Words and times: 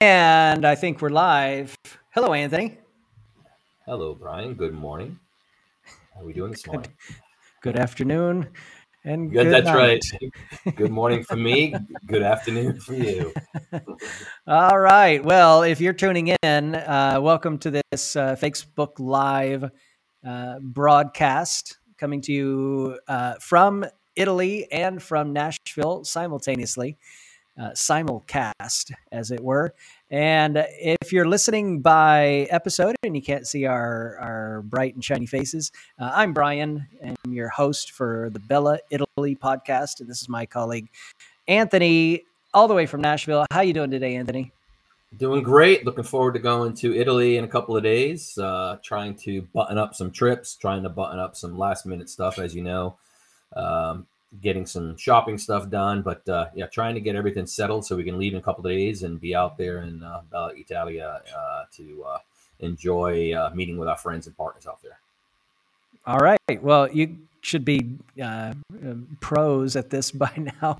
And 0.00 0.64
I 0.64 0.76
think 0.76 1.02
we're 1.02 1.08
live. 1.08 1.76
Hello, 2.10 2.32
Anthony. 2.32 2.78
Hello, 3.84 4.14
Brian. 4.14 4.54
Good 4.54 4.72
morning. 4.72 5.18
How 6.14 6.20
are 6.20 6.24
we 6.24 6.32
doing 6.32 6.52
this 6.52 6.64
morning? 6.68 6.92
Good, 7.62 7.74
good 7.74 7.76
afternoon. 7.76 8.48
And 9.04 9.32
good, 9.32 9.44
good 9.44 9.52
that's 9.52 9.66
night. 9.66 10.02
right. 10.14 10.76
Good 10.76 10.92
morning 10.92 11.24
for 11.24 11.34
me. 11.34 11.74
Good 12.06 12.22
afternoon 12.22 12.78
for 12.78 12.94
you. 12.94 13.34
All 14.46 14.78
right. 14.78 15.24
Well, 15.24 15.62
if 15.64 15.80
you're 15.80 15.92
tuning 15.92 16.34
in, 16.44 16.76
uh, 16.76 17.18
welcome 17.20 17.58
to 17.58 17.70
this 17.72 18.14
uh, 18.14 18.36
Facebook 18.36 19.00
Live 19.00 19.68
uh, 20.24 20.58
broadcast 20.60 21.78
coming 21.96 22.20
to 22.22 22.32
you 22.32 22.98
uh, 23.08 23.34
from 23.40 23.84
Italy 24.14 24.70
and 24.70 25.02
from 25.02 25.32
Nashville 25.32 26.04
simultaneously, 26.04 26.98
uh, 27.58 27.70
simulcast, 27.70 28.92
as 29.12 29.30
it 29.30 29.40
were. 29.40 29.74
And 30.10 30.64
if 30.80 31.12
you're 31.12 31.28
listening 31.28 31.80
by 31.80 32.46
episode 32.50 32.96
and 33.02 33.14
you 33.14 33.22
can't 33.22 33.46
see 33.46 33.66
our, 33.66 34.16
our 34.18 34.62
bright 34.62 34.94
and 34.94 35.04
shiny 35.04 35.26
faces, 35.26 35.72
uh, 36.00 36.10
I'm 36.14 36.32
Brian, 36.32 36.86
and 37.02 37.16
I'm 37.24 37.32
your 37.32 37.48
host 37.48 37.92
for 37.92 38.30
the 38.32 38.38
Bella 38.38 38.78
Italy 38.90 39.36
podcast. 39.36 40.00
And 40.00 40.08
this 40.08 40.22
is 40.22 40.28
my 40.28 40.46
colleague, 40.46 40.88
Anthony, 41.46 42.22
all 42.54 42.68
the 42.68 42.74
way 42.74 42.86
from 42.86 43.00
Nashville. 43.00 43.44
How 43.50 43.60
you 43.60 43.72
doing 43.72 43.90
today, 43.90 44.16
Anthony? 44.16 44.52
Doing 45.16 45.42
great. 45.42 45.86
Looking 45.86 46.04
forward 46.04 46.34
to 46.34 46.38
going 46.38 46.74
to 46.74 46.94
Italy 46.94 47.38
in 47.38 47.44
a 47.44 47.48
couple 47.48 47.76
of 47.76 47.82
days. 47.82 48.36
Uh, 48.36 48.76
trying 48.82 49.14
to 49.16 49.42
button 49.54 49.78
up 49.78 49.94
some 49.94 50.10
trips, 50.10 50.54
trying 50.54 50.82
to 50.82 50.90
button 50.90 51.18
up 51.18 51.34
some 51.34 51.56
last 51.56 51.86
minute 51.86 52.10
stuff, 52.10 52.38
as 52.38 52.54
you 52.54 52.62
know. 52.62 52.96
Um, 53.56 54.06
getting 54.40 54.66
some 54.66 54.96
shopping 54.96 55.38
stuff 55.38 55.68
done. 55.70 56.02
But 56.02 56.28
uh, 56.28 56.46
yeah, 56.54 56.66
trying 56.66 56.94
to 56.94 57.00
get 57.00 57.16
everything 57.16 57.46
settled 57.46 57.86
so 57.86 57.96
we 57.96 58.04
can 58.04 58.18
leave 58.18 58.32
in 58.32 58.38
a 58.38 58.42
couple 58.42 58.64
of 58.64 58.72
days 58.72 59.02
and 59.02 59.20
be 59.20 59.34
out 59.34 59.56
there 59.56 59.82
in 59.82 60.02
uh, 60.02 60.22
Bella 60.30 60.52
Italia 60.54 61.22
uh, 61.36 61.64
to 61.76 62.04
uh, 62.04 62.18
enjoy 62.60 63.32
uh, 63.32 63.50
meeting 63.54 63.78
with 63.78 63.88
our 63.88 63.96
friends 63.96 64.26
and 64.26 64.36
partners 64.36 64.66
out 64.66 64.82
there. 64.82 64.98
All 66.06 66.18
right. 66.18 66.38
Well, 66.62 66.90
you 66.90 67.18
should 67.40 67.64
be 67.64 67.98
uh, 68.22 68.54
pros 69.20 69.76
at 69.76 69.90
this 69.90 70.10
by 70.12 70.32
now. 70.62 70.78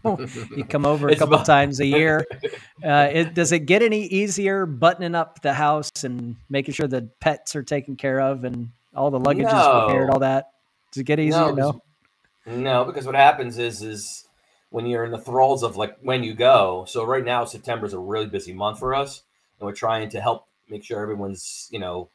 you 0.56 0.64
come 0.64 0.86
over 0.86 1.08
a 1.08 1.16
couple 1.16 1.34
about- 1.34 1.46
times 1.46 1.80
a 1.80 1.86
year. 1.86 2.26
Uh, 2.78 3.10
it, 3.12 3.34
does 3.34 3.50
it 3.50 3.66
get 3.66 3.82
any 3.82 4.04
easier 4.04 4.64
buttoning 4.64 5.16
up 5.16 5.42
the 5.42 5.52
house 5.52 5.90
and 6.04 6.36
making 6.48 6.72
sure 6.72 6.86
the 6.86 7.02
pets 7.18 7.56
are 7.56 7.62
taken 7.64 7.96
care 7.96 8.20
of 8.20 8.44
and 8.44 8.70
all 8.94 9.10
the 9.10 9.18
luggage 9.18 9.46
no. 9.46 9.58
is 9.58 9.84
prepared, 9.84 10.10
all 10.10 10.20
that? 10.20 10.52
Does 10.92 11.00
it 11.00 11.04
get 11.04 11.18
easier? 11.18 11.52
No, 11.52 11.82
no? 12.48 12.84
Because 12.84 13.06
what 13.06 13.14
happens 13.14 13.58
is 13.58 13.82
is 13.82 14.24
when 14.70 14.86
you're 14.86 15.04
in 15.04 15.10
the 15.10 15.18
thralls 15.18 15.62
of 15.62 15.76
like 15.76 15.96
when 16.02 16.22
you 16.22 16.34
go. 16.34 16.84
So 16.88 17.04
right 17.04 17.24
now 17.24 17.44
September 17.44 17.86
is 17.86 17.94
a 17.94 17.98
really 17.98 18.26
busy 18.26 18.52
month 18.52 18.78
for 18.78 18.94
us, 18.94 19.22
and 19.58 19.66
we're 19.66 19.74
trying 19.74 20.10
to 20.10 20.20
help 20.20 20.46
make 20.68 20.84
sure 20.84 21.00
everyone's 21.00 21.68
you 21.70 21.78
know 21.78 22.10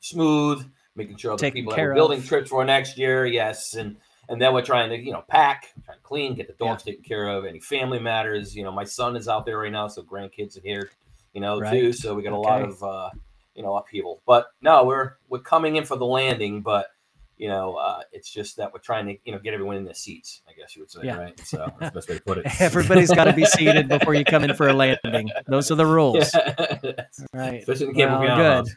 smooth, 0.00 0.64
making 0.94 1.16
sure 1.16 1.36
the 1.36 1.50
people 1.50 1.74
are 1.74 1.94
building 1.94 2.22
trips 2.22 2.50
for 2.50 2.64
next 2.64 2.98
year, 2.98 3.26
yes, 3.26 3.74
and 3.74 3.96
and 4.28 4.40
then 4.40 4.54
we're 4.54 4.62
trying 4.62 4.90
to 4.90 4.98
you 4.98 5.12
know 5.12 5.24
pack, 5.28 5.72
trying 5.84 5.98
to 5.98 6.02
clean, 6.02 6.34
get 6.34 6.46
the 6.46 6.64
dogs 6.64 6.82
yeah. 6.86 6.92
taken 6.92 7.04
care 7.04 7.28
of, 7.28 7.44
any 7.44 7.60
family 7.60 7.98
matters. 7.98 8.54
You 8.54 8.64
know, 8.64 8.72
my 8.72 8.84
son 8.84 9.16
is 9.16 9.28
out 9.28 9.46
there 9.46 9.58
right 9.58 9.72
now, 9.72 9.88
so 9.88 10.02
grandkids 10.02 10.56
are 10.56 10.62
here, 10.62 10.90
you 11.32 11.40
know, 11.40 11.60
right. 11.60 11.72
too. 11.72 11.92
So 11.92 12.14
we 12.14 12.22
got 12.22 12.32
a 12.32 12.36
okay. 12.36 12.48
lot 12.48 12.62
of 12.62 12.82
uh, 12.82 13.10
you 13.54 13.62
know 13.62 13.76
upheaval. 13.76 14.20
But 14.26 14.48
no, 14.60 14.84
we're 14.84 15.14
we're 15.28 15.40
coming 15.40 15.76
in 15.76 15.84
for 15.84 15.96
the 15.96 16.06
landing, 16.06 16.62
but 16.62 16.88
you 17.36 17.48
know, 17.48 17.74
uh, 17.74 18.00
it's 18.12 18.30
just 18.30 18.56
that 18.56 18.72
we're 18.72 18.80
trying 18.80 19.06
to, 19.06 19.16
you 19.24 19.32
know, 19.32 19.38
get 19.38 19.54
everyone 19.54 19.76
in 19.76 19.84
their 19.84 19.94
seats, 19.94 20.42
I 20.48 20.52
guess 20.52 20.76
you 20.76 20.82
would 20.82 20.90
say, 20.90 21.00
yeah. 21.02 21.16
right? 21.16 21.40
So 21.40 21.66
that's 21.80 21.92
the 21.92 21.98
best 21.98 22.08
way 22.08 22.16
to 22.16 22.22
put 22.22 22.38
it. 22.38 22.46
Everybody's 22.60 23.10
got 23.10 23.24
to 23.24 23.32
be 23.32 23.44
seated 23.44 23.88
before 23.88 24.14
you 24.14 24.24
come 24.24 24.44
in 24.44 24.54
for 24.54 24.68
a 24.68 24.72
landing. 24.72 25.30
Those 25.46 25.70
are 25.70 25.76
the 25.76 25.86
rules. 25.86 26.34
Yeah. 26.84 27.04
Right. 27.32 27.60
Especially 27.60 27.88
in 27.88 28.10
well, 28.10 28.62
good. 28.62 28.72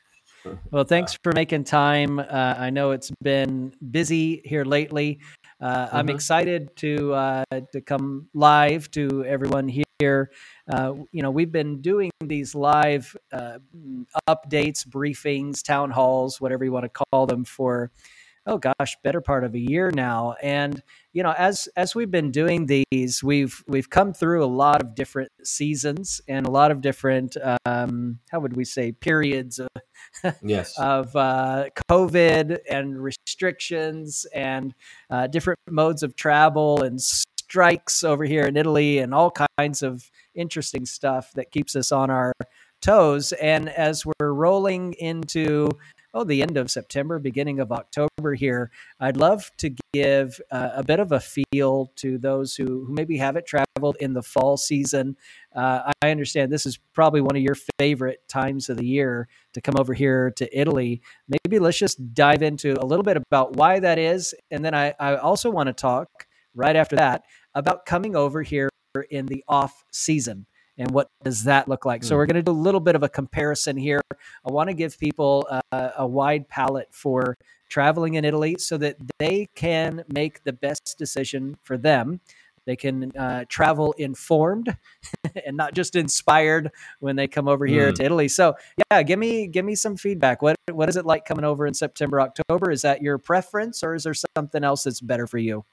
Well, 0.72 0.86
thanks 0.86 1.18
for 1.24 1.34
making 1.34 1.66
time. 1.66 2.20
Uh, 2.20 2.56
I 2.58 2.70
know 2.70 2.92
it's 2.92 3.12
been 3.22 3.74
busy 3.92 4.42
here 4.46 4.64
lately. 4.64 5.20
Uh, 5.60 5.88
mm-hmm. 5.88 5.96
I'm 5.96 6.10
excited 6.10 6.74
to 6.78 7.14
uh, 7.14 7.44
to 7.74 7.82
come 7.82 8.30
live 8.34 8.90
to 8.92 9.26
everyone 9.26 9.68
here. 9.68 10.32
Uh, 10.72 10.94
you 11.12 11.22
know, 11.22 11.32
we've 11.32 11.52
been 11.52 11.82
doing 11.82 12.12
these 12.24 12.56
live 12.56 13.14
uh, 13.34 13.58
updates, 14.30 14.88
briefings, 14.88 15.64
town 15.64 15.92
halls, 15.92 16.40
whatever 16.40 16.64
you 16.64 16.72
want 16.72 16.86
to 16.86 17.04
call 17.12 17.26
them, 17.26 17.44
for 17.44 17.92
oh 18.48 18.58
gosh, 18.58 18.98
better 19.04 19.22
part 19.22 19.44
of 19.44 19.54
a 19.54 19.60
year 19.60 19.92
now. 19.92 20.36
And 20.42 20.82
you 21.14 21.22
know, 21.22 21.34
as 21.38 21.68
as 21.76 21.94
we've 21.94 22.10
been 22.10 22.32
doing 22.32 22.66
these, 22.66 23.24
we've 23.24 23.64
we've 23.68 23.90
come 23.90 24.14
through 24.14 24.44
a 24.44 24.48
lot 24.48 24.82
of 24.82 24.96
different 24.96 25.32
seasons 25.44 26.22
and 26.28 26.48
a 26.48 26.52
lot 26.52 26.72
of 26.72 26.82
different 26.82 27.36
um, 27.66 28.20
how 28.30 28.40
would 28.40 28.56
we 28.56 28.66
say 28.66 28.92
periods 28.92 29.60
of 29.60 29.68
yes 30.42 30.74
of 30.80 31.16
uh, 31.16 31.66
COVID 31.90 32.60
and 32.70 33.02
restrictions 33.04 34.26
and 34.34 34.74
uh, 35.10 35.28
different 35.28 35.60
modes 35.70 36.02
of 36.02 36.16
travel 36.16 36.82
and 36.82 37.02
strikes 37.02 38.04
over 38.04 38.24
here 38.26 38.46
in 38.46 38.58
Italy 38.58 39.00
and 39.00 39.14
all 39.14 39.32
kinds 39.58 39.84
of 39.84 40.10
interesting 40.36 40.86
stuff 40.86 41.32
that 41.34 41.52
keeps 41.52 41.76
us 41.76 41.92
on 41.92 42.10
our 42.10 42.34
toes. 42.82 43.32
And 43.34 43.70
as 43.70 44.06
we're 44.06 44.34
rolling 44.34 44.94
into 44.94 45.70
oh, 46.18 46.24
the 46.24 46.42
end 46.42 46.58
of 46.58 46.72
September, 46.72 47.20
beginning 47.20 47.60
of 47.60 47.72
October 47.72 48.34
here, 48.34 48.72
I'd 49.00 49.18
love 49.18 49.52
to 49.58 49.76
give 49.94 50.42
uh, 50.50 50.72
a 50.74 50.84
bit 50.84 51.00
of 51.00 51.12
a 51.12 51.20
feel 51.20 51.92
to 51.98 52.18
those 52.18 52.56
who, 52.56 52.86
who 52.86 52.94
maybe 52.94 53.18
haven't 53.18 53.46
traveled 53.46 53.98
in 54.00 54.14
the 54.14 54.24
fall 54.24 54.58
season. 54.58 55.16
Uh, 55.56 55.92
I 56.02 56.10
understand 56.10 56.52
this 56.52 56.66
is 56.66 56.80
probably 56.94 57.22
one 57.22 57.36
of 57.36 57.44
your 57.44 57.56
favorite 57.80 58.28
times 58.28 58.68
of 58.70 58.78
the 58.78 58.86
year 58.86 59.28
to 59.54 59.62
come 59.62 59.76
over 59.78 59.94
here 59.94 60.32
to 60.38 60.60
Italy. 60.60 61.02
Maybe 61.28 61.60
let's 61.60 61.78
just 61.78 62.16
dive 62.16 62.42
into 62.42 62.76
a 62.82 62.86
little 62.86 63.04
bit 63.04 63.18
about 63.18 63.56
why 63.56 63.80
that 63.80 64.00
is. 64.00 64.34
And 64.50 64.66
then 64.66 64.74
I, 64.74 64.96
I 65.00 65.18
also 65.18 65.52
want 65.52 65.68
to 65.68 65.74
talk 65.74 66.26
right 66.56 66.76
after 66.76 66.96
that 66.96 67.26
about 67.54 67.86
coming 67.86 68.16
over 68.16 68.42
here 68.42 68.70
in 69.12 69.28
the 69.28 69.44
off 69.48 69.84
season 69.92 70.48
and 70.78 70.92
what 70.92 71.10
does 71.24 71.44
that 71.46 71.68
look 71.68 71.86
like? 71.86 72.02
Mm. 72.02 72.06
So 72.06 72.16
hmm. 72.16 72.20
we're 72.20 72.26
going 72.28 72.36
to 72.36 72.44
do 72.44 72.52
a 72.52 72.54
little 72.54 72.80
bit 72.80 72.96
of 72.96 73.04
a 73.04 73.10
comparison 73.10 73.78
here. 73.78 74.02
I 74.12 74.52
want 74.52 74.70
to 74.70 74.74
give 74.74 75.00
people 75.00 75.48
uh, 75.72 75.90
a 75.98 76.06
wide 76.06 76.48
palette 76.48 76.90
for 76.92 77.38
traveling 77.70 78.16
in 78.16 78.26
Italy 78.26 78.56
so 78.60 78.78
that 78.78 78.98
they 79.20 79.48
can 79.56 80.04
make 80.08 80.44
the 80.44 80.54
best 80.54 80.96
decision 80.98 81.58
for 81.64 81.78
them. 81.78 82.22
They 82.66 82.76
can 82.76 83.16
uh, 83.16 83.46
travel 83.48 83.94
informed 83.94 84.76
and 85.46 85.56
not 85.56 85.74
just 85.74 85.96
inspired 85.96 86.70
when 87.00 87.16
they 87.16 87.28
come 87.28 87.48
over 87.48 87.66
here 87.66 87.92
mm. 87.92 87.96
to 87.96 88.04
Italy. 88.04 88.28
So, 88.28 88.56
yeah, 88.92 89.04
give 89.04 89.18
me 89.18 89.48
give 89.48 89.64
me 89.64 89.74
some 89.74 89.96
feedback. 89.96 90.42
What 90.42 90.58
what 90.72 90.90
is 90.90 90.98
it 90.98 91.06
like 91.06 91.24
coming 91.24 91.46
over 91.46 91.66
in 91.66 91.74
September, 91.74 92.20
October? 92.20 92.70
Is 92.70 92.82
that 92.82 93.02
your 93.02 93.18
preference, 93.18 93.84
or 93.84 93.96
is 93.96 94.04
there 94.04 94.14
something 94.36 94.66
else 94.66 94.84
that's 94.84 95.00
better 95.00 95.28
for 95.28 95.38
you? 95.38 95.64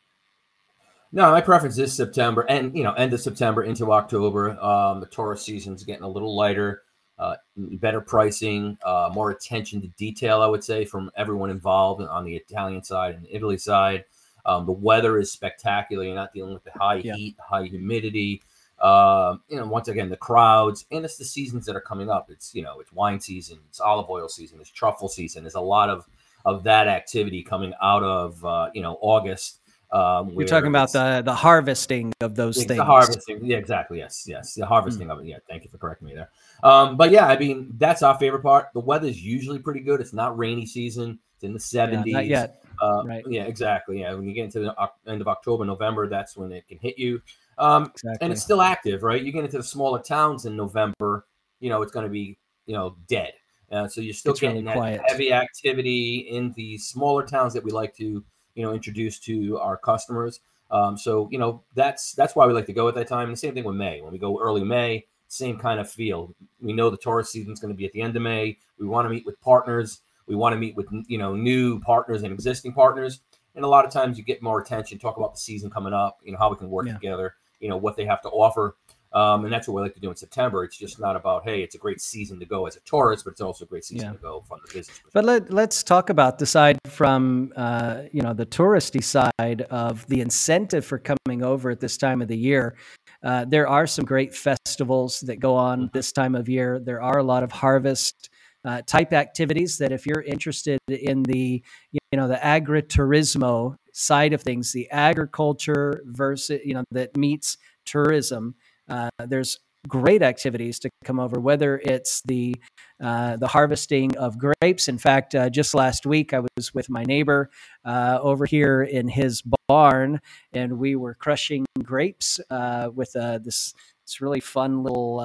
No, 1.14 1.30
my 1.30 1.40
preference 1.40 1.78
is 1.78 1.92
September, 1.94 2.40
and 2.48 2.76
you 2.76 2.82
know, 2.82 2.92
end 2.94 3.12
of 3.12 3.20
September 3.20 3.62
into 3.62 3.92
October. 3.92 4.58
Um, 4.60 4.98
the 4.98 5.06
tourist 5.06 5.46
season's 5.46 5.84
getting 5.84 6.02
a 6.02 6.08
little 6.08 6.34
lighter, 6.34 6.82
uh, 7.20 7.36
better 7.56 8.00
pricing, 8.00 8.76
uh, 8.84 9.10
more 9.14 9.30
attention 9.30 9.80
to 9.82 9.86
detail. 9.96 10.42
I 10.42 10.48
would 10.48 10.64
say 10.64 10.84
from 10.84 11.12
everyone 11.16 11.50
involved 11.50 12.02
on 12.02 12.24
the 12.24 12.34
Italian 12.34 12.82
side 12.82 13.14
and 13.14 13.24
the 13.24 13.32
Italy 13.32 13.58
side. 13.58 14.06
Um, 14.44 14.66
the 14.66 14.72
weather 14.72 15.16
is 15.16 15.30
spectacular. 15.30 16.02
You're 16.02 16.16
not 16.16 16.32
dealing 16.32 16.52
with 16.52 16.64
the 16.64 16.72
high 16.72 16.96
yeah. 16.96 17.14
heat, 17.14 17.36
high 17.38 17.62
humidity. 17.62 18.42
Uh, 18.80 19.36
you 19.48 19.56
know, 19.56 19.66
once 19.68 19.86
again, 19.86 20.08
the 20.08 20.16
crowds, 20.16 20.84
and 20.90 21.04
it's 21.04 21.16
the 21.16 21.24
seasons 21.24 21.64
that 21.66 21.76
are 21.76 21.80
coming 21.80 22.10
up. 22.10 22.28
It's 22.28 22.56
you 22.56 22.62
know, 22.62 22.80
it's 22.80 22.92
wine 22.92 23.20
season, 23.20 23.60
it's 23.68 23.78
olive 23.78 24.10
oil 24.10 24.28
season, 24.28 24.58
it's 24.60 24.68
truffle 24.68 25.08
season. 25.08 25.44
There's 25.44 25.54
a 25.54 25.60
lot 25.60 25.90
of 25.90 26.08
of 26.44 26.64
that 26.64 26.88
activity 26.88 27.44
coming 27.44 27.72
out 27.80 28.02
of 28.02 28.44
uh, 28.44 28.70
you 28.74 28.82
know 28.82 28.98
August 29.00 29.60
um, 29.92 30.30
You're 30.30 30.46
talking 30.46 30.68
about 30.68 30.92
the 30.92 31.22
the 31.24 31.34
harvesting 31.34 32.12
of 32.20 32.34
those 32.34 32.56
things. 32.56 32.78
The 32.78 32.84
harvesting, 32.84 33.44
yeah, 33.44 33.58
exactly. 33.58 33.98
Yes, 33.98 34.24
yes, 34.26 34.54
the 34.54 34.66
harvesting 34.66 35.08
mm. 35.08 35.12
of 35.12 35.20
it. 35.20 35.26
Yeah, 35.26 35.38
thank 35.48 35.64
you 35.64 35.70
for 35.70 35.78
correcting 35.78 36.08
me 36.08 36.14
there. 36.14 36.30
Um, 36.62 36.96
but 36.96 37.10
yeah, 37.10 37.26
I 37.26 37.38
mean 37.38 37.72
that's 37.76 38.02
our 38.02 38.18
favorite 38.18 38.42
part. 38.42 38.68
The 38.74 38.80
weather's 38.80 39.22
usually 39.22 39.58
pretty 39.58 39.80
good. 39.80 40.00
It's 40.00 40.12
not 40.12 40.36
rainy 40.36 40.66
season. 40.66 41.18
It's 41.34 41.44
in 41.44 41.52
the 41.52 41.58
70s. 41.58 42.04
Yeah, 42.06 42.20
yet. 42.20 42.64
Uh, 42.82 43.04
right. 43.04 43.24
Yeah, 43.28 43.44
exactly. 43.44 44.00
Yeah, 44.00 44.14
when 44.14 44.26
you 44.26 44.34
get 44.34 44.44
into 44.44 44.60
the 44.60 44.74
end 45.06 45.20
of 45.20 45.28
October, 45.28 45.64
November, 45.64 46.08
that's 46.08 46.36
when 46.36 46.52
it 46.52 46.66
can 46.66 46.78
hit 46.78 46.98
you. 46.98 47.20
Um, 47.58 47.84
exactly. 47.84 48.18
And 48.20 48.32
it's 48.32 48.42
still 48.42 48.62
active, 48.62 49.02
right? 49.02 49.22
You 49.22 49.32
get 49.32 49.44
into 49.44 49.58
the 49.58 49.62
smaller 49.62 50.00
towns 50.00 50.46
in 50.46 50.56
November, 50.56 51.26
you 51.60 51.70
know, 51.70 51.82
it's 51.82 51.92
going 51.92 52.04
to 52.04 52.10
be, 52.10 52.38
you 52.66 52.74
know, 52.74 52.96
dead. 53.08 53.32
Uh, 53.70 53.88
so 53.88 54.00
you're 54.00 54.14
still 54.14 54.32
it's 54.32 54.40
getting 54.40 54.64
really 54.64 54.96
that 54.96 55.10
heavy 55.10 55.32
activity 55.32 56.28
in 56.30 56.52
the 56.52 56.78
smaller 56.78 57.24
towns 57.24 57.52
that 57.54 57.64
we 57.64 57.70
like 57.70 57.94
to 57.96 58.24
you 58.54 58.62
know 58.62 58.72
introduced 58.72 59.24
to 59.24 59.58
our 59.58 59.76
customers. 59.76 60.40
Um, 60.70 60.96
so 60.96 61.28
you 61.30 61.38
know 61.38 61.62
that's 61.74 62.12
that's 62.12 62.34
why 62.34 62.46
we 62.46 62.52
like 62.52 62.66
to 62.66 62.72
go 62.72 62.88
at 62.88 62.94
that 62.94 63.08
time. 63.08 63.28
And 63.28 63.32
the 63.32 63.38
same 63.38 63.54
thing 63.54 63.64
with 63.64 63.76
May. 63.76 64.00
When 64.00 64.12
we 64.12 64.18
go 64.18 64.40
early 64.40 64.64
May, 64.64 65.06
same 65.28 65.58
kind 65.58 65.80
of 65.80 65.90
feel. 65.90 66.34
We 66.60 66.72
know 66.72 66.90
the 66.90 66.96
tourist 66.96 67.32
season 67.32 67.52
is 67.52 67.60
going 67.60 67.72
to 67.72 67.76
be 67.76 67.86
at 67.86 67.92
the 67.92 68.02
end 68.02 68.16
of 68.16 68.22
May. 68.22 68.58
We 68.78 68.86
want 68.86 69.06
to 69.06 69.10
meet 69.10 69.26
with 69.26 69.40
partners. 69.40 70.00
We 70.26 70.34
want 70.34 70.54
to 70.54 70.58
meet 70.58 70.76
with 70.76 70.86
you 71.06 71.18
know 71.18 71.34
new 71.34 71.80
partners 71.80 72.22
and 72.22 72.32
existing 72.32 72.72
partners. 72.72 73.20
And 73.54 73.64
a 73.64 73.68
lot 73.68 73.84
of 73.84 73.92
times 73.92 74.18
you 74.18 74.24
get 74.24 74.42
more 74.42 74.60
attention, 74.60 74.98
talk 74.98 75.16
about 75.16 75.34
the 75.34 75.40
season 75.40 75.70
coming 75.70 75.92
up, 75.92 76.18
you 76.24 76.32
know 76.32 76.38
how 76.38 76.50
we 76.50 76.56
can 76.56 76.70
work 76.70 76.86
yeah. 76.86 76.94
together, 76.94 77.34
you 77.60 77.68
know 77.68 77.76
what 77.76 77.96
they 77.96 78.04
have 78.04 78.22
to 78.22 78.28
offer. 78.28 78.76
Um, 79.14 79.44
and 79.44 79.52
that's 79.52 79.68
what 79.68 79.74
we 79.76 79.82
like 79.82 79.94
to 79.94 80.00
do 80.00 80.10
in 80.10 80.16
September. 80.16 80.64
It's 80.64 80.76
just 80.76 80.98
not 80.98 81.14
about 81.14 81.44
hey, 81.44 81.62
it's 81.62 81.76
a 81.76 81.78
great 81.78 82.00
season 82.00 82.40
to 82.40 82.46
go 82.46 82.66
as 82.66 82.76
a 82.76 82.80
tourist, 82.80 83.24
but 83.24 83.30
it's 83.30 83.40
also 83.40 83.64
a 83.64 83.68
great 83.68 83.84
season 83.84 84.08
yeah. 84.08 84.12
to 84.12 84.18
go 84.18 84.44
from 84.48 84.58
the 84.66 84.74
business. 84.74 85.00
But 85.12 85.24
let 85.24 85.52
let's 85.52 85.84
talk 85.84 86.10
about 86.10 86.38
the 86.38 86.46
side 86.46 86.78
from 86.88 87.52
uh, 87.54 88.02
you 88.12 88.22
know 88.22 88.34
the 88.34 88.46
touristy 88.46 89.02
side 89.02 89.62
of 89.70 90.04
the 90.08 90.20
incentive 90.20 90.84
for 90.84 90.98
coming 90.98 91.44
over 91.44 91.70
at 91.70 91.80
this 91.80 91.96
time 91.96 92.22
of 92.22 92.28
the 92.28 92.36
year. 92.36 92.74
Uh, 93.22 93.44
there 93.46 93.68
are 93.68 93.86
some 93.86 94.04
great 94.04 94.34
festivals 94.34 95.20
that 95.20 95.36
go 95.36 95.54
on 95.54 95.78
mm-hmm. 95.78 95.88
this 95.94 96.12
time 96.12 96.34
of 96.34 96.48
year. 96.48 96.80
There 96.80 97.00
are 97.00 97.18
a 97.18 97.22
lot 97.22 97.42
of 97.42 97.52
harvest 97.52 98.30
uh, 98.64 98.82
type 98.82 99.12
activities 99.12 99.78
that 99.78 99.92
if 99.92 100.06
you're 100.06 100.22
interested 100.22 100.80
in 100.88 101.22
the 101.22 101.62
you 101.92 102.00
know 102.14 102.26
the 102.26 102.36
agriturismo 102.36 103.76
side 103.92 104.32
of 104.32 104.42
things, 104.42 104.72
the 104.72 104.90
agriculture 104.90 106.02
versus 106.06 106.60
you 106.64 106.74
know 106.74 106.84
that 106.90 107.16
meets 107.16 107.58
tourism. 107.84 108.54
Uh, 108.88 109.08
there's 109.26 109.58
great 109.86 110.22
activities 110.22 110.78
to 110.78 110.90
come 111.04 111.20
over, 111.20 111.38
whether 111.38 111.80
it's 111.84 112.22
the 112.24 112.54
uh, 113.02 113.36
the 113.36 113.48
harvesting 113.48 114.16
of 114.16 114.38
grapes. 114.38 114.88
In 114.88 114.98
fact, 114.98 115.34
uh, 115.34 115.50
just 115.50 115.74
last 115.74 116.06
week 116.06 116.32
I 116.32 116.40
was 116.40 116.72
with 116.72 116.88
my 116.88 117.02
neighbor 117.02 117.50
uh, 117.84 118.18
over 118.22 118.46
here 118.46 118.82
in 118.82 119.08
his 119.08 119.42
barn, 119.68 120.20
and 120.52 120.78
we 120.78 120.96
were 120.96 121.14
crushing 121.14 121.66
grapes 121.82 122.40
uh, 122.50 122.90
with 122.94 123.14
uh, 123.16 123.38
this 123.38 123.74
this 124.06 124.20
really 124.20 124.40
fun 124.40 124.82
little 124.82 125.18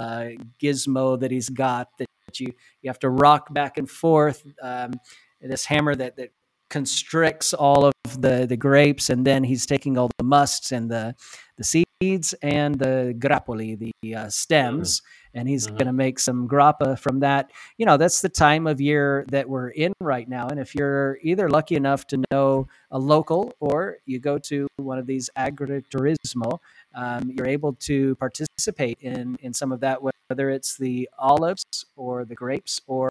gizmo 0.62 1.20
that 1.20 1.32
he's 1.32 1.50
got 1.50 1.90
that 1.98 2.08
you 2.40 2.54
you 2.82 2.90
have 2.90 3.00
to 3.00 3.10
rock 3.10 3.54
back 3.54 3.78
and 3.78 3.90
forth. 3.90 4.44
Um, 4.62 4.94
this 5.42 5.66
hammer 5.66 5.96
that 5.96 6.18
that 6.18 6.32
constricts 6.70 7.54
all 7.54 7.86
of 7.86 7.94
the 8.22 8.46
the 8.48 8.58
grapes, 8.58 9.10
and 9.10 9.26
then 9.26 9.44
he's 9.44 9.66
taking 9.66 9.98
all 9.98 10.10
the 10.18 10.24
musts 10.24 10.72
and 10.72 10.90
the 10.92 11.16
the 11.58 11.64
seeds 11.64 11.89
and 12.02 12.76
the 12.76 13.14
grappoli, 13.20 13.92
the 14.02 14.16
uh, 14.16 14.30
stems, 14.30 15.02
mm-hmm. 15.02 15.40
and 15.40 15.50
he's 15.50 15.68
mm-hmm. 15.68 15.76
going 15.76 15.88
to 15.88 15.94
make 15.94 16.18
some 16.18 16.48
grappa 16.48 16.98
from 16.98 17.20
that. 17.20 17.52
You 17.78 17.86
know, 17.86 17.98
that's 17.98 18.22
the 18.22 18.30
time 18.30 18.68
of 18.68 18.80
year 18.80 19.26
that 19.32 19.50
we're 19.50 19.68
in 19.72 19.92
right 20.00 20.28
now, 20.28 20.48
and 20.48 20.62
if 20.62 20.74
you're 20.74 21.20
either 21.24 21.50
lucky 21.50 21.76
enough 21.76 22.08
to 22.08 22.24
know 22.32 22.70
a 22.92 22.98
local 22.98 23.52
or 23.60 23.98
you 24.06 24.18
go 24.20 24.38
to 24.38 24.66
one 24.78 24.98
of 24.98 25.08
these 25.08 25.30
agriturismo, 25.38 26.60
um, 26.96 27.32
you're 27.36 27.48
able 27.48 27.74
to 27.74 28.16
participate 28.16 29.00
in 29.02 29.38
in 29.42 29.54
some 29.54 29.72
of 29.72 29.80
that 29.82 30.02
whether 30.30 30.50
it's 30.50 30.78
the 30.78 31.10
olives 31.18 31.64
or 31.96 32.24
the 32.24 32.36
grapes 32.36 32.80
or 32.88 33.10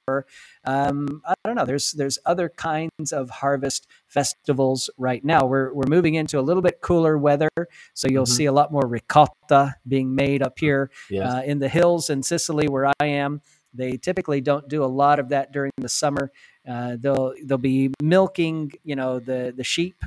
um, 0.65 1.21
I 1.27 1.35
don't 1.45 1.57
know. 1.57 1.65
There's 1.65 1.93
there's 1.93 2.19
other 2.25 2.49
kinds 2.49 3.13
of 3.13 3.31
harvest 3.31 3.89
festivals 4.07 4.89
right 4.99 5.25
now. 5.25 5.45
We're 5.47 5.73
we're 5.73 5.89
moving 5.89 6.15
into 6.15 6.39
a 6.39 6.43
little 6.43 6.63
bit 6.63 6.81
cooler 6.81 7.19
weather, 7.19 7.51
so 7.95 8.09
you'll 8.09 8.25
mm-hmm. 8.25 8.33
see 8.33 8.45
a 8.47 8.53
lot 8.53 8.73
more 8.73 8.87
ricotta 8.87 9.75
being 9.87 10.15
made 10.15 10.43
up 10.43 10.59
here 10.59 10.91
yes. 11.11 11.33
uh, 11.33 11.43
in 11.45 11.59
the 11.59 11.69
hills 11.69 12.11
in 12.11 12.23
Sicily 12.23 12.69
where 12.69 12.87
I 12.87 13.07
am. 13.07 13.41
They 13.75 13.97
typically 13.97 14.41
don't 14.41 14.69
do 14.69 14.83
a 14.83 14.87
lot 14.87 15.19
of 15.19 15.29
that 15.29 15.53
during 15.53 15.73
the 15.77 15.89
summer. 15.89 16.33
Uh, 16.67 16.97
they'll 16.99 17.35
they'll 17.45 17.59
be 17.59 17.93
milking, 18.03 18.73
you 18.85 18.97
know, 18.97 19.19
the 19.19 19.53
the 19.57 19.65
sheep, 19.65 20.05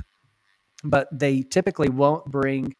but 0.82 1.08
they 1.12 1.42
typically 1.42 1.88
won't 1.88 2.24
bring 2.26 2.74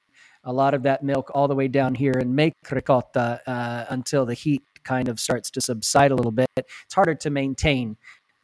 a 0.45 0.53
lot 0.53 0.75
of 0.75 0.83
that 0.83 1.03
milk 1.03 1.31
all 1.35 1.49
the 1.49 1.55
way 1.55 1.69
down 1.69 1.95
here 1.95 2.15
and 2.19 2.35
make 2.35 2.55
ricotta 2.71 3.41
uh, 3.47 3.85
until 3.91 4.27
the 4.27 4.35
heat 4.35 4.63
kind 4.85 5.09
of 5.09 5.21
starts 5.21 5.51
to 5.51 5.61
subside 5.61 6.11
a 6.11 6.15
little 6.15 6.33
bit. 6.33 6.49
It's 6.57 6.95
harder 6.95 7.15
to 7.15 7.31
maintain 7.31 7.97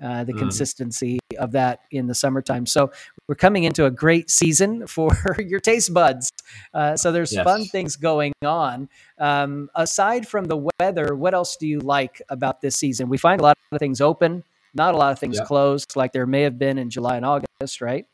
uh, 0.03 0.23
the 0.23 0.33
mm. 0.33 0.39
consistency 0.39 1.19
of 1.39 1.53
that 1.53 1.81
in 1.91 2.07
the 2.07 2.15
summertime. 2.15 2.67
So 2.67 2.93
we're 3.27 3.35
coming 3.35 3.65
into 3.65 3.85
a 3.85 3.91
great 3.91 4.31
season 4.31 4.87
for 4.87 5.11
your 5.39 5.61
taste 5.61 5.93
buds. 5.93 6.31
Uh, 6.73 6.97
so 6.97 7.11
there's 7.11 7.33
yes. 7.33 7.45
fun 7.45 7.65
things 7.65 7.97
going 7.97 8.33
on. 8.45 8.89
Um, 9.19 9.71
aside 9.75 10.29
from 10.29 10.45
the 10.45 10.69
weather, 10.81 11.17
what 11.17 11.35
else 11.35 11.57
do 11.57 11.67
you 11.67 11.81
like 11.81 12.23
about 12.29 12.61
this 12.61 12.77
season? 12.77 13.09
We 13.09 13.19
find 13.19 13.41
a 13.41 13.45
lot 13.45 13.59
of 13.73 13.79
things 13.79 14.01
open, 14.01 14.45
not 14.75 14.95
a 14.95 14.97
lot 14.97 15.13
of 15.13 15.19
things 15.19 15.39
yeah. 15.39 15.45
closed, 15.45 15.97
like 15.97 16.13
there 16.13 16.27
may 16.27 16.43
have 16.43 16.59
been 16.59 16.79
in 16.79 16.91
July 16.91 17.17
and 17.17 17.27
August, 17.27 17.81
right? 17.81 18.07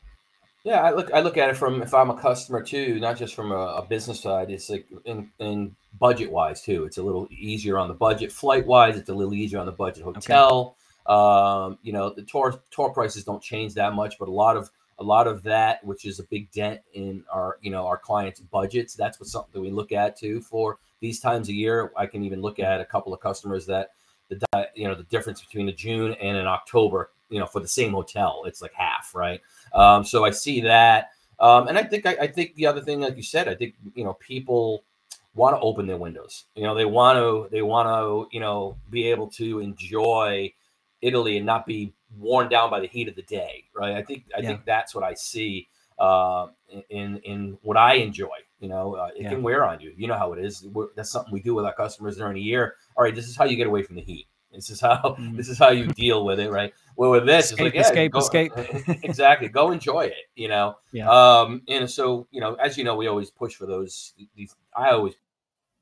Yeah, 0.65 0.81
I 0.81 0.91
look 0.91 1.11
I 1.13 1.21
look 1.21 1.37
at 1.37 1.51
it 1.51 1.57
from 1.57 1.83
if 1.83 1.93
I'm 1.93 2.09
a 2.09 2.19
customer 2.19 2.59
too, 2.59 2.99
not 2.99 3.17
just 3.17 3.35
from 3.35 3.51
a, 3.51 3.55
a 3.55 3.85
business 3.85 4.19
side. 4.19 4.49
It's 4.49 4.67
like 4.67 4.87
in, 5.05 5.29
in 5.37 5.75
budget 5.99 6.31
wise 6.31 6.63
too. 6.63 6.85
It's 6.85 6.97
a 6.97 7.03
little 7.03 7.27
easier 7.29 7.77
on 7.77 7.87
the 7.87 7.93
budget 7.93 8.31
flight 8.31 8.65
wise. 8.65 8.97
It's 8.97 9.09
a 9.09 9.13
little 9.13 9.35
easier 9.35 9.59
on 9.59 9.67
the 9.67 9.71
budget 9.71 10.03
hotel. 10.03 10.75
Okay. 11.07 11.15
Um, 11.15 11.77
you 11.83 11.93
know, 11.93 12.09
the 12.09 12.23
tour 12.23 12.59
tour 12.71 12.89
prices 12.89 13.23
don't 13.23 13.43
change 13.43 13.75
that 13.75 13.93
much, 13.93 14.17
but 14.17 14.27
a 14.27 14.31
lot 14.31 14.57
of 14.57 14.71
a 14.97 15.03
lot 15.03 15.27
of 15.27 15.43
that, 15.43 15.85
which 15.85 16.03
is 16.03 16.19
a 16.19 16.23
big 16.23 16.51
dent 16.51 16.81
in 16.95 17.23
our 17.31 17.59
you 17.61 17.69
know 17.69 17.85
our 17.85 17.97
clients' 17.97 18.39
budgets. 18.39 18.95
That's 18.95 19.19
what 19.19 19.29
something 19.29 19.51
that 19.53 19.61
we 19.61 19.69
look 19.69 19.91
at 19.91 20.17
too 20.17 20.41
for 20.41 20.79
these 20.99 21.19
times 21.19 21.47
of 21.47 21.53
year. 21.53 21.91
I 21.95 22.07
can 22.07 22.23
even 22.23 22.41
look 22.41 22.57
at 22.57 22.81
a 22.81 22.85
couple 22.85 23.13
of 23.13 23.19
customers 23.19 23.67
that 23.67 23.91
the 24.29 24.69
you 24.73 24.87
know 24.87 24.95
the 24.95 25.03
difference 25.03 25.41
between 25.41 25.69
a 25.69 25.73
June 25.73 26.13
and 26.13 26.37
an 26.37 26.47
October, 26.47 27.11
you 27.29 27.39
know, 27.39 27.45
for 27.45 27.59
the 27.59 27.67
same 27.67 27.91
hotel, 27.91 28.43
it's 28.47 28.63
like 28.63 28.73
half, 28.73 29.13
right? 29.13 29.41
Um, 29.75 30.05
so 30.05 30.23
I 30.23 30.31
see 30.31 30.61
that, 30.61 31.11
um, 31.39 31.67
and 31.67 31.77
I 31.77 31.83
think 31.83 32.05
I, 32.05 32.15
I, 32.21 32.27
think 32.27 32.55
the 32.55 32.65
other 32.65 32.81
thing, 32.81 33.01
like 33.01 33.17
you 33.17 33.23
said, 33.23 33.49
I 33.49 33.55
think 33.55 33.75
you 33.93 34.05
know 34.05 34.13
people 34.13 34.85
want 35.33 35.55
to 35.55 35.59
open 35.59 35.85
their 35.85 35.97
windows. 35.97 36.45
You 36.55 36.63
know, 36.63 36.73
they 36.73 36.85
want 36.85 37.17
to 37.17 37.49
they 37.51 37.61
want 37.61 37.89
to 37.89 38.33
you 38.33 38.39
know 38.39 38.77
be 38.89 39.07
able 39.07 39.27
to 39.31 39.59
enjoy 39.59 40.53
Italy 41.01 41.37
and 41.37 41.45
not 41.45 41.65
be 41.65 41.93
worn 42.17 42.47
down 42.47 42.69
by 42.69 42.79
the 42.79 42.87
heat 42.87 43.09
of 43.09 43.15
the 43.15 43.23
day, 43.23 43.65
right? 43.75 43.95
I 43.95 44.01
think 44.01 44.25
I 44.35 44.39
yeah. 44.39 44.47
think 44.47 44.65
that's 44.65 44.95
what 44.95 45.03
I 45.03 45.13
see 45.13 45.67
uh, 45.99 46.47
in 46.89 47.17
in 47.17 47.57
what 47.61 47.75
I 47.75 47.95
enjoy. 47.95 48.37
You 48.59 48.69
know, 48.69 48.95
uh, 48.95 49.09
it 49.15 49.23
yeah. 49.23 49.29
can 49.31 49.43
wear 49.43 49.65
on 49.65 49.81
you. 49.81 49.93
You 49.97 50.07
know 50.07 50.17
how 50.17 50.31
it 50.31 50.43
is. 50.43 50.63
We're, 50.63 50.87
that's 50.95 51.11
something 51.11 51.33
we 51.33 51.41
do 51.41 51.53
with 51.53 51.65
our 51.65 51.75
customers 51.75 52.15
during 52.17 52.35
the 52.35 52.41
year. 52.41 52.75
All 52.95 53.03
right, 53.03 53.13
this 53.13 53.27
is 53.27 53.35
how 53.35 53.43
you 53.43 53.57
get 53.57 53.67
away 53.67 53.83
from 53.83 53.97
the 53.97 54.01
heat. 54.01 54.27
This 54.55 54.69
is 54.69 54.81
how 54.81 54.95
mm-hmm. 55.03 55.35
this 55.35 55.49
is 55.49 55.59
how 55.59 55.69
you 55.69 55.87
deal 55.87 56.25
with 56.25 56.39
it, 56.39 56.49
right? 56.49 56.73
Well, 56.95 57.11
with 57.11 57.25
this, 57.25 57.51
escape, 57.51 57.59
it's 57.59 57.61
like 57.61 57.73
yeah, 57.75 57.81
escape, 57.81 58.11
go, 58.11 58.19
escape. 58.19 58.51
exactly. 59.03 59.49
Go 59.49 59.71
enjoy 59.71 60.05
it, 60.05 60.29
you 60.35 60.47
know. 60.47 60.77
Yeah. 60.91 61.09
Um, 61.09 61.61
and 61.67 61.89
so 61.89 62.27
you 62.31 62.41
know, 62.41 62.55
as 62.55 62.77
you 62.77 62.83
know, 62.83 62.95
we 62.95 63.07
always 63.07 63.29
push 63.29 63.55
for 63.55 63.65
those. 63.65 64.13
These 64.35 64.55
I 64.75 64.91
always 64.91 65.15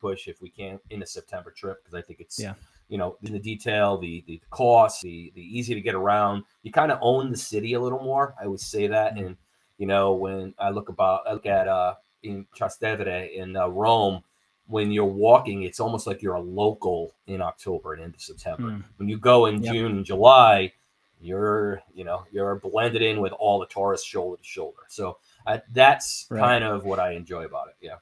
push 0.02 0.28
if 0.28 0.42
we 0.42 0.50
can 0.50 0.80
in 0.90 1.02
a 1.04 1.06
September 1.06 1.52
trip 1.52 1.84
because 1.84 1.94
I 1.96 2.02
think 2.02 2.20
it's 2.20 2.40
yeah. 2.40 2.54
You 2.90 2.98
know, 2.98 3.18
in 3.24 3.32
the 3.32 3.40
detail, 3.40 3.98
the 3.98 4.24
the 4.28 4.42
cost, 4.50 5.02
the 5.02 5.32
the 5.36 5.42
easy 5.42 5.74
to 5.74 5.82
get 5.82 5.96
around. 5.96 6.44
You 6.64 6.72
kind 6.72 6.92
of 6.92 7.00
own 7.02 7.32
the 7.32 7.38
city 7.38 7.74
a 7.74 7.80
little 7.80 8.04
more. 8.04 8.36
I 8.42 8.46
would 8.46 8.60
say 8.60 8.88
that, 8.88 9.16
mm-hmm. 9.16 9.26
and 9.28 9.38
you 9.78 9.88
know, 9.88 10.14
when 10.14 10.54
I 10.60 10.70
look 10.70 10.90
about, 10.90 11.22
I 11.28 11.34
look 11.34 11.46
at 11.46 11.68
uh 11.68 11.96
in 12.24 12.46
Trastevere 12.58 13.34
in 13.34 13.56
uh, 13.56 13.68
Rome 13.68 14.24
when 14.68 14.92
you're 14.92 15.06
walking, 15.06 15.64
it's 15.64 15.80
almost 15.80 16.08
like 16.08 16.22
you're 16.22 16.36
a 16.36 16.42
local 16.42 17.16
in 17.28 17.42
October 17.42 17.94
and 17.94 18.04
into 18.04 18.20
September. 18.20 18.70
Mm. 18.70 18.84
When 18.98 19.10
you 19.10 19.18
go 19.18 19.46
in 19.46 19.62
yep. 19.62 19.74
June 19.74 19.92
and 19.92 20.06
July, 20.06 20.74
you're 21.20 21.82
you 21.94 22.04
know 22.04 22.26
you're 22.32 22.56
blended 22.56 23.02
in 23.02 23.22
with 23.22 23.32
all 23.34 23.60
the 23.60 23.66
tourists 23.66 24.08
shoulder 24.08 24.38
to 24.42 24.48
shoulder. 24.48 24.82
So 24.90 25.18
uh, 25.48 25.60
that's 25.72 26.28
right. 26.30 26.40
kind 26.40 26.64
of 26.64 26.86
what 26.86 27.00
I 27.00 27.12
enjoy 27.12 27.46
about 27.46 27.70
it. 27.70 27.76
Yeah. 27.82 27.96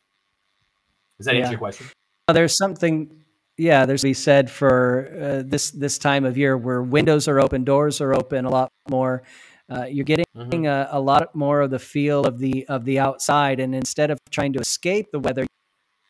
Does 1.17 1.25
that 1.27 1.35
yeah. 1.35 1.41
answer 1.41 1.51
your 1.51 1.59
question? 1.59 1.87
There's 2.31 2.57
something. 2.57 3.17
Yeah, 3.57 3.85
there's 3.85 4.01
be 4.01 4.13
said 4.13 4.49
for 4.49 5.11
uh, 5.21 5.43
this 5.45 5.71
this 5.71 5.97
time 5.99 6.25
of 6.25 6.37
year 6.37 6.57
where 6.57 6.81
windows 6.81 7.27
are 7.27 7.39
open, 7.39 7.63
doors 7.63 8.01
are 8.01 8.13
open 8.13 8.45
a 8.45 8.49
lot 8.49 8.69
more. 8.89 9.23
Uh, 9.69 9.85
you're 9.85 10.05
getting 10.05 10.25
mm-hmm. 10.35 10.65
a, 10.65 10.89
a, 10.91 10.99
lot 10.99 11.33
more 11.33 11.61
of 11.61 11.69
the 11.69 11.79
feel 11.79 12.25
of 12.25 12.39
the 12.39 12.65
of 12.67 12.85
the 12.85 12.99
outside, 12.99 13.59
and 13.59 13.75
instead 13.75 14.09
of 14.09 14.17
trying 14.31 14.51
to 14.51 14.59
escape 14.59 15.11
the 15.11 15.19
weather, 15.19 15.45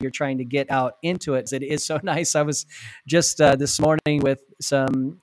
you're 0.02 0.12
trying 0.12 0.38
to 0.40 0.46
get 0.46 0.70
out 0.72 0.94
into 1.04 1.36
it. 1.36 1.52
It 1.54 1.64
is 1.64 1.86
so 1.86 2.00
nice. 2.04 2.36
I 2.36 2.42
was 2.42 2.66
just 3.08 3.40
uh, 3.42 3.56
this 3.56 3.80
morning 3.80 4.22
with 4.22 4.42
some 4.62 5.22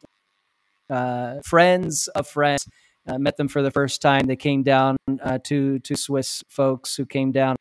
uh, 0.91 1.41
friends 1.45 2.09
of 2.09 2.27
friends. 2.27 2.67
I 3.07 3.17
met 3.17 3.37
them 3.37 3.49
for 3.49 3.63
the 3.63 3.71
first 3.71 4.03
time. 4.03 4.27
They 4.27 4.37
came 4.37 4.63
down 4.63 4.97
uh, 5.23 5.39
to 5.45 5.79
two 5.79 5.97
Swiss 5.97 6.43
folks 6.49 6.95
who 6.95 7.07
came 7.07 7.33
down 7.33 7.57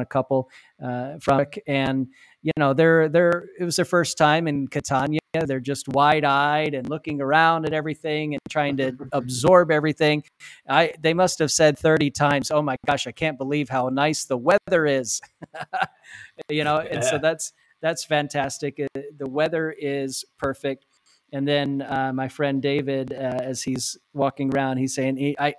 a 0.00 0.06
couple 0.06 0.50
uh, 0.82 1.18
from 1.20 1.44
and 1.66 2.08
you 2.42 2.52
know 2.56 2.72
they're 2.72 3.08
they're 3.08 3.46
it 3.58 3.64
was 3.64 3.76
their 3.76 3.84
first 3.84 4.16
time 4.16 4.48
in 4.48 4.66
Catania. 4.66 5.20
They're 5.32 5.60
just 5.60 5.88
wide 5.88 6.24
eyed 6.24 6.74
and 6.74 6.88
looking 6.88 7.20
around 7.20 7.66
at 7.66 7.72
everything 7.72 8.34
and 8.34 8.40
trying 8.48 8.78
to 8.78 8.96
absorb 9.12 9.70
everything. 9.70 10.24
I 10.68 10.94
they 11.00 11.14
must 11.14 11.38
have 11.38 11.52
said 11.52 11.78
thirty 11.78 12.10
times, 12.10 12.50
"Oh 12.50 12.62
my 12.62 12.76
gosh, 12.86 13.06
I 13.06 13.12
can't 13.12 13.38
believe 13.38 13.68
how 13.68 13.88
nice 13.90 14.24
the 14.24 14.38
weather 14.38 14.86
is." 14.86 15.20
you 16.48 16.64
know, 16.64 16.80
yeah. 16.80 16.88
and 16.92 17.04
so 17.04 17.18
that's 17.18 17.52
that's 17.80 18.04
fantastic. 18.04 18.80
Uh, 18.80 19.00
the 19.16 19.28
weather 19.28 19.74
is 19.76 20.24
perfect. 20.38 20.86
And 21.32 21.46
then 21.46 21.82
uh, 21.82 22.12
my 22.12 22.28
friend 22.28 22.60
David, 22.60 23.12
uh, 23.12 23.38
as 23.40 23.62
he's 23.62 23.96
walking 24.12 24.54
around, 24.54 24.78
he's 24.78 24.94
saying, 24.94 25.36
"I." 25.38 25.54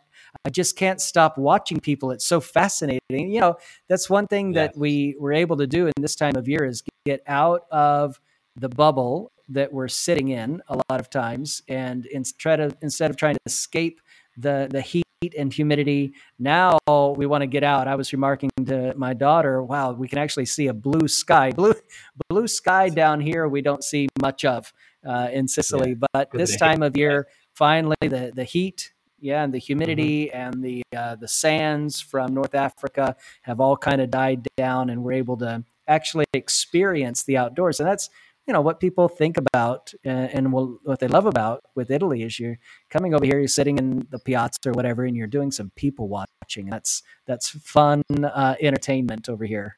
I 0.46 0.50
just 0.50 0.78
can't 0.78 1.02
stop 1.02 1.38
watching 1.38 1.82
people. 1.82 2.12
It's 2.12 2.26
so 2.26 2.40
fascinating. 2.40 3.02
You 3.10 3.42
know, 3.42 3.56
that's 3.90 4.10
one 4.10 4.28
thing 4.28 4.54
that 4.54 4.78
we 4.78 5.16
were 5.20 5.34
able 5.34 5.58
to 5.58 5.68
do 5.68 5.88
in 5.88 5.94
this 6.00 6.16
time 6.16 6.38
of 6.38 6.48
year 6.48 6.64
is 6.64 6.84
get 7.06 7.22
out 7.28 7.64
of 7.70 8.20
the 8.56 8.70
bubble 8.70 9.32
that 9.50 9.72
we're 9.74 9.88
sitting 9.88 10.30
in 10.30 10.62
a 10.68 10.76
lot 10.90 11.00
of 11.00 11.10
times 11.10 11.62
and 11.68 12.06
instead 12.08 12.60
of 12.60 12.76
instead 12.82 13.10
of 13.10 13.18
trying 13.18 13.36
to 13.36 13.42
escape 13.46 14.00
the 14.38 14.68
the 14.72 14.82
heat 14.82 15.04
and 15.38 15.54
humidity. 15.54 16.14
Now 16.40 16.80
we 16.88 17.26
want 17.28 17.42
to 17.42 17.48
get 17.48 17.64
out. 17.64 17.88
I 17.88 17.96
was 17.96 18.12
remarking 18.12 18.50
to 18.66 18.94
my 18.96 19.14
daughter, 19.14 19.62
wow, 19.62 19.92
we 19.92 20.08
can 20.08 20.18
actually 20.18 20.48
see 20.48 20.68
a 20.68 20.74
blue 20.74 21.08
sky. 21.08 21.52
Blue 21.62 21.74
blue 22.30 22.48
sky 22.48 22.90
down 22.90 23.20
here 23.20 23.48
we 23.48 23.62
don't 23.62 23.84
see 23.84 24.08
much 24.22 24.46
of 24.46 24.74
uh, 25.06 25.28
in 25.32 25.48
Sicily, 25.48 25.92
yeah, 25.92 26.08
but 26.14 26.32
this 26.32 26.56
time 26.56 26.82
of 26.82 26.98
year, 26.98 27.28
finally 27.54 27.96
the 28.02 28.32
the 28.34 28.44
heat 28.44 28.92
yeah, 29.20 29.44
and 29.44 29.54
the 29.54 29.60
humidity 29.60 30.28
mm-hmm. 30.28 30.38
and 30.38 30.64
the 30.64 30.84
uh, 30.96 31.16
the 31.16 31.28
sands 31.28 32.02
from 32.02 32.34
North 32.34 32.56
Africa 32.56 33.16
have 33.44 33.60
all 33.60 33.78
kind 33.78 34.02
of 34.02 34.10
died 34.10 34.48
down, 34.58 34.90
and 34.90 35.04
we're 35.04 35.14
able 35.14 35.38
to 35.38 35.64
actually 35.88 36.26
experience 36.34 37.24
the 37.24 37.38
outdoors. 37.38 37.80
And 37.80 37.88
that's 37.88 38.10
you 38.52 38.54
know 38.54 38.60
what 38.60 38.82
people 38.82 39.08
think 39.08 39.38
about 39.38 39.94
uh, 40.06 40.10
and 40.10 40.52
what 40.52 41.00
they 41.00 41.08
love 41.08 41.26
about 41.26 41.64
with 41.74 41.90
Italy 41.90 42.24
is 42.24 42.38
you're 42.38 42.58
coming 42.90 43.14
over 43.14 43.24
here, 43.24 43.40
you're 43.40 43.48
sitting 43.48 43.78
in 43.78 44.06
the 44.10 44.20
piazza 44.20 44.60
or 44.66 44.74
whatever, 44.74 45.06
and 45.06 45.16
you're 45.16 45.26
doing 45.26 45.52
some 45.52 45.72
people 45.78 46.10
watching. 46.10 46.66
That's 46.66 47.02
that's 47.26 47.50
fun 47.50 48.04
uh, 48.22 48.56
entertainment 48.60 49.30
over 49.30 49.46
here. 49.46 49.78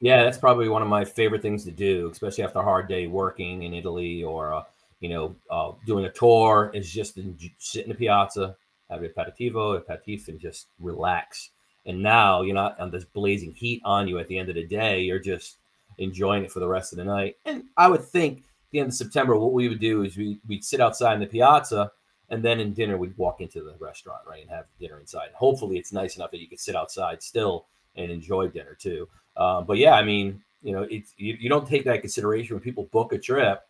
Yeah, 0.00 0.24
that's 0.24 0.38
probably 0.38 0.70
one 0.70 0.80
of 0.80 0.88
my 0.88 1.04
favorite 1.04 1.42
things 1.42 1.64
to 1.66 1.70
do, 1.70 2.08
especially 2.10 2.44
after 2.44 2.60
a 2.60 2.62
hard 2.62 2.88
day 2.88 3.08
working 3.08 3.64
in 3.64 3.74
Italy 3.74 4.24
or 4.24 4.54
uh, 4.54 4.62
you 5.00 5.10
know 5.10 5.36
uh, 5.50 5.72
doing 5.84 6.06
a 6.06 6.10
tour. 6.10 6.70
Is 6.72 6.90
just 6.90 7.18
in, 7.18 7.36
sit 7.58 7.84
in 7.84 7.90
the 7.90 7.94
piazza, 7.94 8.56
have 8.88 9.02
a 9.02 9.08
aperitivo, 9.10 9.76
aperitif, 9.76 10.28
and 10.28 10.40
just 10.40 10.68
relax. 10.80 11.50
And 11.84 12.02
now 12.02 12.40
you're 12.40 12.54
not 12.54 12.80
on 12.80 12.90
this 12.90 13.04
blazing 13.04 13.52
heat 13.52 13.82
on 13.84 14.08
you 14.08 14.18
at 14.18 14.28
the 14.28 14.38
end 14.38 14.48
of 14.48 14.54
the 14.54 14.66
day. 14.66 15.02
You're 15.02 15.18
just 15.18 15.58
enjoying 16.04 16.44
it 16.44 16.52
for 16.52 16.60
the 16.60 16.68
rest 16.68 16.92
of 16.92 16.98
the 16.98 17.04
night. 17.04 17.36
And 17.44 17.64
I 17.76 17.88
would 17.88 18.04
think 18.04 18.38
at 18.38 18.44
the 18.70 18.80
end 18.80 18.88
of 18.88 18.94
September, 18.94 19.36
what 19.36 19.52
we 19.52 19.68
would 19.68 19.80
do 19.80 20.02
is 20.02 20.16
we, 20.16 20.38
we'd 20.46 20.64
sit 20.64 20.80
outside 20.80 21.14
in 21.14 21.20
the 21.20 21.26
piazza 21.26 21.92
and 22.30 22.42
then 22.42 22.60
in 22.60 22.72
dinner 22.72 22.96
we'd 22.96 23.16
walk 23.18 23.40
into 23.40 23.62
the 23.62 23.74
restaurant, 23.78 24.20
right, 24.26 24.40
and 24.40 24.50
have 24.50 24.64
dinner 24.80 24.98
inside. 24.98 25.28
Hopefully 25.34 25.76
it's 25.76 25.92
nice 25.92 26.16
enough 26.16 26.30
that 26.30 26.40
you 26.40 26.48
could 26.48 26.60
sit 26.60 26.74
outside 26.74 27.22
still 27.22 27.66
and 27.96 28.10
enjoy 28.10 28.48
dinner 28.48 28.74
too. 28.74 29.08
Uh, 29.36 29.60
but 29.60 29.76
yeah, 29.76 29.94
I 29.94 30.02
mean, 30.02 30.42
you 30.62 30.72
know, 30.72 30.86
it's 30.90 31.12
you, 31.16 31.36
you 31.38 31.48
don't 31.48 31.68
take 31.68 31.84
that 31.84 32.00
consideration 32.00 32.54
when 32.54 32.62
people 32.62 32.84
book 32.84 33.12
a 33.12 33.18
trip. 33.18 33.62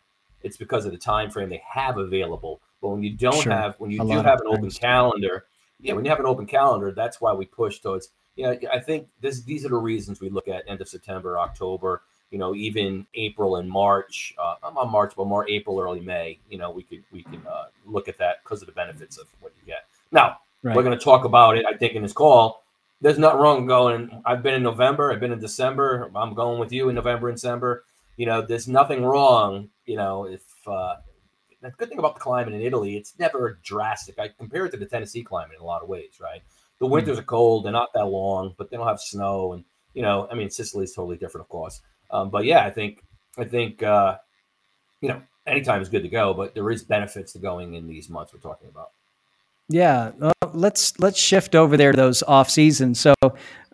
It's 0.43 0.57
because 0.57 0.85
of 0.85 0.91
the 0.91 0.97
time 0.97 1.29
frame 1.29 1.49
they 1.49 1.61
have 1.69 1.97
available. 1.97 2.61
But 2.81 2.89
when 2.89 3.03
you 3.03 3.11
don't 3.11 3.41
sure. 3.41 3.51
have, 3.51 3.75
when 3.79 3.91
you 3.91 4.01
a 4.01 4.05
do 4.05 4.21
have 4.21 4.41
an 4.41 4.47
open 4.47 4.69
calendar, 4.69 5.45
yeah, 5.79 5.93
when 5.93 6.05
you 6.05 6.09
have 6.09 6.19
an 6.19 6.25
open 6.25 6.45
calendar, 6.45 6.91
that's 6.91 7.19
why 7.19 7.33
we 7.33 7.45
push 7.45 7.79
towards. 7.79 8.09
Yeah, 8.35 8.51
you 8.53 8.61
know, 8.61 8.69
I 8.73 8.79
think 8.79 9.07
this 9.21 9.41
these 9.43 9.65
are 9.65 9.69
the 9.69 9.77
reasons 9.77 10.19
we 10.19 10.29
look 10.29 10.47
at 10.47 10.63
end 10.67 10.81
of 10.81 10.89
September, 10.89 11.37
October, 11.39 12.01
you 12.33 12.39
know, 12.39 12.55
even 12.55 13.05
April 13.13 13.57
and 13.57 13.69
March. 13.69 14.33
Uh, 14.39 14.55
I'm 14.63 14.75
on 14.75 14.91
March, 14.91 15.13
but 15.15 15.27
more 15.27 15.47
April, 15.47 15.79
early 15.79 15.99
May. 15.99 16.39
You 16.49 16.57
know, 16.57 16.71
we 16.71 16.81
could 16.81 17.03
we 17.11 17.21
can 17.21 17.45
uh, 17.47 17.65
look 17.85 18.07
at 18.07 18.17
that 18.17 18.37
because 18.43 18.63
of 18.63 18.65
the 18.65 18.71
benefits 18.71 19.19
of 19.19 19.27
what 19.39 19.53
you 19.61 19.71
get. 19.71 19.85
Now 20.11 20.37
right. 20.63 20.75
we're 20.75 20.81
going 20.81 20.97
to 20.97 21.03
talk 21.03 21.25
about 21.25 21.57
it. 21.57 21.65
I 21.71 21.77
think 21.77 21.93
in 21.93 22.01
this 22.01 22.11
call, 22.11 22.63
there's 23.01 23.19
nothing 23.19 23.39
wrong 23.39 23.67
going. 23.67 24.19
I've 24.25 24.41
been 24.41 24.55
in 24.55 24.63
November. 24.63 25.11
I've 25.11 25.19
been 25.19 25.31
in 25.31 25.39
December. 25.39 26.09
I'm 26.15 26.33
going 26.33 26.59
with 26.59 26.71
you 26.71 26.89
in 26.89 26.95
November 26.95 27.29
and 27.29 27.37
December. 27.37 27.85
You 28.17 28.25
know, 28.25 28.41
there's 28.41 28.67
nothing 28.67 29.05
wrong. 29.05 29.69
You 29.85 29.97
know, 29.97 30.25
if 30.25 30.41
uh, 30.65 30.95
the 31.61 31.69
good 31.69 31.89
thing 31.89 31.99
about 31.99 32.15
the 32.15 32.21
climate 32.21 32.55
in 32.55 32.61
Italy, 32.61 32.97
it's 32.97 33.13
never 33.19 33.59
drastic. 33.63 34.17
I 34.17 34.29
compare 34.29 34.65
it 34.65 34.71
to 34.71 34.77
the 34.77 34.87
Tennessee 34.87 35.21
climate 35.21 35.57
in 35.57 35.61
a 35.61 35.65
lot 35.65 35.83
of 35.83 35.87
ways, 35.87 36.19
right? 36.19 36.41
The 36.79 36.87
hmm. 36.87 36.93
winters 36.93 37.17
mm. 37.17 37.21
are 37.21 37.25
cold; 37.25 37.65
they're 37.65 37.71
not 37.71 37.93
that 37.93 38.07
long, 38.07 38.55
but 38.57 38.71
they 38.71 38.77
don't 38.77 38.87
have 38.87 38.99
snow, 38.99 39.53
and 39.53 39.63
you 39.93 40.01
know, 40.01 40.27
I 40.31 40.33
mean, 40.33 40.49
Sicily 40.49 40.85
is 40.85 40.93
totally 40.93 41.17
different, 41.17 41.45
of 41.45 41.49
course. 41.49 41.81
Um, 42.13 42.29
but 42.29 42.45
yeah, 42.45 42.63
I 42.63 42.69
think 42.69 43.03
I 43.37 43.43
think 43.43 43.83
uh, 43.83 44.17
you 45.01 45.09
know 45.09 45.21
anytime 45.45 45.81
is 45.81 45.89
good 45.89 46.03
to 46.03 46.09
go, 46.09 46.33
but 46.33 46.53
there 46.53 46.69
is 46.69 46.83
benefits 46.83 47.33
to 47.33 47.39
going 47.39 47.73
in 47.73 47.87
these 47.87 48.09
months 48.09 48.33
we're 48.33 48.39
talking 48.39 48.69
about. 48.69 48.91
Yeah, 49.67 50.11
well, 50.17 50.33
let's 50.53 50.97
let's 50.99 51.19
shift 51.19 51.55
over 51.55 51.75
there 51.75 51.91
to 51.91 51.97
those 51.97 52.21
off 52.23 52.49
seasons. 52.49 52.99
So 52.99 53.13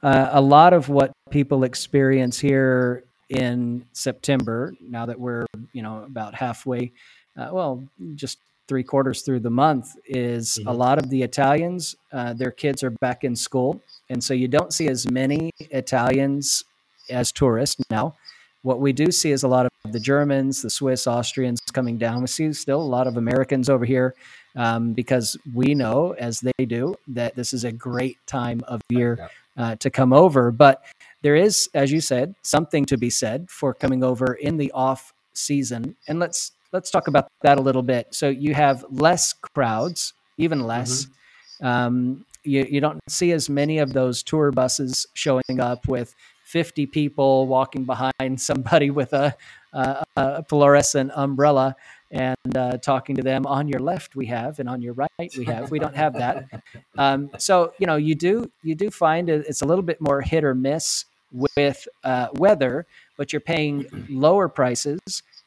uh, 0.01 0.29
a 0.31 0.41
lot 0.41 0.73
of 0.73 0.87
what 0.87 1.11
people 1.29 1.63
experience 1.63 2.39
here 2.39 3.03
in 3.29 3.85
September, 3.91 4.73
now 4.81 5.05
that 5.05 5.19
we're 5.19 5.45
you 5.73 5.81
know 5.81 6.03
about 6.03 6.33
halfway, 6.33 6.93
uh, 7.37 7.49
well, 7.51 7.83
just 8.15 8.37
three 8.69 8.83
quarters 8.83 9.23
through 9.23 9.39
the 9.39 9.49
month, 9.49 9.95
is 10.05 10.57
mm-hmm. 10.59 10.69
a 10.69 10.73
lot 10.73 10.97
of 10.97 11.09
the 11.09 11.23
Italians. 11.23 11.95
Uh, 12.13 12.33
their 12.33 12.51
kids 12.51 12.83
are 12.83 12.91
back 13.01 13.23
in 13.23 13.35
school, 13.35 13.81
and 14.09 14.23
so 14.23 14.33
you 14.33 14.47
don't 14.47 14.71
see 14.71 14.87
as 14.87 15.09
many 15.09 15.51
Italians 15.59 16.63
as 17.09 17.31
tourists 17.31 17.81
now. 17.89 18.15
What 18.61 18.81
we 18.81 18.91
do 18.91 19.11
see 19.11 19.31
is 19.31 19.43
a 19.43 19.47
lot 19.47 19.65
of 19.65 19.91
the 19.91 19.99
Germans, 19.99 20.61
the 20.61 20.69
Swiss, 20.69 21.07
Austrians 21.07 21.61
coming 21.73 21.97
down. 21.97 22.21
We 22.21 22.27
see 22.27 22.51
still 22.51 22.81
a 22.81 22.83
lot 22.83 23.07
of 23.07 23.15
Americans 23.15 23.69
over 23.69 23.85
here 23.85 24.15
um, 24.55 24.93
because 24.93 25.37
we 25.53 25.73
know, 25.73 26.13
as 26.19 26.41
they 26.41 26.65
do, 26.65 26.95
that 27.07 27.35
this 27.35 27.53
is 27.53 27.63
a 27.63 27.71
great 27.71 28.17
time 28.27 28.61
of 28.67 28.81
year 28.89 29.29
uh, 29.55 29.75
to 29.77 29.89
come 29.89 30.11
over. 30.11 30.51
But 30.51 30.83
there 31.21 31.35
is, 31.35 31.69
as 31.73 31.91
you 31.91 32.01
said, 32.01 32.35
something 32.41 32.85
to 32.85 32.97
be 32.97 33.09
said 33.09 33.49
for 33.49 33.73
coming 33.73 34.03
over 34.03 34.33
in 34.33 34.57
the 34.57 34.71
off 34.73 35.13
season. 35.33 35.95
And 36.07 36.19
let's 36.19 36.51
let's 36.73 36.91
talk 36.91 37.07
about 37.07 37.29
that 37.41 37.57
a 37.57 37.61
little 37.61 37.81
bit. 37.81 38.07
So 38.13 38.29
you 38.29 38.53
have 38.53 38.85
less 38.89 39.33
crowds, 39.33 40.13
even 40.37 40.67
less. 40.67 41.05
Mm-hmm. 41.05 41.65
Um, 41.65 42.25
you, 42.43 42.65
you 42.69 42.81
don't 42.81 42.99
see 43.09 43.31
as 43.31 43.49
many 43.49 43.79
of 43.79 43.93
those 43.93 44.23
tour 44.23 44.51
buses 44.51 45.07
showing 45.13 45.59
up 45.59 45.87
with 45.87 46.15
50 46.49 46.87
people 46.87 47.45
walking 47.45 47.85
behind 47.85 48.41
somebody 48.41 48.89
with 48.89 49.13
a, 49.13 49.35
a, 49.71 50.03
a 50.15 50.43
fluorescent 50.45 51.11
umbrella 51.13 51.75
and 52.09 52.57
uh, 52.57 52.75
talking 52.77 53.15
to 53.15 53.21
them 53.21 53.45
on 53.45 53.67
your 53.67 53.79
left 53.79 54.15
we 54.15 54.25
have 54.25 54.59
and 54.59 54.67
on 54.67 54.81
your 54.81 54.93
right 54.93 55.31
we 55.37 55.45
have. 55.45 55.69
We 55.69 55.77
don't 55.77 55.95
have 55.95 56.13
that. 56.13 56.45
Um, 56.97 57.29
so 57.37 57.71
you 57.77 57.87
know 57.87 57.95
you 57.95 58.13
do 58.13 58.51
you 58.61 58.75
do 58.75 58.89
find 58.89 59.29
it's 59.29 59.61
a 59.61 59.65
little 59.65 59.83
bit 59.83 60.01
more 60.01 60.21
hit 60.21 60.43
or 60.43 60.53
miss 60.53 61.05
with 61.31 61.87
uh, 62.03 62.27
weather 62.33 62.85
but 63.15 63.31
you're 63.31 63.39
paying 63.39 63.85
lower 64.09 64.49
prices 64.49 64.99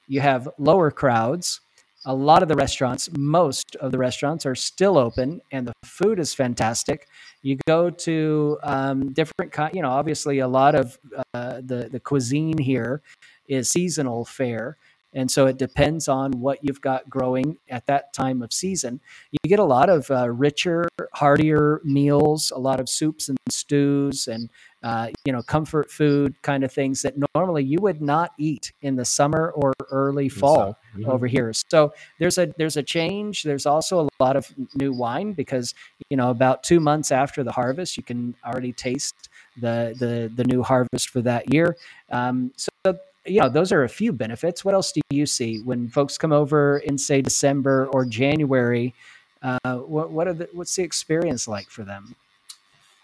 you 0.08 0.20
have 0.20 0.48
lower 0.56 0.90
crowds 0.90 1.60
a 2.06 2.14
lot 2.14 2.42
of 2.42 2.48
the 2.48 2.54
restaurants 2.54 3.10
most 3.18 3.76
of 3.76 3.92
the 3.92 3.98
restaurants 3.98 4.46
are 4.46 4.54
still 4.54 4.96
open 4.96 5.42
and 5.50 5.66
the 5.66 5.74
food 5.84 6.18
is 6.18 6.32
fantastic 6.32 7.06
you 7.42 7.58
go 7.66 7.90
to 7.90 8.58
um, 8.62 9.12
different, 9.12 9.52
kind 9.52 9.74
you 9.74 9.82
know, 9.82 9.90
obviously 9.90 10.38
a 10.38 10.48
lot 10.48 10.74
of 10.74 10.98
uh, 11.34 11.60
the 11.60 11.88
the 11.90 12.00
cuisine 12.00 12.58
here 12.58 13.02
is 13.48 13.68
seasonal 13.68 14.24
fare, 14.24 14.78
and 15.14 15.30
so 15.30 15.46
it 15.46 15.58
depends 15.58 16.08
on 16.08 16.32
what 16.32 16.58
you've 16.62 16.80
got 16.80 17.08
growing 17.08 17.58
at 17.68 17.86
that 17.86 18.12
time 18.12 18.42
of 18.42 18.52
season. 18.52 19.00
You 19.30 19.48
get 19.48 19.58
a 19.58 19.64
lot 19.64 19.90
of 19.90 20.10
uh, 20.10 20.30
richer, 20.30 20.88
heartier 21.12 21.80
meals, 21.84 22.50
a 22.50 22.58
lot 22.58 22.80
of 22.80 22.88
soups 22.88 23.28
and 23.28 23.38
stews, 23.50 24.26
and 24.28 24.48
uh, 24.82 25.08
you 25.24 25.32
know, 25.32 25.42
comfort 25.42 25.90
food 25.90 26.34
kind 26.42 26.64
of 26.64 26.72
things 26.72 27.02
that 27.02 27.14
normally 27.34 27.62
you 27.62 27.78
would 27.80 28.00
not 28.00 28.32
eat 28.38 28.72
in 28.80 28.96
the 28.96 29.04
summer 29.04 29.52
or 29.54 29.72
early 29.90 30.28
fall 30.28 30.78
mm-hmm. 30.96 31.08
over 31.08 31.26
here. 31.26 31.52
So 31.70 31.92
there's 32.18 32.38
a 32.38 32.52
there's 32.56 32.76
a 32.76 32.82
change. 32.82 33.42
There's 33.42 33.66
also 33.66 34.06
a 34.06 34.08
lot 34.18 34.34
of 34.34 34.52
new 34.74 34.92
wine 34.92 35.34
because 35.34 35.74
you 36.10 36.16
know 36.16 36.30
about 36.30 36.62
two 36.62 36.80
months 36.80 37.12
after 37.12 37.44
the 37.44 37.52
harvest, 37.52 37.96
you 37.96 38.02
can 38.02 38.34
already 38.44 38.72
taste 38.72 39.28
the 39.56 39.94
the 39.98 40.32
the 40.34 40.44
new 40.44 40.62
harvest 40.62 41.10
for 41.10 41.20
that 41.22 41.52
year. 41.52 41.76
Um, 42.10 42.52
so 42.56 42.98
you 43.26 43.40
know 43.40 43.48
those 43.48 43.72
are 43.72 43.84
a 43.84 43.88
few 43.88 44.12
benefits. 44.12 44.64
What 44.64 44.74
else 44.74 44.92
do 44.92 45.00
you 45.10 45.26
see 45.26 45.60
when 45.60 45.88
folks 45.88 46.18
come 46.18 46.32
over 46.32 46.78
in 46.78 46.98
say 46.98 47.22
December 47.22 47.86
or 47.92 48.04
January? 48.04 48.94
Uh, 49.42 49.76
what 49.78 50.10
what 50.10 50.28
are 50.28 50.34
the, 50.34 50.48
what's 50.52 50.74
the 50.76 50.82
experience 50.82 51.48
like 51.48 51.68
for 51.68 51.84
them? 51.84 52.14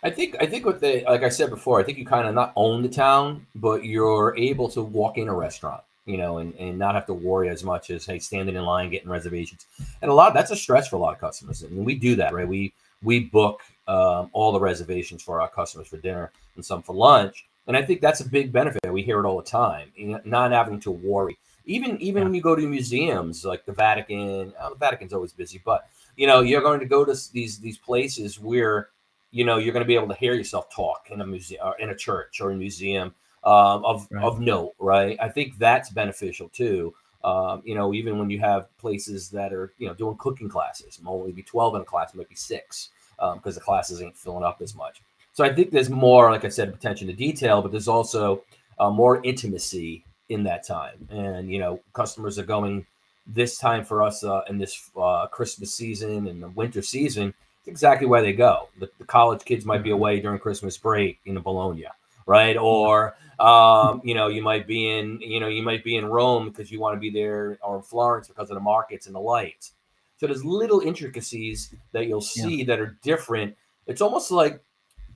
I 0.02 0.10
think 0.10 0.36
I 0.40 0.46
think 0.46 0.64
what 0.64 0.80
they 0.80 1.04
like 1.04 1.22
I 1.22 1.28
said 1.28 1.50
before, 1.50 1.80
I 1.80 1.82
think 1.82 1.98
you 1.98 2.06
kind 2.06 2.28
of 2.28 2.34
not 2.34 2.52
own 2.56 2.82
the 2.82 2.88
town, 2.88 3.46
but 3.54 3.84
you're 3.84 4.36
able 4.36 4.68
to 4.70 4.82
walk 4.82 5.18
in 5.18 5.28
a 5.28 5.34
restaurant, 5.34 5.82
you 6.06 6.16
know, 6.16 6.38
and, 6.38 6.54
and 6.54 6.78
not 6.78 6.94
have 6.94 7.06
to 7.06 7.14
worry 7.14 7.48
as 7.48 7.64
much 7.64 7.90
as 7.90 8.06
hey 8.06 8.18
standing 8.18 8.54
in 8.54 8.64
line 8.64 8.90
getting 8.90 9.08
reservations. 9.08 9.66
And 10.02 10.10
a 10.10 10.14
lot 10.14 10.34
that's 10.34 10.50
a 10.50 10.56
stress 10.56 10.88
for 10.88 10.96
a 10.96 11.00
lot 11.00 11.14
of 11.14 11.20
customers. 11.20 11.62
And 11.62 11.84
we 11.84 11.94
do 11.94 12.14
that, 12.16 12.32
right? 12.32 12.46
We 12.46 12.72
we 13.02 13.20
book 13.20 13.62
um, 13.88 14.30
all 14.32 14.52
the 14.52 14.60
reservations 14.60 15.22
for 15.22 15.40
our 15.40 15.48
customers 15.48 15.88
for 15.88 15.96
dinner 15.96 16.30
and 16.56 16.64
some 16.64 16.82
for 16.82 16.94
lunch. 16.94 17.47
And 17.68 17.76
I 17.76 17.82
think 17.82 18.00
that's 18.00 18.20
a 18.20 18.28
big 18.28 18.50
benefit. 18.50 18.80
We 18.90 19.02
hear 19.02 19.20
it 19.20 19.26
all 19.26 19.36
the 19.36 19.48
time, 19.48 19.92
not 20.24 20.50
having 20.50 20.80
to 20.80 20.90
worry. 20.90 21.38
Even 21.66 22.00
even 22.00 22.22
yeah. 22.22 22.24
when 22.24 22.34
you 22.34 22.40
go 22.40 22.56
to 22.56 22.66
museums 22.66 23.44
like 23.44 23.66
the 23.66 23.72
Vatican, 23.72 24.54
oh, 24.60 24.70
the 24.70 24.76
Vatican's 24.76 25.12
always 25.12 25.34
busy, 25.34 25.60
but 25.64 25.88
you 26.18 26.26
know 26.26 26.40
you're 26.40 26.60
going 26.60 26.80
to 26.80 26.86
go 26.86 27.04
to 27.04 27.14
these 27.32 27.58
these 27.58 27.78
places 27.78 28.38
where 28.38 28.88
you 29.30 29.44
know 29.44 29.56
you're 29.56 29.72
going 29.72 29.84
to 29.84 29.88
be 29.88 29.94
able 29.94 30.08
to 30.08 30.14
hear 30.14 30.34
yourself 30.34 30.68
talk 30.74 31.08
in 31.10 31.20
a 31.22 31.26
museum 31.26 31.60
or 31.64 31.78
in 31.78 31.90
a 31.90 31.96
church 31.96 32.40
or 32.40 32.50
a 32.50 32.56
museum 32.56 33.14
um, 33.44 33.84
of 33.84 34.06
right. 34.10 34.24
of 34.24 34.40
note 34.40 34.74
right 34.78 35.16
i 35.20 35.28
think 35.28 35.56
that's 35.58 35.90
beneficial 35.90 36.48
too 36.48 36.92
um, 37.24 37.62
you 37.64 37.74
know 37.74 37.94
even 37.94 38.18
when 38.18 38.28
you 38.28 38.40
have 38.40 38.76
places 38.78 39.30
that 39.30 39.52
are 39.52 39.72
you 39.78 39.86
know 39.86 39.94
doing 39.94 40.16
cooking 40.18 40.48
classes 40.48 40.98
might 41.00 41.10
only 41.10 41.32
be 41.32 41.42
12 41.42 41.76
in 41.76 41.82
a 41.82 41.84
class 41.84 42.14
might 42.14 42.28
be 42.28 42.34
six 42.34 42.90
because 43.16 43.34
um, 43.36 43.54
the 43.54 43.60
classes 43.60 44.02
ain't 44.02 44.16
filling 44.16 44.44
up 44.44 44.60
as 44.60 44.74
much 44.74 45.02
so 45.38 45.44
i 45.44 45.54
think 45.54 45.70
there's 45.70 45.88
more 45.88 46.32
like 46.32 46.44
i 46.44 46.48
said 46.48 46.68
attention 46.68 47.06
to 47.06 47.12
detail 47.12 47.62
but 47.62 47.70
there's 47.70 47.86
also 47.86 48.42
uh, 48.80 48.90
more 48.90 49.22
intimacy 49.22 50.04
in 50.30 50.42
that 50.42 50.66
time 50.66 51.08
and 51.10 51.48
you 51.48 51.60
know 51.60 51.80
customers 51.92 52.40
are 52.40 52.44
going 52.44 52.84
this 53.24 53.56
time 53.56 53.84
for 53.84 54.02
us 54.02 54.24
uh, 54.24 54.40
in 54.48 54.58
this 54.58 54.90
uh, 55.00 55.28
christmas 55.28 55.72
season 55.72 56.26
and 56.26 56.42
the 56.42 56.48
winter 56.48 56.82
season 56.82 57.32
It's 57.60 57.68
exactly 57.68 58.08
where 58.08 58.20
they 58.22 58.32
go. 58.32 58.68
The, 58.80 58.90
the 58.98 59.04
college 59.04 59.44
kids 59.44 59.64
might 59.64 59.84
be 59.84 59.90
away 59.90 60.18
during 60.20 60.40
Christmas 60.40 60.76
break 60.76 61.20
in 61.24 61.38
Bologna, 61.38 61.86
right? 62.26 62.56
Or 62.56 63.14
um, 63.38 64.00
you 64.08 64.14
know, 64.14 64.28
you 64.28 64.42
might 64.42 64.66
be 64.66 64.80
in, 64.98 65.20
you 65.20 65.38
know, 65.40 65.48
you 65.48 65.62
might 65.62 65.84
be 65.84 65.96
in 65.96 66.06
Rome 66.06 66.48
because 66.48 66.72
you 66.72 66.80
want 66.80 66.96
to 66.96 67.00
be 67.00 67.10
there, 67.10 67.58
or 67.62 67.82
Florence 67.82 68.26
because 68.28 68.50
of 68.50 68.54
the 68.54 68.66
markets 68.74 69.06
and 69.06 69.14
the 69.14 69.20
lights. 69.20 69.74
So 70.16 70.26
there's 70.26 70.44
little 70.44 70.80
intricacies 70.80 71.74
that 71.92 72.06
you'll 72.08 72.20
see 72.20 72.56
yeah. 72.56 72.66
that 72.66 72.80
are 72.80 72.96
different. 73.02 73.54
It's 73.86 74.00
almost 74.00 74.30
like 74.30 74.62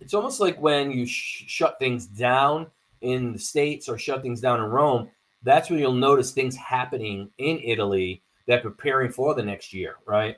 it's 0.03 0.15
almost 0.15 0.41
like 0.41 0.61
when 0.61 0.91
you 0.91 1.07
sh- 1.07 1.45
shut 1.47 1.79
things 1.79 2.07
down 2.07 2.67
in 3.01 3.33
the 3.33 3.39
states 3.39 3.89
or 3.89 3.99
shut 3.99 4.23
things 4.23 4.41
down 4.41 4.61
in 4.61 4.67
Rome. 4.67 5.09
That's 5.43 5.71
when 5.71 5.79
you'll 5.79 5.93
notice 5.93 6.31
things 6.31 6.55
happening 6.57 7.31
in 7.39 7.59
Italy 7.65 8.23
that 8.47 8.63
preparing 8.63 9.11
for 9.11 9.35
the 9.35 9.43
next 9.43 9.73
year, 9.73 9.97
right? 10.07 10.37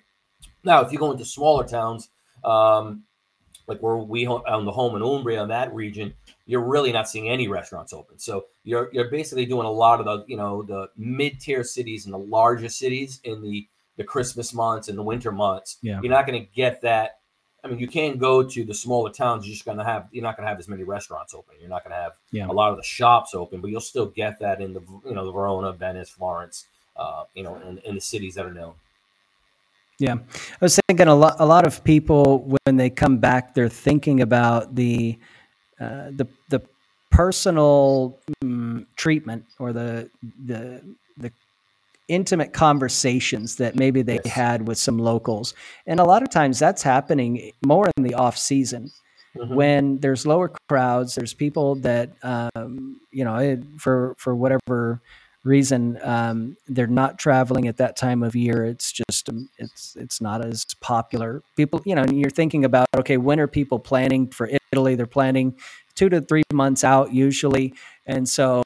Now, 0.62 0.80
if 0.80 0.92
you 0.92 0.98
go 0.98 1.12
into 1.12 1.24
smaller 1.24 1.64
towns, 1.64 2.08
um, 2.42 3.04
like 3.66 3.80
where 3.80 3.96
we 3.96 4.26
on 4.26 4.64
the 4.64 4.72
home 4.72 4.96
in 4.96 5.02
Umbria 5.02 5.42
in 5.42 5.48
that 5.48 5.74
region, 5.74 6.14
you're 6.46 6.62
really 6.62 6.92
not 6.92 7.08
seeing 7.08 7.28
any 7.28 7.48
restaurants 7.48 7.92
open. 7.92 8.18
So 8.18 8.46
you're 8.62 8.90
you're 8.92 9.10
basically 9.10 9.46
doing 9.46 9.66
a 9.66 9.70
lot 9.70 10.00
of 10.00 10.06
the 10.06 10.24
you 10.26 10.36
know 10.36 10.62
the 10.62 10.88
mid 10.96 11.40
tier 11.40 11.64
cities 11.64 12.04
and 12.04 12.12
the 12.12 12.18
larger 12.18 12.68
cities 12.68 13.20
in 13.24 13.42
the 13.42 13.66
the 13.96 14.04
Christmas 14.04 14.52
months 14.52 14.88
and 14.88 14.98
the 14.98 15.02
winter 15.02 15.32
months. 15.32 15.78
Yeah. 15.80 16.00
You're 16.02 16.12
not 16.12 16.26
going 16.26 16.40
to 16.42 16.50
get 16.52 16.82
that. 16.82 17.20
I 17.64 17.68
mean, 17.68 17.78
you 17.78 17.88
can't 17.88 18.18
go 18.18 18.42
to 18.42 18.64
the 18.64 18.74
smaller 18.74 19.10
towns. 19.10 19.46
You're 19.46 19.54
just 19.54 19.64
going 19.64 19.78
to 19.78 19.84
have 19.84 20.08
you're 20.12 20.22
not 20.22 20.36
going 20.36 20.44
to 20.44 20.50
have 20.50 20.58
as 20.58 20.68
many 20.68 20.82
restaurants 20.82 21.32
open. 21.32 21.54
You're 21.60 21.70
not 21.70 21.82
going 21.82 21.96
to 21.96 22.02
have 22.02 22.12
yeah. 22.30 22.46
a 22.46 22.52
lot 22.52 22.70
of 22.70 22.76
the 22.76 22.82
shops 22.82 23.34
open, 23.34 23.62
but 23.62 23.70
you'll 23.70 23.80
still 23.80 24.06
get 24.06 24.38
that 24.40 24.60
in 24.60 24.74
the 24.74 24.82
you 25.06 25.14
know 25.14 25.24
the 25.24 25.32
Verona, 25.32 25.72
Venice, 25.72 26.10
Florence, 26.10 26.66
uh, 26.96 27.24
you 27.34 27.42
know, 27.42 27.56
in, 27.66 27.78
in 27.78 27.94
the 27.94 28.00
cities 28.00 28.34
that 28.34 28.44
are 28.44 28.52
known. 28.52 28.74
Yeah, 29.98 30.14
I 30.14 30.56
was 30.60 30.78
thinking 30.88 31.08
a 31.08 31.14
lot. 31.14 31.36
A 31.38 31.46
lot 31.46 31.66
of 31.66 31.82
people 31.82 32.58
when 32.64 32.76
they 32.76 32.90
come 32.90 33.18
back, 33.18 33.54
they're 33.54 33.68
thinking 33.68 34.20
about 34.20 34.74
the 34.74 35.18
uh, 35.80 36.10
the 36.10 36.26
the 36.50 36.60
personal 37.10 38.18
um, 38.42 38.86
treatment 38.96 39.46
or 39.58 39.72
the 39.72 40.10
the 40.44 40.82
the 40.84 40.94
intimate 42.08 42.52
conversations 42.52 43.56
that 43.56 43.76
maybe 43.76 44.02
they 44.02 44.20
yes. 44.24 44.34
had 44.34 44.68
with 44.68 44.78
some 44.78 44.98
locals, 44.98 45.54
and 45.86 46.00
a 46.00 46.04
lot 46.04 46.22
of 46.22 46.30
times 46.30 46.58
that's 46.58 46.82
happening 46.82 47.52
more 47.64 47.90
in 47.96 48.02
the 48.02 48.14
off 48.14 48.36
season. 48.36 48.90
Mm-hmm. 49.36 49.54
When 49.54 49.98
there's 49.98 50.26
lower 50.26 50.52
crowds, 50.68 51.16
there's 51.16 51.34
people 51.34 51.74
that 51.76 52.10
um, 52.22 53.00
you 53.10 53.24
know 53.24 53.60
for 53.78 54.14
for 54.18 54.34
whatever 54.34 55.00
reason 55.44 55.98
um, 56.02 56.56
they're 56.66 56.86
not 56.86 57.18
traveling 57.18 57.68
at 57.68 57.76
that 57.76 57.96
time 57.96 58.22
of 58.22 58.34
year 58.34 58.64
it's 58.64 58.90
just 58.90 59.28
um, 59.28 59.48
it's 59.58 59.94
it's 59.96 60.20
not 60.20 60.44
as 60.44 60.64
popular 60.80 61.42
people 61.54 61.82
you 61.84 61.94
know 61.94 62.04
you're 62.10 62.30
thinking 62.30 62.64
about 62.64 62.88
okay 62.96 63.18
when 63.18 63.38
are 63.38 63.46
people 63.46 63.78
planning 63.78 64.26
for 64.26 64.50
italy 64.72 64.94
they're 64.94 65.06
planning 65.06 65.54
two 65.94 66.08
to 66.08 66.20
three 66.20 66.42
months 66.52 66.84
out 66.84 67.12
usually 67.12 67.74
and 68.06 68.28
so 68.28 68.62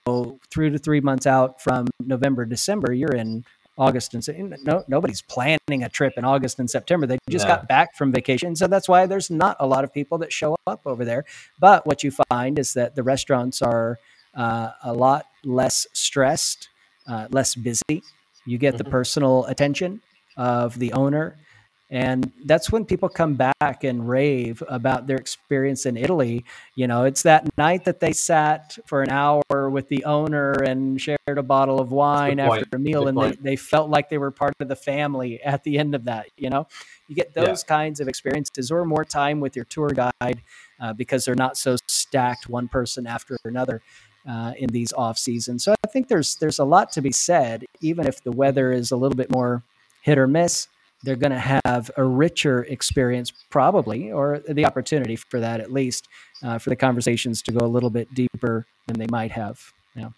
three 0.50 0.70
to 0.70 0.78
three 0.78 1.00
months 1.00 1.26
out 1.26 1.60
from 1.60 1.86
november 2.00 2.44
december 2.44 2.92
you're 2.92 3.14
in 3.14 3.44
august 3.76 4.12
and 4.14 4.56
no, 4.64 4.82
nobody's 4.88 5.22
planning 5.22 5.84
a 5.84 5.88
trip 5.88 6.14
in 6.16 6.24
august 6.24 6.58
and 6.58 6.68
september 6.68 7.06
they 7.06 7.18
just 7.30 7.46
got 7.46 7.68
back 7.68 7.94
from 7.94 8.10
vacation 8.10 8.56
so 8.56 8.66
that's 8.66 8.88
why 8.88 9.06
there's 9.06 9.30
not 9.30 9.56
a 9.60 9.66
lot 9.66 9.84
of 9.84 9.92
people 9.92 10.18
that 10.18 10.32
show 10.32 10.56
up 10.66 10.80
over 10.84 11.04
there 11.04 11.24
but 11.60 11.86
what 11.86 12.02
you 12.02 12.10
find 12.10 12.58
is 12.58 12.74
that 12.74 12.96
the 12.96 13.02
restaurants 13.02 13.62
are 13.62 13.98
uh, 14.34 14.70
a 14.84 14.92
lot 14.92 15.26
less 15.44 15.86
stressed, 15.92 16.68
uh, 17.06 17.26
less 17.30 17.54
busy. 17.54 18.02
You 18.46 18.58
get 18.58 18.74
mm-hmm. 18.74 18.84
the 18.84 18.90
personal 18.90 19.44
attention 19.46 20.00
of 20.36 20.78
the 20.78 20.92
owner. 20.92 21.36
And 21.90 22.30
that's 22.44 22.70
when 22.70 22.84
people 22.84 23.08
come 23.08 23.34
back 23.34 23.82
and 23.82 24.06
rave 24.06 24.62
about 24.68 25.06
their 25.06 25.16
experience 25.16 25.86
in 25.86 25.96
Italy. 25.96 26.44
You 26.74 26.86
know, 26.86 27.04
it's 27.04 27.22
that 27.22 27.48
night 27.56 27.86
that 27.86 28.00
they 28.00 28.12
sat 28.12 28.78
for 28.86 29.02
an 29.02 29.08
hour 29.08 29.70
with 29.70 29.88
the 29.88 30.04
owner 30.04 30.52
and 30.52 31.00
shared 31.00 31.18
a 31.26 31.42
bottle 31.42 31.80
of 31.80 31.90
wine 31.90 32.40
after 32.40 32.66
a 32.74 32.78
meal, 32.78 33.04
Good 33.04 33.16
and 33.16 33.18
they, 33.18 33.50
they 33.50 33.56
felt 33.56 33.88
like 33.88 34.10
they 34.10 34.18
were 34.18 34.30
part 34.30 34.52
of 34.60 34.68
the 34.68 34.76
family 34.76 35.40
at 35.42 35.64
the 35.64 35.78
end 35.78 35.94
of 35.94 36.04
that. 36.04 36.26
You 36.36 36.50
know, 36.50 36.66
you 37.08 37.14
get 37.14 37.32
those 37.32 37.64
yeah. 37.64 37.74
kinds 37.74 38.00
of 38.00 38.08
experiences 38.08 38.70
or 38.70 38.84
more 38.84 39.04
time 39.04 39.40
with 39.40 39.56
your 39.56 39.64
tour 39.64 39.88
guide 39.88 40.42
uh, 40.80 40.92
because 40.92 41.24
they're 41.24 41.34
not 41.34 41.56
so 41.56 41.76
stacked 41.86 42.50
one 42.50 42.68
person 42.68 43.06
after 43.06 43.38
another 43.44 43.80
uh, 44.28 44.52
in 44.58 44.68
these 44.68 44.92
off 44.92 45.16
seasons. 45.16 45.64
So 45.64 45.74
I 45.82 45.86
think 45.86 46.08
there's 46.08 46.36
there's 46.36 46.58
a 46.58 46.64
lot 46.64 46.92
to 46.92 47.00
be 47.00 47.12
said, 47.12 47.64
even 47.80 48.06
if 48.06 48.22
the 48.22 48.32
weather 48.32 48.72
is 48.72 48.90
a 48.90 48.96
little 48.96 49.16
bit 49.16 49.32
more 49.32 49.62
hit 50.02 50.18
or 50.18 50.26
miss. 50.26 50.68
They're 51.04 51.16
going 51.16 51.32
to 51.32 51.60
have 51.64 51.90
a 51.96 52.04
richer 52.04 52.64
experience, 52.64 53.32
probably, 53.50 54.10
or 54.10 54.40
the 54.48 54.66
opportunity 54.66 55.16
for 55.16 55.38
that 55.40 55.60
at 55.60 55.72
least, 55.72 56.08
uh, 56.42 56.58
for 56.58 56.70
the 56.70 56.76
conversations 56.76 57.40
to 57.42 57.52
go 57.52 57.64
a 57.64 57.68
little 57.68 57.90
bit 57.90 58.12
deeper 58.14 58.66
than 58.86 58.98
they 58.98 59.06
might 59.10 59.30
have. 59.30 59.60
Yeah. 59.94 60.10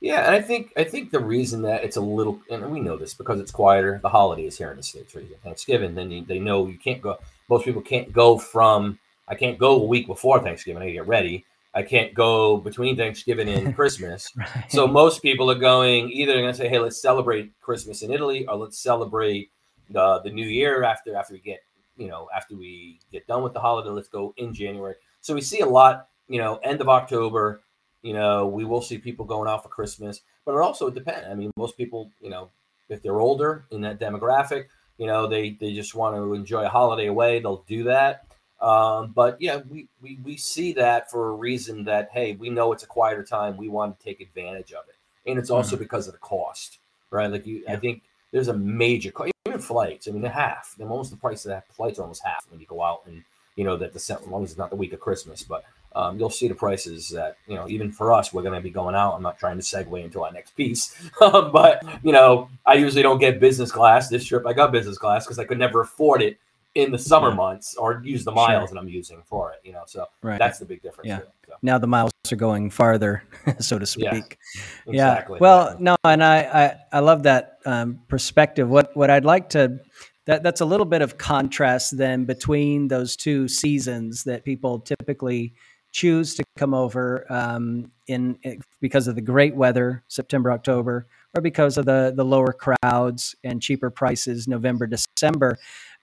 Yeah, 0.00 0.26
and 0.26 0.34
I 0.34 0.40
think 0.40 0.72
I 0.76 0.84
think 0.84 1.10
the 1.10 1.18
reason 1.18 1.62
that 1.62 1.82
it's 1.82 1.96
a 1.96 2.00
little, 2.00 2.40
and 2.50 2.70
we 2.70 2.80
know 2.80 2.96
this 2.96 3.14
because 3.14 3.40
it's 3.40 3.50
quieter. 3.50 3.98
The 4.00 4.08
holidays 4.08 4.56
here 4.56 4.70
in 4.70 4.76
the 4.76 4.82
states, 4.82 5.14
right? 5.14 5.26
Thanksgiving, 5.42 5.94
then 5.94 6.10
you, 6.10 6.24
they 6.24 6.38
know 6.38 6.68
you 6.68 6.78
can't 6.78 7.02
go. 7.02 7.18
Most 7.48 7.64
people 7.64 7.82
can't 7.82 8.12
go 8.12 8.38
from. 8.38 8.98
I 9.26 9.34
can't 9.34 9.58
go 9.58 9.74
a 9.74 9.84
week 9.84 10.06
before 10.06 10.40
Thanksgiving. 10.40 10.82
I 10.82 10.90
get 10.92 11.08
ready. 11.08 11.44
I 11.74 11.82
can't 11.82 12.14
go 12.14 12.56
between 12.58 12.96
Thanksgiving 12.96 13.48
and 13.48 13.74
Christmas. 13.76 14.30
right. 14.36 14.70
So 14.70 14.86
most 14.86 15.20
people 15.20 15.50
are 15.50 15.58
going 15.58 16.10
either 16.10 16.32
they're 16.32 16.42
going 16.42 16.54
to 16.54 16.58
say, 16.58 16.68
"Hey, 16.68 16.78
let's 16.78 17.02
celebrate 17.02 17.50
Christmas 17.60 18.02
in 18.02 18.12
Italy," 18.12 18.46
or 18.46 18.54
let's 18.54 18.78
celebrate 18.78 19.50
the 19.90 20.20
the 20.24 20.30
New 20.30 20.46
Year 20.46 20.82
after 20.84 21.16
after 21.16 21.34
we 21.34 21.40
get 21.40 21.60
you 21.96 22.08
know 22.08 22.28
after 22.34 22.56
we 22.56 23.00
get 23.12 23.26
done 23.26 23.42
with 23.42 23.52
the 23.52 23.60
holiday. 23.60 23.90
Let's 23.90 24.08
go 24.08 24.34
in 24.36 24.54
January. 24.54 24.94
So 25.20 25.34
we 25.34 25.40
see 25.40 25.60
a 25.60 25.66
lot. 25.66 26.08
You 26.28 26.38
know, 26.38 26.56
end 26.56 26.80
of 26.80 26.88
October. 26.88 27.62
You 28.02 28.12
know, 28.12 28.46
we 28.46 28.64
will 28.64 28.82
see 28.82 28.98
people 28.98 29.24
going 29.24 29.48
out 29.48 29.62
for 29.62 29.70
Christmas, 29.70 30.20
but 30.44 30.54
it 30.54 30.60
also 30.60 30.88
depends. 30.88 31.26
I 31.28 31.34
mean, 31.34 31.50
most 31.56 31.76
people, 31.76 32.10
you 32.20 32.30
know, 32.30 32.50
if 32.88 33.02
they're 33.02 33.18
older 33.18 33.64
in 33.70 33.80
that 33.80 33.98
demographic, 33.98 34.66
you 34.98 35.06
know, 35.06 35.26
they 35.26 35.50
they 35.60 35.74
just 35.74 35.94
want 35.94 36.14
to 36.16 36.34
enjoy 36.34 36.64
a 36.64 36.68
holiday 36.68 37.06
away. 37.06 37.40
They'll 37.40 37.64
do 37.66 37.84
that. 37.84 38.26
Um, 38.60 39.12
but 39.14 39.40
yeah, 39.40 39.60
we, 39.68 39.88
we 40.02 40.18
we 40.24 40.36
see 40.36 40.72
that 40.74 41.10
for 41.10 41.28
a 41.28 41.32
reason 41.32 41.84
that 41.84 42.10
hey, 42.12 42.34
we 42.34 42.50
know 42.50 42.72
it's 42.72 42.82
a 42.82 42.86
quieter 42.88 43.22
time. 43.22 43.56
We 43.56 43.68
want 43.68 43.98
to 43.98 44.04
take 44.04 44.20
advantage 44.20 44.72
of 44.72 44.84
it, 44.88 44.96
and 45.30 45.38
it's 45.38 45.50
also 45.50 45.76
mm-hmm. 45.76 45.84
because 45.84 46.08
of 46.08 46.14
the 46.14 46.18
cost, 46.18 46.78
right? 47.10 47.30
Like 47.30 47.46
you, 47.46 47.62
yeah. 47.64 47.74
I 47.74 47.76
think 47.76 48.02
there's 48.32 48.48
a 48.48 48.54
major 48.54 49.10
cost. 49.10 49.32
Even 49.46 49.60
flights. 49.60 50.08
I 50.08 50.10
mean, 50.10 50.22
they're 50.22 50.30
half. 50.30 50.74
They're 50.76 50.88
almost 50.88 51.10
the 51.10 51.16
price 51.16 51.44
of 51.44 51.50
that 51.50 51.72
flights 51.72 51.98
are 51.98 52.02
almost 52.02 52.22
half 52.24 52.46
when 52.50 52.60
you 52.60 52.66
go 52.66 52.82
out 52.82 53.02
and 53.06 53.22
you 53.56 53.64
know 53.64 53.76
that 53.76 53.92
the 53.92 53.96
as 53.98 54.26
long 54.28 54.44
as 54.44 54.50
it's 54.50 54.58
not 54.58 54.70
the 54.70 54.76
week 54.76 54.92
of 54.92 55.00
Christmas, 55.00 55.42
but 55.42 55.64
um, 55.96 56.18
you'll 56.18 56.30
see 56.30 56.48
the 56.48 56.54
prices 56.54 57.08
that 57.10 57.38
you 57.46 57.54
know 57.54 57.68
even 57.68 57.90
for 57.90 58.12
us 58.12 58.32
we're 58.32 58.42
going 58.42 58.54
to 58.54 58.60
be 58.60 58.70
going 58.70 58.94
out. 58.94 59.14
I'm 59.14 59.22
not 59.22 59.38
trying 59.38 59.56
to 59.56 59.62
segue 59.62 60.04
into 60.04 60.22
our 60.22 60.32
next 60.32 60.56
piece, 60.56 60.94
but 61.20 61.82
you 62.02 62.12
know 62.12 62.50
I 62.66 62.74
usually 62.74 63.02
don't 63.02 63.18
get 63.18 63.40
business 63.40 63.72
class. 63.72 64.08
This 64.08 64.24
trip 64.24 64.46
I 64.46 64.52
got 64.52 64.70
business 64.70 64.98
class 64.98 65.24
because 65.24 65.38
I 65.38 65.44
could 65.44 65.58
never 65.58 65.80
afford 65.80 66.22
it 66.22 66.38
in 66.74 66.92
the 66.92 66.98
summer 66.98 67.30
yeah. 67.30 67.34
months 67.34 67.74
or 67.74 68.02
use 68.04 68.24
the 68.24 68.30
miles 68.30 68.68
sure. 68.68 68.74
that 68.74 68.80
I'm 68.80 68.88
using 68.88 69.22
for 69.24 69.52
it, 69.52 69.60
you 69.64 69.72
know. 69.72 69.82
So 69.86 70.06
right. 70.22 70.38
that's 70.38 70.58
the 70.58 70.64
big 70.64 70.82
difference. 70.82 71.08
Yeah. 71.08 71.20
so. 71.46 71.54
Now 71.62 71.78
the 71.78 71.86
miles 71.86 72.12
are 72.30 72.36
going 72.36 72.70
farther, 72.70 73.22
so 73.58 73.78
to 73.78 73.86
speak. 73.86 74.38
Yeah. 74.86 74.92
Exactly. 74.92 75.36
Yeah. 75.36 75.42
Well, 75.42 75.76
no, 75.78 75.96
and 76.04 76.24
I, 76.24 76.38
I, 76.40 76.76
I 76.92 76.98
love 77.00 77.24
that 77.24 77.58
um, 77.66 78.00
perspective. 78.08 78.68
What 78.68 78.96
what 78.96 79.10
I'd 79.10 79.24
like 79.24 79.50
to 79.50 79.80
that 80.28 80.42
that's 80.42 80.60
a 80.60 80.64
little 80.64 80.86
bit 80.86 81.02
of 81.02 81.18
contrast 81.18 81.96
then 81.96 82.24
between 82.24 82.88
those 82.88 83.16
two 83.16 83.48
seasons 83.48 84.24
that 84.24 84.44
people 84.44 84.80
typically 84.80 85.54
choose 85.90 86.34
to 86.34 86.44
come 86.56 86.74
over 86.74 87.24
um, 87.32 87.90
in 88.06 88.38
because 88.80 89.08
of 89.08 89.14
the 89.14 89.22
great 89.22 89.54
weather, 89.54 90.04
September, 90.08 90.52
October, 90.52 91.06
or 91.34 91.40
because 91.40 91.78
of 91.78 91.86
the 91.86 92.12
the 92.14 92.24
lower 92.24 92.52
crowds 92.52 93.34
and 93.42 93.62
cheaper 93.62 93.90
prices, 93.90 94.46
November, 94.46 94.86
December. 94.86 95.58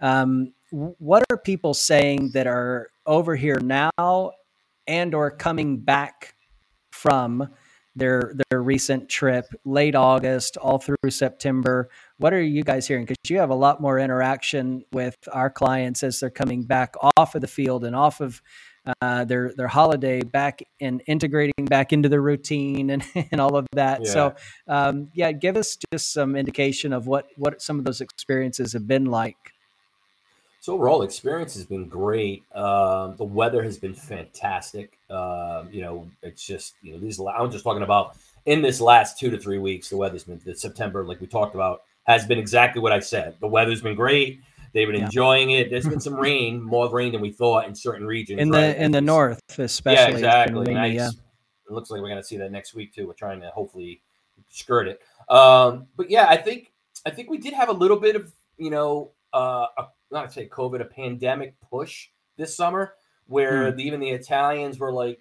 Um, 0.05 0.53
what 0.69 1.23
are 1.31 1.37
people 1.37 1.73
saying 1.73 2.31
that 2.33 2.45
are 2.45 2.89
over 3.07 3.35
here 3.35 3.59
now 3.59 4.31
and 4.85 5.15
or 5.15 5.31
coming 5.31 5.77
back 5.79 6.35
from 6.91 7.49
their 7.95 8.35
their 8.49 8.61
recent 8.61 9.07
trip 9.07 9.45
late 9.63 9.95
august 9.95 10.57
all 10.57 10.77
through 10.77 11.09
september? 11.09 11.89
What 12.17 12.33
are 12.33 12.41
you 12.41 12.63
guys 12.63 12.87
hearing? 12.87 13.05
Because 13.05 13.17
you 13.29 13.39
have 13.39 13.49
a 13.49 13.55
lot 13.55 13.81
more 13.81 13.97
interaction 13.97 14.83
with 14.91 15.15
our 15.31 15.49
clients 15.49 16.03
as 16.03 16.19
they're 16.19 16.29
coming 16.29 16.65
back 16.65 16.93
off 17.17 17.33
of 17.33 17.41
the 17.41 17.47
field 17.47 17.83
and 17.83 17.95
off 17.95 18.21
of 18.21 18.43
uh, 19.01 19.25
their 19.25 19.53
their 19.55 19.67
holiday 19.67 20.21
back 20.21 20.61
and 20.79 21.01
integrating 21.07 21.65
back 21.65 21.91
into 21.91 22.09
the 22.09 22.21
routine 22.21 22.91
and, 22.91 23.03
and 23.31 23.41
all 23.41 23.55
of 23.55 23.65
that. 23.73 24.01
Yeah. 24.03 24.11
so 24.11 24.35
um, 24.67 25.09
yeah 25.15 25.31
give 25.31 25.57
us 25.57 25.75
just 25.91 26.13
some 26.13 26.35
indication 26.35 26.93
of 26.93 27.07
what 27.07 27.25
what 27.37 27.59
some 27.59 27.79
of 27.79 27.85
those 27.85 28.01
experiences 28.01 28.73
have 28.73 28.85
been 28.85 29.05
like 29.05 29.54
so 30.65 30.73
overall, 30.73 31.03
experience 31.03 31.53
has 31.53 31.63
been 31.63 31.87
great. 31.87 32.43
Um, 32.55 33.15
the 33.17 33.23
weather 33.23 33.61
has 33.61 33.77
been 33.77 33.93
fantastic. 33.93 34.97
Um, 35.11 35.69
you 35.71 35.83
know, 35.83 36.09
it's 36.23 36.43
just 36.43 36.73
you 36.81 36.91
know 36.93 36.99
these. 36.99 37.19
I'm 37.19 37.51
just 37.51 37.63
talking 37.63 37.83
about 37.83 38.17
in 38.47 38.63
this 38.63 38.81
last 38.81 39.19
two 39.19 39.29
to 39.29 39.37
three 39.37 39.59
weeks. 39.59 39.89
The 39.89 39.97
weather's 39.97 40.23
been 40.23 40.41
the 40.43 40.55
September, 40.55 41.05
like 41.05 41.21
we 41.21 41.27
talked 41.27 41.53
about, 41.53 41.83
has 42.05 42.25
been 42.25 42.39
exactly 42.39 42.81
what 42.81 42.91
I 42.91 42.99
said. 42.99 43.35
The 43.41 43.47
weather's 43.47 43.81
been 43.83 43.93
great. 43.95 44.39
They've 44.73 44.87
been 44.87 44.95
Yeah. 45.01 45.05
enjoying 45.05 45.51
it. 45.51 45.69
There's 45.69 45.87
been 45.87 45.99
some 45.99 46.15
rain, 46.15 46.63
more 46.63 46.91
rain 46.91 47.11
than 47.11 47.21
we 47.21 47.31
thought 47.31 47.67
in 47.67 47.75
certain 47.75 48.07
regions. 48.07 48.41
in 48.41 48.49
right? 48.49 48.61
the 48.75 48.83
in 48.83 48.89
the 48.89 49.01
north, 49.01 49.39
especially. 49.59 50.01
yeah, 50.03 50.17
exactly. 50.17 50.61
rainy, 50.61 50.73
Nice. 50.73 50.95
yeah. 50.95 51.09
It 51.69 51.73
looks 51.73 51.91
like 51.91 52.01
we're 52.01 52.09
going 52.09 52.21
to 52.21 52.27
see 52.27 52.37
that 52.37 52.51
next 52.51 52.73
week 52.73 52.91
too. 52.91 53.05
We're 53.05 53.13
trying 53.13 53.39
to 53.41 53.49
hopefully 53.51 54.01
skirt 54.49 54.87
it. 54.87 54.99
Um, 55.29 55.85
but 55.95 56.09
yeah, 56.09 56.25
I 56.27 56.37
think 56.37 56.71
I 57.05 57.11
think 57.11 57.29
we 57.29 57.37
did 57.37 57.53
have 57.53 57.69
a 57.69 57.73
little 57.73 57.97
bit 57.99 58.15
of 58.15 58.33
you 58.57 58.71
know, 58.71 59.11
uh, 59.31 59.67
a, 59.77 59.83
not 60.11 60.27
to 60.27 60.31
say 60.31 60.47
COVID, 60.49 60.81
a 60.81 60.85
pandemic 60.85 61.55
push 61.61 62.09
this 62.37 62.55
summer, 62.55 62.93
where 63.27 63.71
Hmm. 63.71 63.77
the, 63.77 63.83
even 63.83 63.99
the 63.99 64.09
Italians 64.11 64.79
were 64.79 64.91
like 64.93 65.19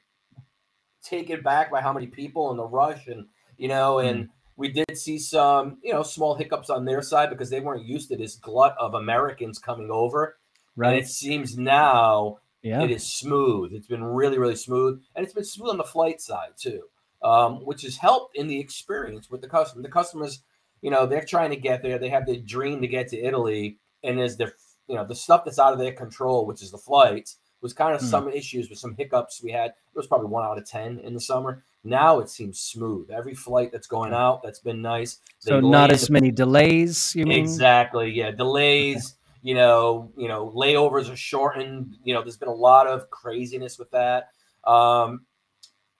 taken 1.03 1.43
back 1.43 1.71
by 1.71 1.81
how 1.81 1.93
many 1.93 2.07
people 2.07 2.51
and 2.51 2.59
the 2.59 2.65
rush, 2.67 3.07
and 3.07 3.27
you 3.57 3.69
know, 3.69 4.01
Hmm. 4.01 4.07
and 4.07 4.29
we 4.57 4.69
did 4.71 4.97
see 4.97 5.19
some 5.19 5.79
you 5.83 5.93
know 5.93 6.03
small 6.03 6.35
hiccups 6.35 6.71
on 6.71 6.85
their 6.85 7.03
side 7.03 7.31
because 7.31 7.51
they 7.51 7.61
weren't 7.61 7.85
used 7.85 8.09
to 8.11 8.17
this 8.17 8.37
glut 8.37 8.77
of 8.79 8.95
Americans 8.95 9.59
coming 9.59 9.91
over. 9.91 10.39
And 10.77 10.81
Right. 10.83 10.99
it 11.03 11.07
seems 11.09 11.57
now 11.57 12.39
Yeah. 12.63 12.83
it 12.83 12.91
is 12.91 13.05
smooth. 13.13 13.73
It's 13.73 13.87
been 13.87 14.03
really, 14.05 14.39
really 14.39 14.57
smooth, 14.57 15.03
and 15.15 15.25
it's 15.25 15.35
been 15.35 15.45
smooth 15.45 15.71
on 15.71 15.77
the 15.79 15.85
flight 15.85 16.21
side 16.21 16.53
too, 16.57 16.89
um, 17.23 17.65
which 17.65 17.83
has 17.83 17.97
helped 17.99 18.37
in 18.37 18.49
the 18.49 18.59
experience 18.59 19.31
with 19.31 19.41
the 19.41 19.49
customer. 19.49 19.83
The 19.83 19.89
customers, 19.89 20.43
you 20.83 20.91
know, 20.91 21.07
they're 21.07 21.25
trying 21.25 21.51
to 21.51 21.57
get 21.57 21.83
there. 21.83 21.99
They 21.99 22.09
have 22.09 22.27
the 22.27 22.39
dream 22.39 22.81
to 22.81 22.89
get 22.89 23.09
to 23.09 23.19
Italy, 23.21 23.79
and 24.03 24.19
as 24.21 24.37
the 24.37 24.53
you 24.89 24.95
know 24.95 25.05
the 25.05 25.15
stuff 25.15 25.45
that's 25.45 25.59
out 25.59 25.73
of 25.73 25.79
their 25.79 25.93
control, 25.93 26.47
which 26.47 26.63
is 26.63 26.71
the 26.71 26.79
flights, 26.79 27.39
was 27.61 27.73
kind 27.73 27.95
of 27.95 28.01
Hmm. 28.01 28.07
some 28.07 28.29
issues 28.29 28.69
with 28.69 28.79
some 28.79 28.95
hiccups 28.95 29.43
we 29.43 29.51
had. 29.53 29.71
It 29.71 29.97
was 29.97 30.07
probably 30.07 30.29
one 30.29 30.45
out 30.45 30.59
of 30.59 30.67
ten 30.69 30.99
in 31.01 31.15
the 31.15 31.21
summer. 31.21 31.65
Now 31.83 32.21
it 32.21 32.31
seems 32.31 32.61
smooth. 32.61 33.11
Every 33.11 33.35
flight 33.35 33.71
that's 33.73 33.87
going 33.87 34.13
out, 34.15 34.43
that's 34.43 34.61
been 34.61 34.81
nice. 34.81 35.19
They 35.45 35.51
So 35.51 35.61
not 35.61 35.91
as 35.91 36.09
many 36.09 36.31
delays. 36.31 37.15
You 37.15 37.27
mean? 37.27 37.41
Exactly. 37.41 38.11
Yeah. 38.11 38.31
Delays, 38.31 39.17
you 39.43 39.55
know, 39.55 40.11
you 40.17 40.29
know, 40.29 40.51
layovers 40.57 41.13
are 41.13 41.17
shortened. 41.17 41.97
You 42.03 42.15
know, 42.15 42.23
there's 42.23 42.39
been 42.39 42.49
a 42.49 42.55
lot 42.55 42.87
of 42.87 43.11
craziness 43.11 43.79
with 43.79 43.91
that. 43.91 44.31
Um, 44.67 45.27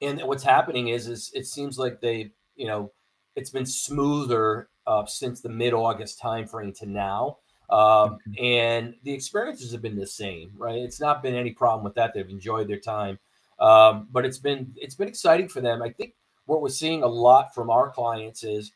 and 0.01 0.23
what's 0.23 0.43
happening 0.43 0.89
is, 0.89 1.07
is 1.07 1.31
it 1.35 1.47
seems 1.47 1.79
like 1.79 2.01
they, 2.01 2.33
you 2.57 2.67
know, 2.67 2.91
it's 3.37 3.51
been 3.51 3.67
smoother 3.67 4.69
uh, 4.87 5.05
since 5.07 5.41
the 5.43 5.49
mid-August 5.51 6.21
timeframe 6.21 6.77
to 6.79 6.87
now. 6.87 7.39
Um, 7.71 8.19
and 8.39 8.95
the 9.05 9.13
experiences 9.13 9.73
have 9.73 9.83
been 9.83 9.97
the 9.97 10.07
same, 10.07 10.53
right? 10.57 10.79
It's 10.79 11.01
not 11.01 11.23
been 11.23 11.35
any 11.35 11.51
problem 11.53 11.85
with 11.85 11.95
that. 11.95 12.13
They've 12.15 12.29
enjoyed 12.29 12.69
their 12.69 12.79
time. 12.79 13.19
Um, 13.59 14.09
but 14.13 14.25
it's 14.25 14.39
been 14.39 14.73
it's 14.77 14.95
been 14.95 15.09
exciting 15.09 15.49
for 15.49 15.61
them. 15.61 15.83
I 15.83 15.91
think 15.91 16.15
what 16.47 16.61
we're 16.61 16.69
seeing 16.69 17.03
a 17.03 17.07
lot 17.07 17.55
from 17.55 17.71
our 17.71 17.89
clients 17.91 18.45
is 18.45 18.73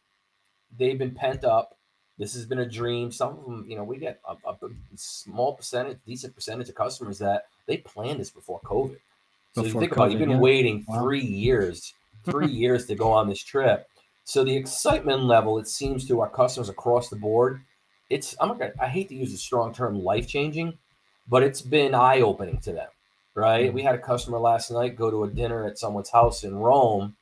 they've 0.79 0.99
been 0.99 1.15
pent 1.15 1.45
up. 1.45 1.77
This 2.19 2.35
has 2.35 2.47
been 2.47 2.61
a 2.61 2.69
dream. 2.69 3.13
Some 3.13 3.39
of 3.39 3.45
them, 3.45 3.67
you 3.69 3.77
know, 3.77 3.85
we 3.85 3.99
get 3.99 4.21
a, 4.29 4.35
a 4.49 4.57
small 4.97 5.55
percentage, 5.55 5.99
decent 6.07 6.35
percentage 6.35 6.69
of 6.69 6.75
customers 6.75 7.19
that 7.19 7.47
they 7.67 7.79
planned 7.79 8.19
this 8.21 8.31
before 8.31 8.61
COVID. 8.65 8.97
So 9.55 9.63
you 9.63 9.69
Before 9.69 9.81
think 9.81 9.93
about 9.93 10.09
it, 10.09 10.13
you've 10.13 10.21
been 10.21 10.31
yeah. 10.31 10.39
waiting 10.39 10.85
Wow. 10.89 11.03
three 11.03 11.25
years, 11.25 11.95
three 12.25 12.47
years 12.51 12.87
to 12.87 12.95
go 12.95 13.13
on 13.13 13.29
this 13.29 13.43
trip. 13.43 13.89
So 14.25 14.45
the 14.45 14.57
excitement 14.57 15.25
level, 15.25 15.59
it 15.59 15.69
seems 15.69 16.07
to 16.09 16.21
our 16.21 16.29
customers 16.29 16.69
across 16.69 17.09
the 17.09 17.17
board, 17.17 17.63
it's 18.11 18.37
I'm 18.41 18.49
not 18.49 18.59
gonna 18.59 18.73
I 18.81 18.89
hate 18.89 19.09
to 19.11 19.15
use 19.15 19.33
the 19.33 19.39
strong 19.39 19.75
term 19.75 20.03
life 20.03 20.27
changing, 20.29 20.79
but 21.29 21.43
it's 21.43 21.63
been 21.63 21.95
eye 21.95 22.21
opening 22.21 22.59
to 22.61 22.73
them, 22.73 22.89
right? 23.35 23.71
Mhm. 23.71 23.75
We 23.75 23.83
had 23.83 23.95
a 23.95 23.99
customer 23.99 24.39
last 24.39 24.71
night 24.71 24.97
go 24.97 25.11
to 25.11 25.25
a 25.25 25.29
dinner 25.31 25.67
at 25.67 25.79
someone's 25.79 26.11
house 26.11 26.45
in 26.45 26.57
Rome, 26.57 27.17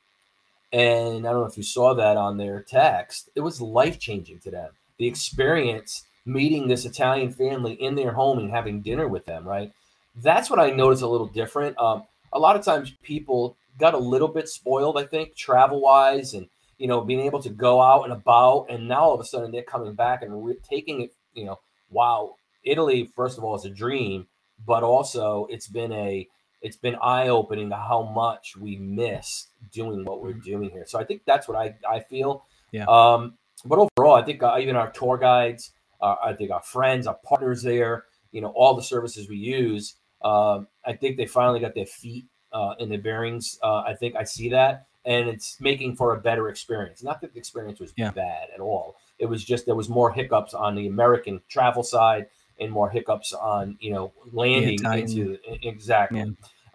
and 0.73 1.27
I 1.27 1.31
don't 1.31 1.41
know 1.41 1.45
if 1.47 1.57
you 1.57 1.63
saw 1.63 1.93
that 1.93 2.17
on 2.17 2.37
their 2.37 2.61
text. 2.61 3.29
It 3.35 3.41
was 3.41 3.61
life 3.61 3.99
changing 3.99 4.39
to 4.39 4.51
them. 4.51 4.71
The 4.97 5.07
experience 5.07 6.05
meeting 6.25 6.67
this 6.67 6.85
Italian 6.85 7.31
family 7.31 7.73
in 7.73 7.95
their 7.95 8.11
home 8.11 8.37
and 8.39 8.51
having 8.51 8.81
dinner 8.81 9.07
with 9.07 9.25
them, 9.25 9.47
right? 9.47 9.71
That's 10.15 10.49
what 10.49 10.59
I 10.59 10.71
noticed 10.71 11.03
a 11.03 11.07
little 11.07 11.27
different. 11.27 11.77
Um, 11.79 12.03
a 12.33 12.39
lot 12.39 12.57
of 12.57 12.65
times 12.65 12.91
people 13.03 13.55
got 13.79 13.93
a 13.93 13.97
little 13.97 14.27
bit 14.27 14.49
spoiled, 14.49 14.97
I 14.97 15.05
think, 15.05 15.35
travel 15.35 15.79
wise, 15.81 16.33
and 16.33 16.47
you 16.77 16.87
know, 16.87 17.01
being 17.01 17.21
able 17.21 17.41
to 17.41 17.49
go 17.49 17.81
out 17.81 18.03
and 18.03 18.13
about, 18.13 18.67
and 18.69 18.87
now 18.87 19.01
all 19.01 19.13
of 19.13 19.19
a 19.19 19.25
sudden 19.25 19.51
they're 19.51 19.63
coming 19.63 19.93
back 19.93 20.21
and 20.21 20.45
re- 20.45 20.57
taking 20.69 21.01
it. 21.01 21.13
You 21.33 21.45
know, 21.45 21.59
wow, 21.89 22.35
Italy, 22.63 23.11
first 23.15 23.37
of 23.37 23.43
all, 23.43 23.55
is 23.55 23.65
a 23.65 23.69
dream, 23.69 24.27
but 24.65 24.83
also 24.83 25.47
it's 25.49 25.67
been 25.67 25.91
a 25.91 26.27
it's 26.61 26.77
been 26.77 26.95
eye 26.95 27.27
opening 27.27 27.69
to 27.69 27.75
how 27.75 28.03
much 28.03 28.57
we 28.57 28.77
miss 28.77 29.47
doing 29.71 30.05
what 30.05 30.21
we're 30.21 30.33
doing 30.33 30.69
here. 30.69 30.85
So 30.87 30.99
I 30.99 31.03
think 31.03 31.21
that's 31.25 31.47
what 31.47 31.57
I 31.57 31.75
I 31.87 31.99
feel. 32.01 32.43
Yeah. 32.71 32.85
Um, 32.85 33.37
but 33.65 33.79
overall, 33.79 34.15
I 34.15 34.23
think 34.23 34.43
uh, 34.43 34.57
even 34.59 34.75
our 34.75 34.91
tour 34.91 35.17
guides, 35.17 35.71
uh, 36.01 36.15
I 36.23 36.33
think 36.33 36.51
our 36.51 36.61
friends, 36.61 37.07
our 37.07 37.17
partners 37.23 37.63
there, 37.63 38.05
you 38.31 38.41
know, 38.41 38.49
all 38.49 38.75
the 38.75 38.83
services 38.83 39.29
we 39.29 39.37
use, 39.37 39.95
um, 40.21 40.67
I 40.85 40.93
think 40.93 41.17
they 41.17 41.25
finally 41.25 41.59
got 41.59 41.73
their 41.73 41.85
feet 41.85 42.25
uh, 42.51 42.75
in 42.79 42.89
their 42.89 42.99
bearings. 42.99 43.57
Uh, 43.63 43.79
I 43.79 43.95
think 43.95 44.15
I 44.15 44.23
see 44.23 44.49
that, 44.49 44.87
and 45.07 45.27
it's 45.27 45.59
making 45.59 45.95
for 45.95 46.13
a 46.13 46.19
better 46.19 46.49
experience. 46.49 47.01
Not 47.01 47.21
that 47.21 47.33
the 47.33 47.39
experience 47.39 47.79
was 47.79 47.93
Yeah. 47.97 48.11
bad 48.11 48.49
at 48.53 48.59
all. 48.59 48.97
It 49.17 49.25
was 49.25 49.43
just 49.43 49.65
there 49.65 49.73
was 49.73 49.89
more 49.89 50.11
hiccups 50.11 50.53
on 50.53 50.75
the 50.75 50.85
American 50.85 51.41
travel 51.49 51.81
side 51.81 52.27
and 52.59 52.71
more 52.71 52.89
hiccups 52.89 53.33
on 53.33 53.77
you 53.79 53.91
know 53.91 54.11
landing 54.31 54.75
Italian- 54.75 55.07
into 55.09 55.39
exactly. 55.67 56.19
Yeah. 56.19 56.25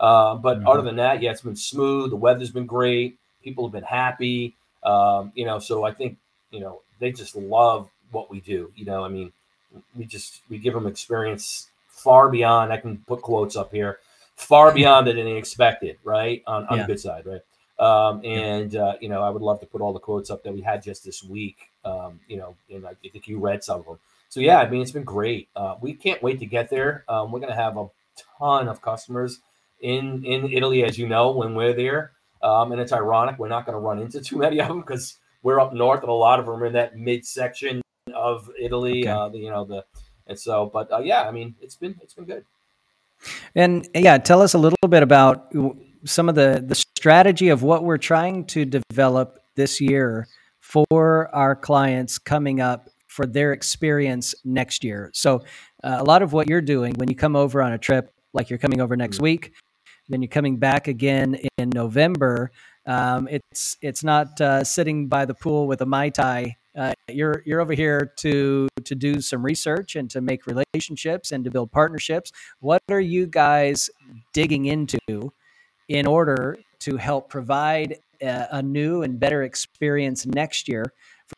Uh, 0.00 0.34
but 0.36 0.58
Mhm. 0.60 0.68
other 0.68 0.82
than 0.82 0.96
that, 0.96 1.22
yeah, 1.22 1.30
it's 1.30 1.42
been 1.42 1.54
smooth. 1.54 2.10
The 2.10 2.16
weather's 2.16 2.50
been 2.50 2.66
great. 2.66 3.18
People 3.44 3.64
have 3.66 3.72
been 3.72 3.84
happy. 3.84 4.56
Um, 4.82 5.30
you 5.36 5.44
know, 5.44 5.60
so 5.60 5.84
I 5.84 5.92
think 5.92 6.16
you 6.50 6.58
know 6.60 6.80
they 6.98 7.12
just 7.12 7.36
love 7.36 7.88
what 8.10 8.30
we 8.30 8.40
do. 8.40 8.72
You 8.74 8.84
know, 8.86 9.04
I 9.04 9.08
mean, 9.08 9.32
we 9.96 10.04
just 10.06 10.40
we 10.48 10.58
give 10.58 10.74
them 10.74 10.86
experience 10.86 11.68
far 11.88 12.28
beyond. 12.30 12.72
I 12.72 12.78
can 12.78 12.98
put 13.06 13.22
quotes 13.22 13.56
up 13.56 13.70
here, 13.72 13.98
far 14.36 14.72
beyond 14.72 15.06
than 15.06 15.16
they 15.16 15.36
expected. 15.36 15.98
Right 16.02 16.42
on, 16.46 16.66
on 16.66 16.78
Yeah. 16.78 16.82
the 16.84 16.92
good 16.94 17.00
side, 17.00 17.26
right? 17.26 17.42
Um, 17.82 18.24
and 18.24 18.76
uh, 18.76 18.94
you 19.00 19.08
know, 19.08 19.22
I 19.22 19.30
would 19.30 19.42
love 19.42 19.60
to 19.60 19.66
put 19.66 19.80
all 19.80 19.92
the 19.92 19.98
quotes 19.98 20.30
up 20.30 20.44
that 20.44 20.54
we 20.54 20.60
had 20.60 20.82
just 20.82 21.04
this 21.04 21.22
week. 21.22 21.70
Um, 21.84 22.20
you 22.28 22.36
know, 22.36 22.54
and 22.70 22.86
I 22.86 22.94
think 22.94 23.26
you 23.26 23.38
read 23.38 23.64
some 23.64 23.80
of 23.80 23.86
them. 23.86 23.98
So 24.28 24.40
yeah, 24.40 24.58
I 24.58 24.68
mean, 24.68 24.80
it's 24.80 24.92
been 24.92 25.04
great. 25.04 25.48
Uh, 25.56 25.74
we 25.80 25.94
can't 25.94 26.22
wait 26.22 26.38
to 26.40 26.46
get 26.46 26.70
there. 26.70 27.04
Um, 27.08 27.32
we're 27.32 27.40
gonna 27.40 27.54
have 27.54 27.76
a 27.76 27.88
ton 28.38 28.68
of 28.68 28.80
customers 28.80 29.40
in 29.80 30.24
in 30.24 30.50
Italy, 30.50 30.84
as 30.84 30.98
you 30.98 31.08
know, 31.08 31.32
when 31.32 31.54
we're 31.54 31.74
there. 31.74 32.12
Um, 32.42 32.72
and 32.72 32.80
it's 32.80 32.92
ironic 32.92 33.38
we're 33.38 33.48
not 33.48 33.66
going 33.66 33.74
to 33.74 33.78
run 33.78 34.00
into 34.00 34.20
too 34.20 34.36
many 34.36 34.60
of 34.60 34.68
them 34.68 34.80
because 34.80 35.18
we're 35.42 35.60
up 35.60 35.72
north, 35.72 36.00
and 36.00 36.08
a 36.08 36.14
lot 36.14 36.40
of 36.40 36.46
them 36.46 36.62
are 36.62 36.66
in 36.66 36.72
that 36.72 36.96
midsection 36.96 37.82
of 38.14 38.50
Italy. 38.58 39.02
Okay. 39.02 39.10
Uh, 39.10 39.28
the, 39.28 39.38
you 39.38 39.50
know 39.50 39.64
the 39.64 39.84
and 40.26 40.38
so, 40.38 40.70
but 40.72 40.90
uh, 40.92 40.98
yeah, 40.98 41.22
I 41.22 41.30
mean, 41.30 41.54
it's 41.60 41.76
been 41.76 41.96
it's 42.02 42.14
been 42.14 42.24
good. 42.24 42.44
And 43.54 43.88
yeah, 43.94 44.18
tell 44.18 44.42
us 44.42 44.54
a 44.54 44.58
little 44.58 44.76
bit 44.88 45.02
about 45.02 45.52
some 46.04 46.28
of 46.28 46.34
the 46.34 46.62
the 46.66 46.74
strategy 47.02 47.48
of 47.48 47.64
what 47.64 47.82
we're 47.82 47.98
trying 47.98 48.44
to 48.44 48.64
develop 48.64 49.40
this 49.56 49.80
year 49.80 50.28
for 50.60 51.28
our 51.34 51.56
clients 51.56 52.16
coming 52.16 52.60
up 52.60 52.88
for 53.08 53.26
their 53.26 53.52
experience 53.52 54.36
next 54.44 54.84
year. 54.84 55.10
So, 55.12 55.42
uh, 55.82 55.96
a 55.98 56.04
lot 56.04 56.22
of 56.22 56.32
what 56.32 56.48
you're 56.48 56.60
doing 56.60 56.94
when 56.98 57.10
you 57.10 57.16
come 57.16 57.34
over 57.34 57.60
on 57.60 57.72
a 57.72 57.78
trip, 57.78 58.12
like 58.34 58.50
you're 58.50 58.60
coming 58.60 58.80
over 58.80 58.96
next 58.96 59.18
Mhm. 59.18 59.22
week, 59.22 59.52
then 60.08 60.22
you're 60.22 60.28
coming 60.28 60.58
back 60.58 60.86
again 60.86 61.40
in 61.58 61.70
November. 61.70 62.52
Um, 62.86 63.26
it's 63.28 63.76
it's 63.82 64.04
not 64.04 64.40
uh, 64.40 64.62
sitting 64.62 65.08
by 65.08 65.24
the 65.24 65.34
pool 65.34 65.66
with 65.66 65.80
a 65.80 65.86
mai 65.86 66.08
tai. 66.08 66.54
Uh, 66.76 66.92
you're 67.08 67.42
you're 67.44 67.60
over 67.60 67.74
here 67.74 68.12
to 68.18 68.68
to 68.84 68.94
do 68.94 69.20
some 69.20 69.44
research 69.44 69.96
and 69.96 70.08
to 70.10 70.20
make 70.20 70.42
relationships 70.46 71.32
and 71.32 71.42
to 71.44 71.50
build 71.50 71.72
partnerships. 71.72 72.30
What 72.60 72.80
are 72.88 73.00
you 73.00 73.26
guys 73.26 73.90
digging 74.32 74.66
into 74.66 75.32
in 75.88 76.06
order 76.06 76.58
to 76.82 76.96
help 76.96 77.28
provide 77.28 77.98
a, 78.20 78.46
a 78.52 78.62
new 78.62 79.02
and 79.02 79.18
better 79.18 79.42
experience 79.42 80.26
next 80.26 80.68
year 80.68 80.92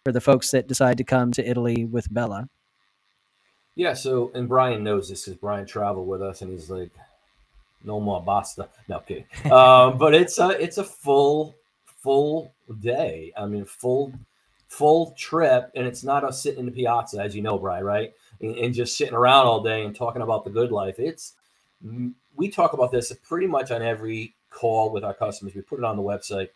for 0.04 0.12
the 0.12 0.20
folks 0.20 0.50
that 0.50 0.68
decide 0.68 0.98
to 0.98 1.04
come 1.04 1.32
to 1.32 1.48
Italy 1.48 1.84
with 1.84 2.12
Bella? 2.12 2.48
Yeah. 3.74 3.94
So, 3.94 4.30
and 4.34 4.48
Brian 4.48 4.84
knows 4.84 5.08
this 5.08 5.24
because 5.24 5.38
Brian 5.38 5.66
traveled 5.66 6.06
with 6.06 6.22
us, 6.22 6.42
and 6.42 6.50
he's 6.50 6.70
like, 6.70 6.90
"No 7.82 8.00
more 8.00 8.22
basta." 8.22 8.68
No 8.88 9.00
kidding. 9.00 9.26
um, 9.52 9.98
but 9.98 10.14
it's 10.14 10.38
a 10.38 10.50
it's 10.50 10.78
a 10.78 10.84
full 10.84 11.54
full 12.02 12.52
day. 12.80 13.32
I 13.36 13.46
mean, 13.46 13.64
full 13.64 14.12
full 14.68 15.12
trip, 15.12 15.70
and 15.74 15.86
it's 15.86 16.04
not 16.04 16.24
us 16.24 16.42
sitting 16.42 16.60
in 16.60 16.66
the 16.66 16.72
piazza, 16.72 17.20
as 17.20 17.34
you 17.34 17.42
know, 17.42 17.58
Brian, 17.58 17.84
right? 17.84 18.12
And, 18.40 18.56
and 18.56 18.74
just 18.74 18.96
sitting 18.96 19.14
around 19.14 19.46
all 19.46 19.62
day 19.62 19.84
and 19.84 19.94
talking 19.94 20.22
about 20.22 20.44
the 20.44 20.50
good 20.50 20.72
life. 20.72 20.98
It's 20.98 21.34
we 22.36 22.48
talk 22.48 22.72
about 22.72 22.90
this 22.90 23.12
pretty 23.22 23.46
much 23.46 23.70
on 23.70 23.82
every 23.82 24.34
call 24.54 24.90
with 24.90 25.04
our 25.04 25.14
customers. 25.14 25.54
We 25.54 25.62
put 25.62 25.78
it 25.78 25.84
on 25.84 25.96
the 25.96 26.02
website. 26.02 26.48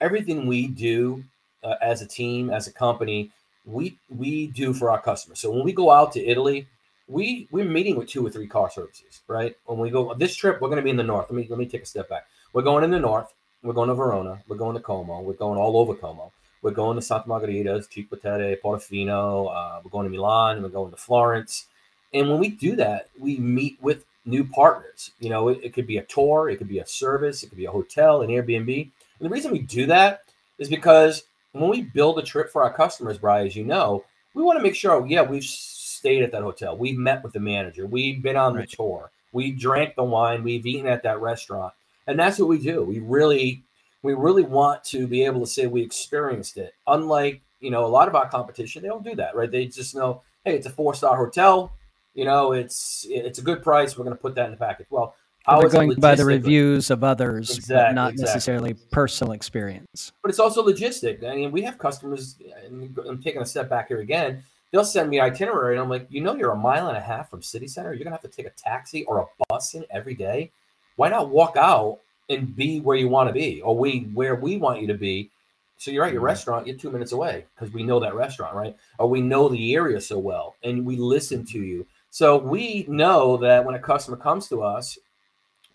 Everything 0.00 0.46
we 0.46 0.66
do 0.66 1.24
uh, 1.62 1.76
as 1.80 2.02
a 2.02 2.06
team, 2.06 2.50
as 2.50 2.66
a 2.66 2.72
company, 2.72 3.30
we 3.64 3.96
we 4.10 4.48
do 4.48 4.74
for 4.74 4.90
our 4.90 5.00
customers. 5.00 5.38
So 5.40 5.50
when 5.50 5.64
we 5.64 5.72
go 5.72 5.90
out 5.90 6.12
to 6.12 6.26
Italy, 6.26 6.66
we 7.08 7.48
we're 7.50 7.64
meeting 7.64 7.96
with 7.96 8.08
two 8.08 8.26
or 8.26 8.30
three 8.30 8.46
car 8.46 8.70
services, 8.70 9.22
right? 9.28 9.56
When 9.66 9.78
we 9.78 9.90
go 9.90 10.14
this 10.14 10.36
trip, 10.36 10.60
we're 10.60 10.68
going 10.68 10.82
to 10.82 10.82
be 10.82 10.90
in 10.90 10.96
the 10.96 11.02
north. 11.02 11.26
Let 11.30 11.36
me 11.36 11.46
let 11.48 11.58
me 11.58 11.66
take 11.66 11.82
a 11.82 11.86
step 11.86 12.08
back. 12.08 12.26
We're 12.52 12.62
going 12.62 12.84
in 12.84 12.90
the 12.90 13.00
north. 13.00 13.32
We're 13.62 13.72
going 13.72 13.88
to 13.88 13.94
Verona. 13.94 14.42
We're 14.46 14.58
going 14.58 14.76
to 14.76 14.82
Como. 14.82 15.22
We're 15.22 15.32
going 15.34 15.58
all 15.58 15.78
over 15.78 15.94
Como. 15.94 16.32
We're 16.60 16.70
going 16.70 16.96
to 16.96 17.02
Santa 17.02 17.28
Margherita, 17.28 17.82
Cinque 17.82 18.10
Portofino. 18.10 19.50
Uh, 19.54 19.80
we're 19.82 19.90
going 19.90 20.04
to 20.04 20.10
Milan, 20.10 20.56
and 20.56 20.62
we're 20.64 20.70
going 20.70 20.90
to 20.90 20.96
Florence. 20.96 21.66
And 22.12 22.28
when 22.28 22.38
we 22.38 22.48
do 22.48 22.76
that, 22.76 23.08
we 23.18 23.38
meet 23.38 23.76
with 23.80 24.04
new 24.24 24.44
partners. 24.44 25.10
You 25.20 25.30
know, 25.30 25.48
it, 25.48 25.60
it 25.62 25.74
could 25.74 25.86
be 25.86 25.98
a 25.98 26.04
tour, 26.04 26.48
it 26.48 26.56
could 26.56 26.68
be 26.68 26.78
a 26.78 26.86
service, 26.86 27.42
it 27.42 27.48
could 27.48 27.58
be 27.58 27.66
a 27.66 27.70
hotel, 27.70 28.22
an 28.22 28.30
Airbnb. 28.30 28.90
And 29.18 29.26
the 29.26 29.30
reason 29.30 29.52
we 29.52 29.60
do 29.60 29.86
that 29.86 30.22
is 30.58 30.68
because 30.68 31.24
when 31.52 31.70
we 31.70 31.82
build 31.82 32.18
a 32.18 32.22
trip 32.22 32.50
for 32.50 32.62
our 32.62 32.72
customers, 32.72 33.18
Brian, 33.18 33.46
as 33.46 33.56
you 33.56 33.64
know, 33.64 34.04
we 34.34 34.42
want 34.42 34.58
to 34.58 34.62
make 34.62 34.74
sure, 34.74 35.06
yeah, 35.06 35.22
we've 35.22 35.44
stayed 35.44 36.22
at 36.22 36.32
that 36.32 36.42
hotel, 36.42 36.76
we've 36.76 36.98
met 36.98 37.22
with 37.22 37.32
the 37.32 37.40
manager, 37.40 37.86
we've 37.86 38.22
been 38.22 38.36
on 38.36 38.54
right. 38.54 38.68
the 38.68 38.76
tour, 38.76 39.10
we 39.32 39.52
drank 39.52 39.94
the 39.94 40.04
wine, 40.04 40.42
we've 40.42 40.66
eaten 40.66 40.86
at 40.86 41.02
that 41.04 41.20
restaurant, 41.20 41.72
and 42.06 42.18
that's 42.18 42.38
what 42.38 42.48
we 42.48 42.58
do. 42.58 42.82
We 42.82 42.98
really, 42.98 43.62
we 44.02 44.14
really 44.14 44.42
want 44.42 44.84
to 44.84 45.06
be 45.06 45.24
able 45.24 45.40
to 45.40 45.46
say 45.46 45.66
we 45.66 45.82
experienced 45.82 46.56
it. 46.56 46.74
Unlike 46.86 47.40
you 47.60 47.70
know 47.70 47.84
a 47.84 47.88
lot 47.88 48.08
of 48.08 48.14
our 48.14 48.28
competition, 48.28 48.82
they 48.82 48.88
don't 48.88 49.04
do 49.04 49.14
that, 49.14 49.34
right? 49.34 49.50
They 49.50 49.66
just 49.66 49.94
know, 49.94 50.22
hey, 50.44 50.56
it's 50.56 50.66
a 50.66 50.70
four 50.70 50.94
star 50.94 51.16
hotel, 51.16 51.72
you 52.14 52.24
know, 52.24 52.52
it's 52.52 53.06
it's 53.08 53.38
a 53.38 53.42
good 53.42 53.62
price. 53.62 53.98
We're 53.98 54.04
going 54.04 54.16
to 54.16 54.22
put 54.22 54.34
that 54.36 54.46
in 54.46 54.50
the 54.52 54.56
package. 54.56 54.86
Well, 54.90 55.14
how 55.44 55.60
we're 55.60 55.68
going 55.68 55.94
by 55.96 56.14
the 56.14 56.24
reviews 56.24 56.90
of 56.90 57.04
others, 57.04 57.58
exactly, 57.58 57.74
but 57.74 57.92
not 57.92 58.12
exactly. 58.12 58.34
necessarily 58.34 58.74
personal 58.90 59.32
experience. 59.34 60.12
But 60.22 60.30
it's 60.30 60.38
also 60.38 60.66
logistic. 60.66 61.22
I 61.28 61.34
mean, 61.34 61.52
we 61.52 61.62
have 61.62 61.78
customers. 61.78 62.36
And 62.64 62.96
I'm 63.06 63.22
taking 63.22 63.42
a 63.42 63.46
step 63.46 63.68
back 63.68 63.88
here 63.88 64.00
again. 64.00 64.42
They'll 64.70 64.84
send 64.84 65.10
me 65.10 65.20
itinerary, 65.20 65.74
and 65.74 65.82
I'm 65.82 65.90
like, 65.90 66.06
you 66.08 66.20
know, 66.20 66.34
you're 66.34 66.50
a 66.50 66.56
mile 66.56 66.88
and 66.88 66.96
a 66.96 67.00
half 67.00 67.30
from 67.30 67.42
city 67.42 67.68
center. 67.68 67.92
You're 67.92 68.04
gonna 68.04 68.16
have 68.16 68.22
to 68.22 68.28
take 68.28 68.46
a 68.46 68.50
taxi 68.50 69.04
or 69.04 69.18
a 69.18 69.26
bus 69.48 69.74
in 69.74 69.84
every 69.90 70.14
day. 70.14 70.50
Why 70.96 71.10
not 71.10 71.28
walk 71.28 71.56
out 71.56 71.98
and 72.30 72.56
be 72.56 72.80
where 72.80 72.96
you 72.96 73.08
want 73.08 73.28
to 73.28 73.32
be, 73.32 73.60
or 73.60 73.76
we 73.76 74.08
where 74.14 74.34
we 74.34 74.56
want 74.56 74.80
you 74.80 74.86
to 74.88 74.94
be? 74.94 75.30
So 75.76 75.90
you're 75.90 76.04
at 76.04 76.12
your 76.12 76.20
mm-hmm. 76.20 76.26
restaurant, 76.26 76.66
you're 76.66 76.76
two 76.76 76.90
minutes 76.90 77.12
away 77.12 77.44
because 77.54 77.72
we 77.74 77.82
know 77.82 78.00
that 78.00 78.14
restaurant, 78.14 78.54
right? 78.54 78.76
Or 78.98 79.08
we 79.08 79.20
know 79.20 79.48
the 79.48 79.74
area 79.74 80.00
so 80.00 80.18
well, 80.18 80.54
and 80.62 80.86
we 80.86 80.96
listen 80.96 81.44
to 81.46 81.58
you. 81.58 81.86
So 82.14 82.38
we 82.38 82.84
know 82.86 83.36
that 83.38 83.64
when 83.64 83.74
a 83.74 83.78
customer 83.80 84.16
comes 84.16 84.48
to 84.50 84.62
us, 84.62 84.96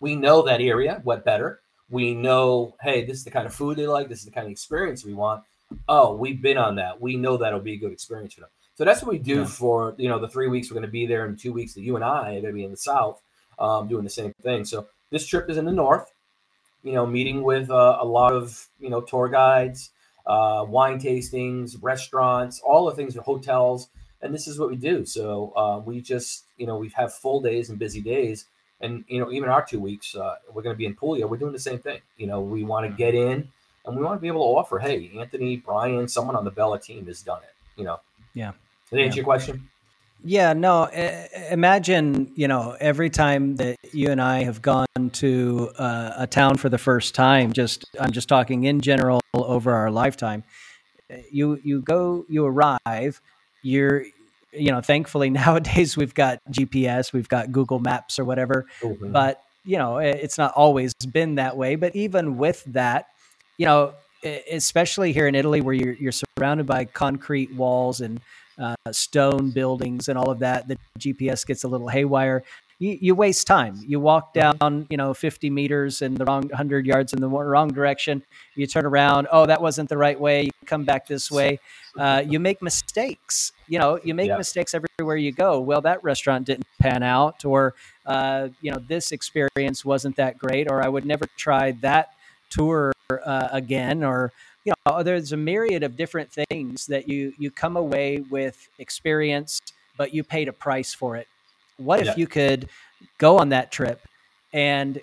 we 0.00 0.16
know 0.16 0.40
that 0.40 0.62
area 0.62 1.02
what 1.04 1.22
better. 1.22 1.60
We 1.90 2.14
know, 2.14 2.76
hey, 2.80 3.04
this 3.04 3.18
is 3.18 3.24
the 3.24 3.30
kind 3.30 3.44
of 3.44 3.52
food 3.52 3.76
they 3.76 3.86
like. 3.86 4.08
This 4.08 4.20
is 4.20 4.24
the 4.24 4.30
kind 4.30 4.46
of 4.46 4.50
experience 4.50 5.04
we 5.04 5.12
want. 5.12 5.42
Oh, 5.86 6.16
we've 6.16 6.40
been 6.40 6.56
on 6.56 6.76
that. 6.76 6.98
We 6.98 7.16
know 7.16 7.36
that'll 7.36 7.60
be 7.60 7.74
a 7.74 7.76
good 7.76 7.92
experience 7.92 8.32
for 8.32 8.40
them. 8.40 8.48
So 8.74 8.86
that's 8.86 9.02
what 9.02 9.12
we 9.12 9.18
do 9.18 9.40
yeah. 9.40 9.44
for 9.44 9.94
you 9.98 10.08
know 10.08 10.18
the 10.18 10.30
three 10.30 10.48
weeks 10.48 10.70
we're 10.70 10.76
going 10.76 10.86
to 10.86 10.90
be 10.90 11.04
there, 11.04 11.26
and 11.26 11.38
two 11.38 11.52
weeks 11.52 11.74
that 11.74 11.82
you 11.82 11.96
and 11.96 12.02
I 12.02 12.30
are 12.30 12.40
going 12.40 12.44
to 12.44 12.52
be 12.54 12.64
in 12.64 12.70
the 12.70 12.76
south 12.78 13.20
um, 13.58 13.86
doing 13.86 14.04
the 14.04 14.08
same 14.08 14.32
thing. 14.42 14.64
So 14.64 14.86
this 15.10 15.26
trip 15.26 15.50
is 15.50 15.58
in 15.58 15.66
the 15.66 15.72
north. 15.72 16.10
You 16.84 16.94
know, 16.94 17.04
meeting 17.04 17.42
with 17.42 17.70
uh, 17.70 17.98
a 18.00 18.06
lot 18.06 18.32
of 18.32 18.66
you 18.78 18.88
know 18.88 19.02
tour 19.02 19.28
guides, 19.28 19.90
uh, 20.24 20.64
wine 20.66 20.98
tastings, 20.98 21.76
restaurants, 21.82 22.60
all 22.60 22.86
the 22.86 22.92
things, 22.92 23.14
hotels 23.14 23.90
and 24.22 24.34
this 24.34 24.46
is 24.46 24.58
what 24.58 24.70
we 24.70 24.76
do. 24.76 25.04
So 25.04 25.52
uh, 25.56 25.78
we 25.84 26.00
just, 26.00 26.44
you 26.56 26.66
know, 26.66 26.76
we 26.76 26.88
have 26.90 27.12
full 27.12 27.40
days 27.40 27.70
and 27.70 27.78
busy 27.78 28.00
days, 28.00 28.46
and 28.80 29.04
you 29.08 29.20
know, 29.20 29.30
even 29.30 29.48
our 29.48 29.64
two 29.64 29.80
weeks, 29.80 30.14
uh, 30.14 30.36
we're 30.52 30.62
going 30.62 30.74
to 30.74 30.78
be 30.78 30.86
in 30.86 30.94
Puglia. 30.94 31.26
We're 31.26 31.38
doing 31.38 31.52
the 31.52 31.58
same 31.58 31.78
thing. 31.78 32.00
You 32.16 32.26
know, 32.26 32.40
we 32.40 32.64
want 32.64 32.86
to 32.86 32.96
get 32.96 33.14
in, 33.14 33.48
and 33.84 33.96
we 33.96 34.02
want 34.02 34.16
to 34.16 34.20
be 34.20 34.28
able 34.28 34.40
to 34.40 34.58
offer, 34.58 34.78
hey, 34.78 35.10
Anthony, 35.18 35.56
Brian, 35.56 36.08
someone 36.08 36.36
on 36.36 36.44
the 36.44 36.50
Bella 36.50 36.80
team 36.80 37.06
has 37.06 37.22
done 37.22 37.40
it. 37.42 37.54
You 37.76 37.84
know. 37.84 38.00
Yeah. 38.34 38.52
Did 38.90 38.98
that 38.98 39.02
answer 39.02 39.16
your 39.16 39.24
question? 39.24 39.68
Yeah, 40.22 40.52
no. 40.52 40.84
Imagine, 41.50 42.30
you 42.34 42.46
know, 42.46 42.76
every 42.78 43.08
time 43.08 43.56
that 43.56 43.78
you 43.92 44.10
and 44.10 44.20
I 44.20 44.44
have 44.44 44.60
gone 44.60 44.86
to 45.12 45.70
uh, 45.78 46.12
a 46.18 46.26
town 46.26 46.58
for 46.58 46.68
the 46.68 46.76
first 46.76 47.14
time. 47.14 47.54
Just, 47.54 47.86
I'm 47.98 48.12
just 48.12 48.28
talking 48.28 48.64
in 48.64 48.82
general 48.82 49.22
over 49.32 49.72
our 49.72 49.90
lifetime. 49.90 50.44
You, 51.30 51.58
you 51.64 51.80
go, 51.80 52.26
you 52.28 52.44
arrive 52.44 53.22
you're 53.62 54.04
you 54.52 54.70
know 54.70 54.80
thankfully 54.80 55.30
nowadays 55.44 55.96
we've 55.96 56.14
got 56.14 56.38
gps 56.50 57.12
we've 57.12 57.28
got 57.28 57.52
google 57.52 57.78
maps 57.78 58.18
or 58.18 58.24
whatever 58.24 58.66
mm-hmm. 58.80 59.12
but 59.12 59.42
you 59.64 59.76
know 59.76 59.98
it's 59.98 60.38
not 60.38 60.52
always 60.54 60.94
been 61.12 61.36
that 61.36 61.56
way 61.56 61.76
but 61.76 61.94
even 61.94 62.38
with 62.38 62.64
that 62.64 63.06
you 63.58 63.66
know 63.66 63.92
especially 64.50 65.12
here 65.12 65.26
in 65.26 65.34
italy 65.34 65.60
where 65.60 65.74
you're, 65.74 65.94
you're 65.94 66.12
surrounded 66.12 66.66
by 66.66 66.84
concrete 66.84 67.54
walls 67.54 68.00
and 68.00 68.20
uh, 68.58 68.74
stone 68.90 69.50
buildings 69.50 70.08
and 70.08 70.18
all 70.18 70.30
of 70.30 70.40
that 70.40 70.68
the 70.68 70.78
gps 70.98 71.46
gets 71.46 71.64
a 71.64 71.68
little 71.68 71.88
haywire 71.88 72.42
you, 72.80 72.98
you 72.98 73.14
waste 73.14 73.46
time. 73.46 73.78
You 73.86 74.00
walk 74.00 74.32
down, 74.32 74.86
you 74.88 74.96
know, 74.96 75.12
50 75.12 75.50
meters 75.50 76.00
in 76.00 76.14
the 76.14 76.24
wrong 76.24 76.48
100 76.48 76.86
yards 76.86 77.12
in 77.12 77.20
the 77.20 77.28
wrong 77.28 77.68
direction. 77.68 78.22
You 78.54 78.66
turn 78.66 78.86
around. 78.86 79.28
Oh, 79.30 79.44
that 79.44 79.60
wasn't 79.60 79.90
the 79.90 79.98
right 79.98 80.18
way. 80.18 80.44
You 80.44 80.50
come 80.64 80.84
back 80.84 81.06
this 81.06 81.30
way. 81.30 81.60
Uh, 81.98 82.22
you 82.26 82.40
make 82.40 82.62
mistakes. 82.62 83.52
You 83.68 83.78
know, 83.78 84.00
you 84.02 84.14
make 84.14 84.28
yeah. 84.28 84.38
mistakes 84.38 84.74
everywhere 84.74 85.18
you 85.18 85.30
go. 85.30 85.60
Well, 85.60 85.82
that 85.82 86.02
restaurant 86.02 86.46
didn't 86.46 86.66
pan 86.80 87.02
out, 87.02 87.44
or 87.44 87.74
uh, 88.06 88.48
you 88.62 88.72
know, 88.72 88.78
this 88.88 89.12
experience 89.12 89.84
wasn't 89.84 90.16
that 90.16 90.38
great, 90.38 90.70
or 90.70 90.82
I 90.82 90.88
would 90.88 91.04
never 91.04 91.26
try 91.36 91.72
that 91.82 92.14
tour 92.48 92.92
uh, 93.10 93.48
again, 93.52 94.02
or 94.02 94.32
you 94.64 94.72
know, 94.86 95.02
there's 95.02 95.32
a 95.32 95.36
myriad 95.36 95.82
of 95.82 95.98
different 95.98 96.32
things 96.32 96.86
that 96.86 97.08
you 97.08 97.34
you 97.38 97.50
come 97.50 97.76
away 97.76 98.24
with 98.30 98.70
experience, 98.78 99.60
but 99.98 100.14
you 100.14 100.24
paid 100.24 100.48
a 100.48 100.52
price 100.52 100.94
for 100.94 101.16
it 101.16 101.28
what 101.80 102.06
if 102.06 102.16
you 102.16 102.26
could 102.26 102.68
go 103.18 103.38
on 103.38 103.48
that 103.50 103.72
trip 103.72 104.00
and 104.52 105.00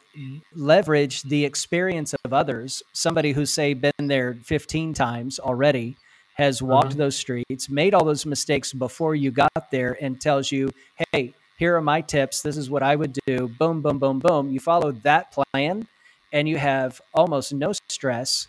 leverage 0.55 1.23
the 1.23 1.45
experience 1.45 2.13
of 2.23 2.33
others? 2.33 2.83
Somebody 2.93 3.31
who's 3.31 3.51
say 3.51 3.73
been 3.73 3.91
there 3.99 4.37
15 4.43 4.93
times 4.93 5.39
already 5.39 5.97
has 6.35 6.61
walked 6.61 6.89
mm-hmm. 6.89 6.99
those 6.99 7.15
streets, 7.15 7.67
made 7.67 7.93
all 7.95 8.05
those 8.05 8.25
mistakes 8.25 8.71
before 8.71 9.15
you 9.15 9.31
got 9.31 9.71
there, 9.71 9.97
and 9.99 10.21
tells 10.21 10.51
you, 10.51 10.69
"Hey, 11.11 11.33
here 11.57 11.75
are 11.75 11.81
my 11.81 12.01
tips. 12.01 12.41
This 12.41 12.57
is 12.57 12.69
what 12.69 12.83
I 12.83 12.95
would 12.95 13.17
do." 13.25 13.47
Boom, 13.47 13.81
boom, 13.81 13.97
boom, 13.97 14.19
boom. 14.19 14.51
You 14.51 14.59
follow 14.59 14.91
that 14.91 15.31
plan, 15.31 15.87
and 16.31 16.47
you 16.47 16.57
have 16.57 17.01
almost 17.13 17.53
no 17.53 17.73
stress. 17.89 18.47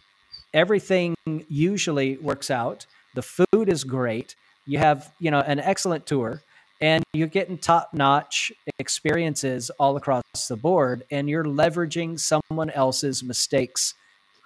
Everything 0.52 1.14
usually 1.48 2.18
works 2.18 2.50
out. 2.50 2.86
The 3.14 3.22
food 3.22 3.68
is 3.70 3.84
great. 3.84 4.36
You 4.66 4.78
have, 4.78 5.12
you 5.18 5.30
know, 5.30 5.40
an 5.40 5.58
excellent 5.58 6.04
tour 6.04 6.42
and 6.80 7.02
you're 7.12 7.28
getting 7.28 7.58
top 7.58 7.92
notch 7.92 8.52
experiences 8.78 9.70
all 9.78 9.96
across 9.96 10.22
the 10.48 10.56
board 10.56 11.04
and 11.10 11.28
you're 11.28 11.44
leveraging 11.44 12.18
someone 12.18 12.70
else's 12.70 13.22
mistakes 13.22 13.94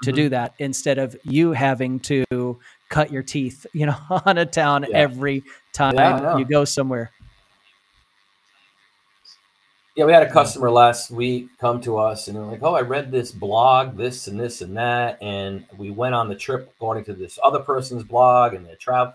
to 0.02 0.10
mm-hmm. 0.10 0.16
do 0.16 0.28
that 0.30 0.54
instead 0.58 0.98
of 0.98 1.16
you 1.24 1.52
having 1.52 2.00
to 2.00 2.24
cut 2.88 3.12
your 3.12 3.22
teeth 3.22 3.66
you 3.72 3.86
know 3.86 3.96
on 4.26 4.38
a 4.38 4.46
town 4.46 4.86
yeah. 4.88 4.96
every 4.96 5.42
time 5.72 5.94
yeah, 5.94 6.36
you 6.36 6.44
go 6.44 6.64
somewhere 6.64 7.10
yeah 9.96 10.04
we 10.04 10.12
had 10.12 10.22
a 10.22 10.32
customer 10.32 10.70
last 10.70 11.10
week 11.10 11.48
come 11.58 11.80
to 11.80 11.98
us 11.98 12.28
and 12.28 12.36
they're 12.36 12.44
like 12.44 12.62
oh 12.62 12.74
i 12.74 12.80
read 12.80 13.10
this 13.10 13.30
blog 13.30 13.96
this 13.96 14.26
and 14.26 14.40
this 14.40 14.62
and 14.62 14.76
that 14.76 15.18
and 15.22 15.64
we 15.76 15.90
went 15.90 16.14
on 16.14 16.28
the 16.28 16.34
trip 16.34 16.72
according 16.76 17.04
to 17.04 17.12
this 17.12 17.38
other 17.42 17.60
person's 17.60 18.02
blog 18.02 18.54
and 18.54 18.66
the 18.66 18.76
travel 18.76 19.14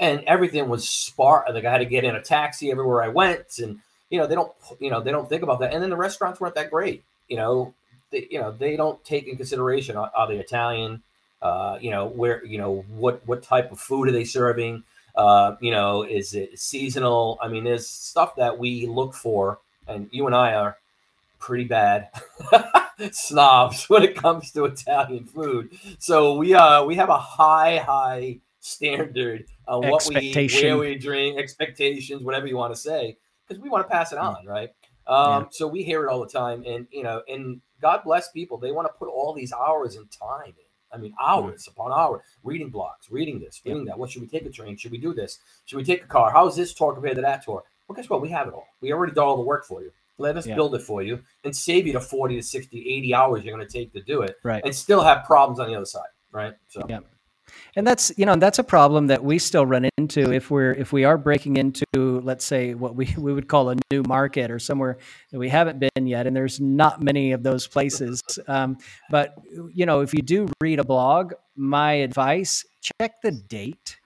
and 0.00 0.22
everything 0.26 0.68
was 0.68 0.88
sparse. 0.88 1.48
Like 1.52 1.64
I 1.64 1.72
had 1.72 1.78
to 1.78 1.84
get 1.84 2.04
in 2.04 2.16
a 2.16 2.22
taxi 2.22 2.70
everywhere 2.70 3.02
I 3.02 3.08
went, 3.08 3.58
and 3.58 3.80
you 4.10 4.18
know 4.18 4.26
they 4.26 4.34
don't, 4.34 4.52
you 4.80 4.90
know 4.90 5.00
they 5.00 5.10
don't 5.10 5.28
think 5.28 5.42
about 5.42 5.60
that. 5.60 5.72
And 5.72 5.82
then 5.82 5.90
the 5.90 5.96
restaurants 5.96 6.40
weren't 6.40 6.54
that 6.54 6.70
great. 6.70 7.04
You 7.28 7.36
know, 7.36 7.74
they, 8.10 8.26
you 8.30 8.40
know 8.40 8.52
they 8.52 8.76
don't 8.76 9.02
take 9.04 9.26
in 9.26 9.36
consideration 9.36 9.96
are, 9.96 10.10
are 10.14 10.28
they 10.28 10.38
Italian? 10.38 11.02
Uh, 11.40 11.78
you 11.80 11.90
know 11.90 12.06
where 12.06 12.44
you 12.44 12.58
know 12.58 12.84
what 12.88 13.26
what 13.26 13.42
type 13.42 13.72
of 13.72 13.80
food 13.80 14.08
are 14.08 14.12
they 14.12 14.24
serving? 14.24 14.84
Uh, 15.14 15.56
you 15.60 15.70
know, 15.70 16.02
is 16.02 16.34
it 16.34 16.58
seasonal? 16.58 17.38
I 17.42 17.48
mean, 17.48 17.64
there's 17.64 17.88
stuff 17.88 18.36
that 18.36 18.58
we 18.58 18.86
look 18.86 19.14
for, 19.14 19.58
and 19.86 20.08
you 20.10 20.26
and 20.26 20.34
I 20.34 20.54
are 20.54 20.78
pretty 21.42 21.64
bad 21.64 22.08
snobs 23.10 23.84
when 23.90 24.02
it 24.02 24.14
comes 24.14 24.52
to 24.52 24.64
Italian 24.64 25.24
food. 25.26 25.76
So 25.98 26.36
we 26.36 26.54
uh 26.54 26.84
we 26.84 26.94
have 26.94 27.08
a 27.08 27.18
high 27.18 27.78
high 27.78 28.38
standard 28.62 29.44
of 29.66 29.84
what 29.84 30.06
we 30.08 30.16
eat, 30.20 30.62
where 30.62 30.78
we 30.78 30.94
drink, 30.94 31.36
expectations, 31.36 32.22
whatever 32.22 32.46
you 32.46 32.56
want 32.56 32.72
to 32.72 32.80
say, 32.80 33.18
because 33.46 33.62
we 33.62 33.68
want 33.68 33.84
to 33.86 33.92
pass 33.92 34.12
it 34.12 34.18
on, 34.18 34.46
right? 34.46 34.70
Um, 35.06 35.42
yeah. 35.42 35.48
So 35.50 35.66
we 35.66 35.82
hear 35.82 36.06
it 36.06 36.10
all 36.10 36.20
the 36.20 36.30
time, 36.30 36.62
and 36.64 36.86
you 36.90 37.02
know, 37.02 37.22
and 37.28 37.60
God 37.80 38.02
bless 38.04 38.30
people; 38.30 38.56
they 38.56 38.72
want 38.72 38.86
to 38.86 38.92
put 38.98 39.08
all 39.08 39.34
these 39.34 39.52
hours 39.52 39.96
and 39.96 40.10
time 40.10 40.46
in. 40.46 40.54
I 40.92 40.98
mean, 40.98 41.14
hours 41.20 41.66
upon 41.66 41.90
hours, 41.90 42.20
reading 42.44 42.70
blogs, 42.70 43.10
reading 43.10 43.40
this, 43.40 43.60
reading 43.64 43.84
that. 43.86 43.98
What 43.98 44.10
should 44.10 44.22
we 44.22 44.28
take 44.28 44.46
a 44.46 44.50
train? 44.50 44.76
Should 44.76 44.92
we 44.92 44.98
do 44.98 45.12
this? 45.12 45.38
Should 45.64 45.78
we 45.78 45.84
take 45.84 46.04
a 46.04 46.06
car? 46.06 46.30
How 46.30 46.46
is 46.46 46.54
this 46.54 46.72
tour 46.74 46.92
compared 46.92 47.16
to 47.16 47.22
that 47.22 47.44
tour? 47.44 47.64
Well, 47.88 47.96
guess 47.96 48.08
what? 48.08 48.22
We 48.22 48.28
have 48.28 48.46
it 48.46 48.54
all. 48.54 48.66
We 48.80 48.92
already 48.92 49.12
did 49.12 49.18
all 49.18 49.36
the 49.36 49.42
work 49.42 49.64
for 49.64 49.82
you. 49.82 49.90
Let 50.18 50.36
us 50.36 50.46
yeah. 50.46 50.54
build 50.54 50.74
it 50.74 50.82
for 50.82 51.02
you 51.02 51.20
and 51.44 51.56
save 51.56 51.86
you 51.86 51.94
the 51.94 52.00
40 52.00 52.36
to 52.36 52.42
60, 52.42 52.78
80 52.78 53.14
hours 53.14 53.42
you're 53.42 53.56
going 53.56 53.66
to 53.66 53.72
take 53.72 53.92
to 53.94 54.02
do 54.02 54.20
it. 54.20 54.36
Right. 54.44 54.62
And 54.64 54.74
still 54.74 55.02
have 55.02 55.24
problems 55.24 55.58
on 55.58 55.68
the 55.68 55.74
other 55.74 55.86
side. 55.86 56.06
Right. 56.30 56.54
So, 56.68 56.86
yeah 56.88 57.00
and 57.76 57.86
that's 57.86 58.12
you 58.16 58.26
know 58.26 58.36
that's 58.36 58.58
a 58.58 58.64
problem 58.64 59.06
that 59.08 59.22
we 59.22 59.38
still 59.38 59.66
run 59.66 59.88
into 59.98 60.32
if 60.32 60.50
we're 60.50 60.72
if 60.72 60.92
we 60.92 61.04
are 61.04 61.18
breaking 61.18 61.56
into 61.56 62.20
let's 62.22 62.44
say 62.44 62.74
what 62.74 62.94
we, 62.94 63.14
we 63.18 63.32
would 63.32 63.48
call 63.48 63.70
a 63.70 63.76
new 63.90 64.02
market 64.06 64.50
or 64.50 64.58
somewhere 64.58 64.98
that 65.30 65.38
we 65.38 65.48
haven't 65.48 65.78
been 65.78 66.06
yet 66.06 66.26
and 66.26 66.34
there's 66.36 66.60
not 66.60 67.02
many 67.02 67.32
of 67.32 67.42
those 67.42 67.66
places 67.66 68.22
um, 68.48 68.76
but 69.10 69.36
you 69.72 69.86
know 69.86 70.00
if 70.00 70.12
you 70.14 70.22
do 70.22 70.48
read 70.60 70.78
a 70.78 70.84
blog 70.84 71.32
my 71.56 71.92
advice 71.92 72.64
check 72.80 73.20
the 73.22 73.32
date 73.32 73.98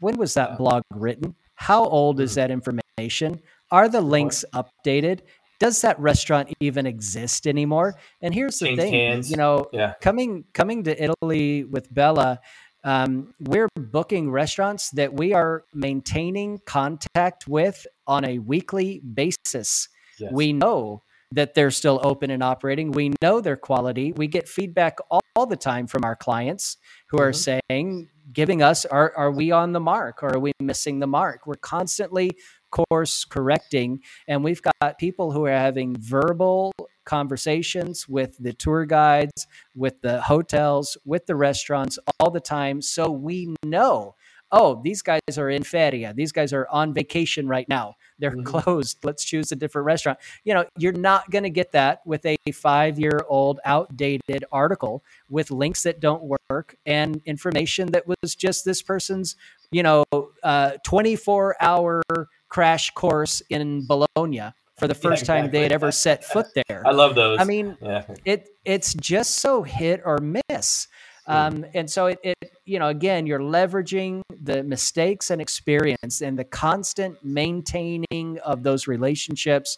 when 0.00 0.16
was 0.16 0.34
that 0.34 0.56
blog 0.58 0.82
written 0.94 1.34
how 1.54 1.84
old 1.84 2.20
is 2.20 2.34
that 2.36 2.50
information 2.50 3.40
are 3.70 3.88
the 3.88 4.00
links 4.00 4.44
updated? 4.54 5.20
Does 5.60 5.80
that 5.82 5.98
restaurant 5.98 6.52
even 6.60 6.86
exist 6.86 7.46
anymore? 7.46 7.98
And 8.22 8.32
here's 8.32 8.58
the 8.58 8.66
Changed 8.66 8.82
thing, 8.82 8.92
hands. 8.92 9.30
you 9.30 9.36
know, 9.36 9.66
Yeah. 9.72 9.94
coming 10.00 10.44
coming 10.54 10.84
to 10.84 11.02
Italy 11.02 11.64
with 11.64 11.92
Bella, 11.92 12.40
um, 12.84 13.34
we're 13.40 13.68
booking 13.74 14.30
restaurants 14.30 14.90
that 14.92 15.12
we 15.12 15.32
are 15.34 15.64
maintaining 15.74 16.60
contact 16.66 17.46
with 17.48 17.86
on 18.06 18.24
a 18.24 18.38
weekly 18.38 19.00
basis. 19.00 19.88
Yes. 20.18 20.30
We 20.32 20.52
know 20.52 21.02
that 21.32 21.54
they're 21.54 21.70
still 21.70 22.00
open 22.02 22.30
and 22.30 22.42
operating. 22.42 22.90
We 22.90 23.12
know 23.20 23.40
their 23.40 23.56
quality. 23.56 24.12
We 24.12 24.28
get 24.28 24.48
feedback 24.48 24.98
all, 25.10 25.20
all 25.36 25.46
the 25.46 25.56
time 25.56 25.86
from 25.86 26.04
our 26.04 26.16
clients 26.16 26.78
who 27.10 27.18
are 27.18 27.32
Mhm. 27.32 27.60
saying, 27.70 28.08
giving 28.32 28.62
us, 28.62 28.84
are, 28.86 29.12
are 29.16 29.30
we 29.30 29.50
on 29.50 29.72
the 29.72 29.80
mark 29.80 30.22
or 30.22 30.34
are 30.34 30.38
we 30.38 30.52
missing 30.60 31.00
the 31.00 31.06
mark? 31.06 31.46
We're 31.46 31.56
constantly 31.56 32.30
course 32.70 33.24
correcting. 33.24 34.02
And 34.26 34.44
we've 34.44 34.62
got 34.62 34.98
people 34.98 35.32
who 35.32 35.46
are 35.46 35.50
having 35.50 35.96
verbal 35.98 36.72
conversations 37.04 38.08
with 38.08 38.36
the 38.38 38.52
tour 38.52 38.84
guides, 38.84 39.46
with 39.74 40.00
the 40.02 40.20
hotels, 40.22 40.96
with 41.04 41.26
the 41.26 41.36
restaurants 41.36 41.98
all 42.20 42.30
the 42.30 42.40
time. 42.40 42.82
So 42.82 43.10
we 43.10 43.54
know, 43.64 44.14
oh, 44.52 44.80
these 44.82 45.02
guys 45.02 45.20
are 45.38 45.50
in 45.50 45.62
feria. 45.62 46.12
These 46.14 46.32
guys 46.32 46.52
are 46.52 46.66
on 46.70 46.94
vacation 46.94 47.48
right 47.48 47.68
now. 47.68 47.94
They're 48.18 48.36
Mhm. 48.36 48.44
closed. 48.44 48.98
Let's 49.04 49.24
choose 49.24 49.52
a 49.52 49.56
different 49.56 49.86
restaurant. 49.86 50.18
You 50.44 50.54
know, 50.54 50.64
you're 50.76 50.92
not 50.92 51.30
going 51.30 51.44
to 51.44 51.50
get 51.50 51.72
that 51.72 52.00
with 52.06 52.24
a 52.26 52.36
five 52.52 52.98
year 52.98 53.20
old 53.28 53.60
outdated 53.64 54.44
article 54.52 55.02
with 55.30 55.50
links 55.50 55.82
that 55.84 56.00
don't 56.00 56.24
work 56.50 56.76
and 56.86 57.20
information 57.24 57.92
that 57.92 58.04
was 58.06 58.34
just 58.34 58.64
this 58.64 58.82
person's, 58.82 59.36
you 59.70 59.82
know, 59.82 60.04
uh, 60.42 60.72
24 60.84 61.56
hour 61.60 62.02
crash 62.48 62.90
course 62.90 63.42
in 63.50 63.86
Bologna 63.86 64.52
for 64.78 64.86
the 64.86 64.94
Yeah, 65.02 65.10
first 65.10 65.26
time 65.26 65.50
they 65.50 65.62
had 65.62 65.72
ever 65.72 65.92
set 65.92 66.24
foot 66.32 66.46
there. 66.54 66.82
I 66.86 66.92
love 66.92 67.14
those. 67.14 67.40
I 67.40 67.44
mean, 67.44 67.76
yeah. 67.80 68.04
it 68.24 68.48
it's 68.64 68.94
just 68.94 69.36
so 69.36 69.62
hit 69.62 70.02
or 70.04 70.18
miss. 70.18 70.88
Um, 71.28 71.66
and 71.74 71.90
so 71.90 72.06
it, 72.06 72.18
it, 72.22 72.52
you 72.64 72.78
know, 72.78 72.88
again, 72.88 73.26
you're 73.26 73.38
leveraging 73.38 74.22
the 74.30 74.62
mistakes 74.62 75.30
and 75.30 75.42
experience 75.42 76.22
and 76.22 76.38
the 76.38 76.44
constant 76.44 77.22
maintaining 77.22 78.38
of 78.44 78.62
those 78.62 78.86
relationships 78.86 79.76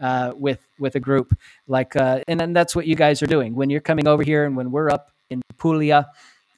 uh, 0.00 0.32
with 0.36 0.60
with 0.78 0.94
a 0.94 1.00
group. 1.00 1.36
Like, 1.66 1.96
uh, 1.96 2.20
and 2.28 2.38
then 2.38 2.52
that's 2.52 2.76
what 2.76 2.86
you 2.86 2.94
guys 2.94 3.20
are 3.20 3.26
doing 3.26 3.56
when 3.56 3.68
you're 3.68 3.80
coming 3.80 4.06
over 4.06 4.22
here 4.22 4.44
and 4.44 4.56
when 4.56 4.70
we're 4.70 4.90
up 4.90 5.10
in 5.28 5.42
Puglia 5.58 6.06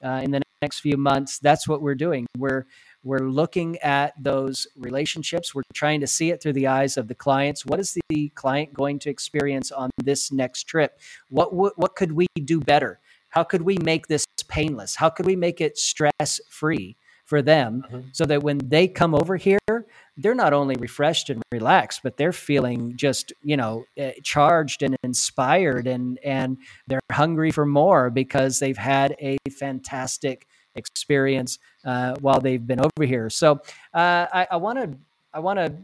uh, 0.04 0.20
in 0.22 0.30
the 0.30 0.42
next 0.60 0.80
few 0.80 0.98
months. 0.98 1.38
That's 1.38 1.66
what 1.66 1.80
we're 1.80 1.94
doing. 1.94 2.26
We're 2.36 2.66
we're 3.04 3.28
looking 3.28 3.78
at 3.78 4.14
those 4.22 4.66
relationships. 4.76 5.54
We're 5.54 5.62
trying 5.74 6.00
to 6.00 6.06
see 6.06 6.30
it 6.30 6.42
through 6.42 6.54
the 6.54 6.66
eyes 6.66 6.96
of 6.96 7.06
the 7.08 7.14
clients. 7.14 7.64
What 7.66 7.78
is 7.78 7.96
the 8.08 8.30
client 8.30 8.72
going 8.72 8.98
to 9.00 9.10
experience 9.10 9.70
on 9.70 9.90
this 10.02 10.32
next 10.32 10.64
trip? 10.64 10.98
What 11.28 11.54
what, 11.54 11.78
what 11.78 11.94
could 11.96 12.12
we 12.12 12.26
do 12.44 12.60
better? 12.60 13.00
How 13.28 13.44
could 13.44 13.62
we 13.62 13.76
make 13.82 14.06
this 14.06 14.24
painless? 14.48 14.94
How 14.96 15.10
could 15.10 15.26
we 15.26 15.36
make 15.36 15.60
it 15.60 15.76
stress 15.78 16.40
free 16.48 16.96
for 17.24 17.40
them 17.42 17.82
Mhm. 17.90 18.04
so 18.12 18.24
that 18.26 18.42
when 18.42 18.58
they 18.58 18.86
come 18.86 19.14
over 19.14 19.36
here, 19.36 19.58
they're 20.16 20.34
not 20.34 20.52
only 20.52 20.76
refreshed 20.76 21.30
and 21.30 21.42
relaxed, 21.52 22.00
but 22.02 22.16
they're 22.18 22.32
feeling 22.34 22.96
just 22.96 23.32
you 23.42 23.56
know 23.56 23.84
eh, 23.96 24.12
charged 24.22 24.82
and 24.82 24.94
inspired, 25.02 25.86
and 25.86 26.18
and 26.24 26.58
they're 26.86 27.00
hungry 27.12 27.50
for 27.50 27.66
more 27.66 28.10
because 28.10 28.58
they've 28.60 28.76
had 28.78 29.16
a 29.20 29.36
fantastic 29.50 30.46
experience 30.76 31.58
uh, 31.84 32.14
while 32.20 32.40
they've 32.40 32.66
been 32.66 32.80
over 32.80 33.06
here. 33.06 33.30
So 33.30 33.60
uh, 33.92 34.26
I 34.32 34.56
want 34.56 34.78
to 34.78 34.98
I 35.32 35.40
want 35.40 35.58
to 35.58 35.74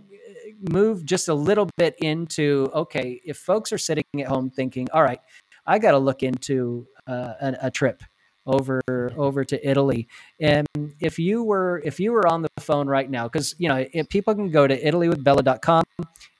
move 0.70 1.04
just 1.04 1.28
a 1.28 1.34
little 1.34 1.68
bit 1.76 1.96
into 2.00 2.70
okay, 2.74 3.20
if 3.24 3.38
folks 3.38 3.72
are 3.72 3.78
sitting 3.78 4.04
at 4.18 4.26
home 4.26 4.50
thinking, 4.50 4.88
all 4.92 5.02
right, 5.02 5.20
I 5.66 5.78
got 5.78 5.92
to 5.92 5.98
look 5.98 6.22
into 6.22 6.86
uh, 7.06 7.34
a, 7.40 7.56
a 7.62 7.70
trip 7.70 8.02
over 8.46 8.80
over 9.16 9.44
to 9.44 9.68
Italy. 9.68 10.08
And 10.40 10.66
if 11.00 11.18
you 11.18 11.42
were 11.42 11.82
if 11.84 12.00
you 12.00 12.12
were 12.12 12.26
on 12.26 12.42
the 12.42 12.48
phone 12.58 12.88
right 12.88 13.08
now, 13.08 13.24
because 13.24 13.54
you 13.58 13.68
know 13.68 13.84
people 14.08 14.34
can 14.34 14.50
go 14.50 14.66
to 14.66 14.80
ItalyWithBella.com 14.80 15.84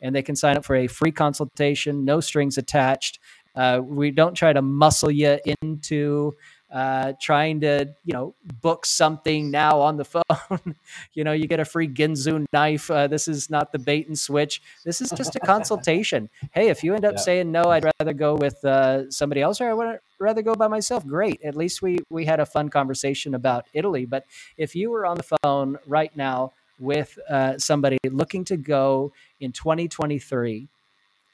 and 0.01 0.15
they 0.15 0.23
can 0.23 0.37
sign 0.37 0.57
up 0.57 0.65
for 0.65 0.77
a 0.77 0.87
free 0.87 1.13
consultation, 1.13 2.05
no 2.05 2.21
strings 2.21 2.59
attached. 2.59 3.19
Uh, 3.55 3.81
we 3.83 4.11
don't 4.11 4.35
try 4.35 4.53
to 4.53 4.63
muscle 4.63 5.11
you 5.11 5.39
into 5.63 6.33
uh, 6.72 7.12
trying 7.20 7.61
to 7.61 7.94
you 8.04 8.12
know 8.12 8.35
book 8.61 8.87
something 8.87 9.50
now 9.50 9.80
on 9.80 9.96
the 9.96 10.04
phone. 10.14 10.74
you 11.14 11.24
know, 11.24 11.33
you 11.33 11.46
get 11.46 11.61
a 11.61 11.64
free 11.64 11.88
Ginsu 11.88 12.44
knife. 12.52 12.90
Uh, 12.90 13.06
this 13.06 13.28
is 13.28 13.50
not 13.50 13.72
the 13.72 13.78
bait 13.78 14.06
and 14.06 14.18
switch. 14.18 14.62
This 14.85 15.00
is 15.00 15.11
just 15.11 15.37
a 15.37 15.40
consultation. 15.40 16.28
Hey, 16.52 16.68
if 16.68 16.83
you 16.83 16.94
end 16.94 17.04
up 17.04 17.14
Yeah. 17.14 17.22
saying 17.22 17.52
no, 17.52 17.64
I'd 17.64 17.85
rather 17.98 18.12
go 18.12 18.35
with 18.35 18.64
uh, 18.64 19.11
somebody 19.11 19.40
else, 19.40 19.61
or 19.61 19.70
I 19.70 19.74
would 19.74 19.98
rather 20.18 20.42
go 20.42 20.54
by 20.54 20.68
myself. 20.68 21.06
Great. 21.06 21.40
At 21.42 21.56
least 21.56 21.83
we 21.83 21.98
we 22.11 22.24
had 22.24 22.40
a 22.40 22.46
fun 22.46 22.68
conversation 22.68 23.35
about 23.35 23.66
Italy. 23.72 24.06
But 24.06 24.24
if 24.56 24.74
you 24.74 24.90
were 24.90 25.06
on 25.06 25.16
the 25.16 25.37
phone 25.42 25.78
right 25.87 26.14
now 26.16 26.52
with 26.78 27.18
uh, 27.28 27.59
somebody 27.59 27.98
looking 28.11 28.44
to 28.46 28.56
go 28.56 29.12
in 29.38 29.52
2023, 29.52 30.68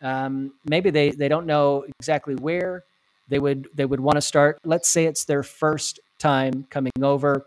um, 0.03 0.53
maybe 0.69 0.91
they 0.91 1.11
they 1.11 1.29
don't 1.29 1.47
know 1.47 1.85
exactly 2.01 2.35
where 2.35 2.85
they 3.29 3.39
would 3.39 3.69
they 3.75 3.85
would 3.85 4.01
want 4.01 4.17
to 4.17 4.23
start. 4.23 4.59
Let's 4.65 4.89
say 4.89 5.07
it's 5.07 5.25
their 5.25 5.43
first 5.43 6.01
time 6.19 6.67
coming 6.71 6.93
over. 7.03 7.47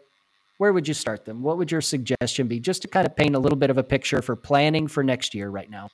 Where 0.57 0.73
would 0.73 0.87
you 0.87 0.93
start 0.93 1.23
them? 1.23 1.41
What 1.41 1.57
would 1.57 1.71
your 1.71 1.81
suggestion 1.81 2.47
be, 2.47 2.59
just 2.59 2.81
to 2.81 2.87
kind 2.89 3.07
of 3.07 3.15
paint 3.15 3.33
a 3.35 3.39
little 3.39 3.57
bit 3.57 3.69
of 3.69 3.77
a 3.77 3.83
picture 3.83 4.21
for 4.21 4.35
planning 4.35 4.87
for 4.87 5.03
next 5.03 5.33
year 5.33 5.49
right 5.49 5.69
now? 5.69 5.89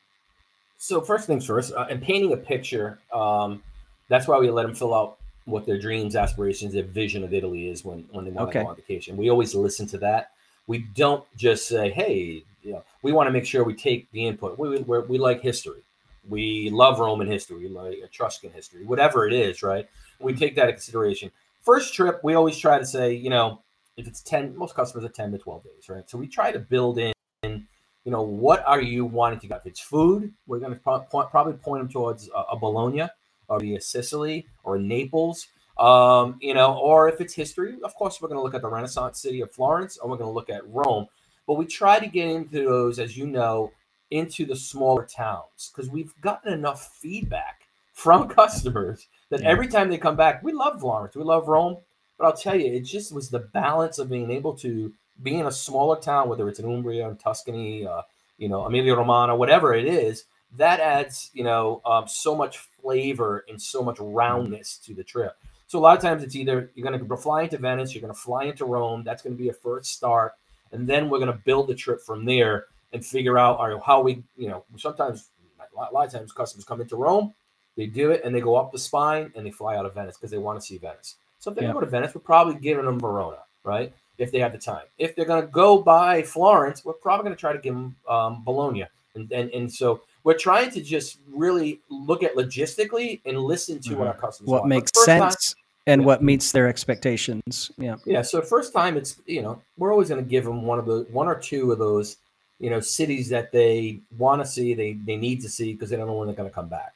So 0.77 1.01
first 1.01 1.27
things 1.27 1.45
first, 1.45 1.73
uh, 1.73 1.85
and 1.89 2.01
painting 2.01 2.33
a 2.33 2.37
picture. 2.37 2.99
Um, 3.13 3.63
that's 4.09 4.27
why 4.27 4.37
we 4.39 4.49
let 4.49 4.63
them 4.63 4.75
fill 4.75 4.93
out 4.93 5.17
what 5.45 5.65
their 5.65 5.79
dreams, 5.79 6.15
aspirations, 6.15 6.73
their 6.73 6.83
vision 6.83 7.23
of 7.23 7.33
Italy 7.33 7.69
is 7.69 7.85
when 7.85 8.07
when 8.11 8.25
they 8.25 8.31
want 8.31 8.49
Okay. 8.49 8.59
to 8.59 8.65
go 8.65 8.69
on 8.69 8.75
vacation. 8.75 9.17
We 9.17 9.29
always 9.29 9.53
listen 9.53 9.87
to 9.87 9.97
that. 9.99 10.31
We 10.67 10.79
don't 10.79 11.23
just 11.37 11.67
say, 11.67 11.91
"Hey," 11.91 12.43
you 12.63 12.71
know, 12.73 12.83
we 13.03 13.11
want 13.11 13.27
to 13.27 13.31
make 13.31 13.45
sure 13.45 13.63
we 13.63 13.75
take 13.75 14.11
the 14.11 14.25
input. 14.25 14.57
We 14.57 14.79
we, 14.79 14.99
we 15.01 15.17
like 15.19 15.41
history. 15.41 15.81
We 16.27 16.69
love 16.69 16.99
Roman 16.99 17.27
history, 17.27 17.67
like 17.69 17.97
Etruscan 18.03 18.51
history, 18.51 18.85
whatever 18.85 19.27
it 19.27 19.33
is, 19.33 19.61
right? 19.61 19.87
We 20.19 20.33
take 20.33 20.55
that 20.55 20.63
into 20.63 20.73
consideration. 20.73 21.31
First 21.61 21.93
trip, 21.93 22.19
we 22.23 22.35
always 22.35 22.57
try 22.57 22.79
to 22.79 22.85
say, 22.85 23.13
you 23.13 23.29
know, 23.29 23.61
if 23.97 24.07
it's 24.07 24.21
10, 24.21 24.55
most 24.57 24.75
customers 24.75 25.05
are 25.05 25.09
10 25.09 25.31
to 25.31 25.37
12 25.37 25.63
days, 25.63 25.89
right? 25.89 26.09
So 26.09 26.17
we 26.17 26.27
try 26.27 26.51
to 26.51 26.59
build 26.59 26.99
in, 26.99 27.13
you 27.43 28.11
know, 28.11 28.21
what 28.21 28.63
are 28.67 28.81
you 28.81 29.05
wanting 29.05 29.39
to 29.39 29.47
go? 29.47 29.55
If 29.55 29.65
it's 29.65 29.79
food, 29.79 30.33
we're 30.47 30.59
going 30.59 30.73
to 30.73 30.79
pro- 30.79 31.01
probably 31.01 31.53
point 31.53 31.81
them 31.81 31.89
towards 31.89 32.29
a, 32.29 32.39
a 32.51 32.57
Bologna 32.57 33.07
or 33.47 33.59
the 33.59 33.79
Sicily 33.79 34.47
or 34.63 34.77
Naples, 34.77 35.47
um, 35.77 36.37
you 36.41 36.53
know, 36.53 36.77
or 36.77 37.09
if 37.09 37.19
it's 37.19 37.33
history, 37.33 37.77
of 37.83 37.93
course, 37.95 38.21
we're 38.21 38.29
going 38.29 38.39
to 38.39 38.43
look 38.43 38.53
at 38.53 38.61
the 38.61 38.69
Renaissance 38.69 39.19
city 39.19 39.41
of 39.41 39.51
Florence 39.51 39.97
or 39.97 40.09
we're 40.09 40.17
going 40.17 40.29
to 40.29 40.33
look 40.33 40.49
at 40.49 40.67
Rome. 40.67 41.07
But 41.47 41.55
we 41.55 41.65
try 41.65 41.99
to 41.99 42.07
get 42.07 42.27
into 42.27 42.63
those, 42.63 42.97
as 42.99 43.17
you 43.17 43.27
know, 43.27 43.71
into 44.11 44.45
the 44.45 44.55
smaller 44.55 45.05
towns 45.05 45.71
because 45.73 45.89
we've 45.89 46.13
gotten 46.21 46.53
enough 46.53 46.93
feedback 46.95 47.67
from 47.93 48.27
customers 48.41 49.07
that 49.29 49.41
Yeah. 49.41 49.49
every 49.49 49.67
time 49.67 49.89
they 49.89 49.97
come 49.97 50.15
back, 50.15 50.43
we 50.43 50.51
love 50.51 50.79
Florence, 50.79 51.15
we 51.15 51.23
love 51.23 51.47
Rome. 51.47 51.77
But 52.17 52.25
I'll 52.27 52.33
tell 52.33 52.55
you, 52.55 52.71
it 52.71 52.81
just 52.81 53.13
was 53.13 53.29
the 53.29 53.39
balance 53.39 53.99
of 53.99 54.09
being 54.09 54.31
able 54.31 54.53
to 54.57 54.93
be 55.21 55.35
in 55.35 55.47
a 55.47 55.51
smaller 55.51 55.99
town, 55.99 56.29
whether 56.29 56.47
it's 56.47 56.59
in 56.59 56.65
Umbria, 56.65 57.09
in 57.09 57.17
Tuscany, 57.17 57.85
uh, 57.85 58.03
you 58.37 58.47
know, 58.47 58.65
Emilia 58.65 58.95
Romagna, 58.95 59.35
whatever 59.35 59.73
it 59.73 59.85
is, 59.85 60.25
that 60.57 60.79
adds, 60.79 61.29
you 61.33 61.43
know, 61.43 61.81
um, 61.85 62.07
so 62.07 62.33
much 62.35 62.57
flavor 62.57 63.43
and 63.49 63.61
so 63.61 63.81
much 63.83 63.97
roundness 63.99 64.77
to 64.85 64.93
the 64.93 65.03
trip. 65.03 65.35
So 65.67 65.79
a 65.79 65.81
lot 65.81 65.97
of 65.97 66.01
times 66.03 66.23
it's 66.23 66.35
either 66.35 66.71
you're 66.75 66.87
going 66.89 66.97
to 66.97 67.17
fly 67.17 67.43
into 67.43 67.57
Venice, 67.57 67.93
you're 67.93 68.01
going 68.01 68.13
to 68.13 68.19
fly 68.19 68.45
into 68.45 68.65
Rome. 68.65 69.03
That's 69.03 69.21
going 69.21 69.35
to 69.35 69.41
be 69.41 69.49
a 69.49 69.53
first 69.53 69.91
start, 69.93 70.33
and 70.71 70.87
then 70.87 71.09
we're 71.09 71.19
going 71.19 71.31
to 71.31 71.41
build 71.43 71.67
the 71.67 71.75
trip 71.75 72.01
from 72.01 72.23
there 72.25 72.65
and 72.95 73.05
figure 73.05 73.37
out 73.37 73.59
how 73.85 74.01
we, 74.01 74.23
you 74.37 74.47
know, 74.47 74.63
sometimes 74.77 75.29
a 75.59 75.75
lot, 75.77 75.91
a 75.91 75.93
lot 75.93 76.05
of 76.07 76.13
times 76.13 76.31
customers 76.31 76.63
come 76.65 76.79
into 76.81 76.95
Rome, 76.95 77.33
they 77.75 77.85
do 77.87 78.11
it, 78.11 78.21
and 78.23 78.33
they 78.33 78.39
go 78.41 78.55
up 78.55 78.71
the 78.71 78.79
spine 78.79 79.31
and 79.35 79.45
they 79.45 79.51
fly 79.51 79.75
out 79.75 79.85
of 79.85 79.93
Venice 79.93 80.15
because 80.17 80.31
they 80.31 80.37
want 80.37 80.59
to 80.59 80.65
see 80.65 80.77
Venice. 80.77 81.15
So 81.39 81.51
if 81.51 81.57
they 81.57 81.65
Yeah. 81.65 81.73
go 81.73 81.81
to 81.81 81.85
Venice, 81.85 82.15
we're 82.15 82.21
probably 82.21 82.55
giving 82.55 82.85
them 82.85 82.99
Verona, 82.99 83.39
right? 83.63 83.91
If 84.17 84.31
they 84.31 84.39
have 84.39 84.53
the 84.53 84.57
time. 84.57 84.85
If 84.97 85.13
they're 85.15 85.25
going 85.25 85.41
to 85.41 85.47
go 85.47 85.81
by 85.81 86.21
Florence, 86.23 86.85
we're 86.85 86.93
probably 86.93 87.25
going 87.25 87.35
to 87.35 87.39
try 87.39 87.51
to 87.51 87.59
give 87.59 87.73
them 87.73 87.97
um, 88.07 88.43
Bologna. 88.45 88.85
And, 89.13 89.29
and 89.31 89.49
and 89.51 89.71
so 89.71 90.01
we're 90.23 90.37
trying 90.37 90.71
to 90.71 90.81
just 90.81 91.19
really 91.29 91.81
look 91.89 92.23
at 92.23 92.35
logistically 92.35 93.19
and 93.25 93.37
listen 93.39 93.79
to 93.81 93.95
what 93.95 94.07
our 94.07 94.13
customers 94.13 94.47
Mm-hmm. 94.47 94.51
What 94.51 94.61
want. 94.61 94.69
Makes 94.69 94.91
first 94.95 95.07
time- 95.07 95.31
sense 95.31 95.55
and 95.87 96.01
Yeah. 96.01 96.05
what 96.07 96.23
meets 96.23 96.51
their 96.53 96.67
expectations? 96.69 97.71
Yeah. 97.77 97.97
yeah. 98.05 98.21
So 98.23 98.41
first 98.41 98.71
time, 98.73 98.95
it's 98.97 99.19
you 99.25 99.41
know 99.41 99.61
we're 99.77 99.91
always 99.91 100.09
going 100.09 100.23
to 100.23 100.29
give 100.29 100.45
them 100.45 100.63
one 100.63 100.79
of 100.79 100.85
the 100.85 101.05
one 101.11 101.27
or 101.27 101.35
two 101.35 101.71
of 101.73 101.77
those 101.79 102.17
you 102.59 102.69
know 102.69 102.79
cities 102.79 103.29
that 103.29 103.51
they 103.51 103.99
want 104.17 104.41
to 104.41 104.47
see, 104.47 104.73
they 104.73 104.93
they 104.93 105.17
need 105.17 105.41
to 105.41 105.49
see 105.49 105.73
because 105.73 105.89
they 105.89 105.97
don't 105.97 106.07
know 106.07 106.13
when 106.13 106.27
they're 106.27 106.35
going 106.35 106.49
to 106.49 106.55
come 106.55 106.69
back. 106.69 106.93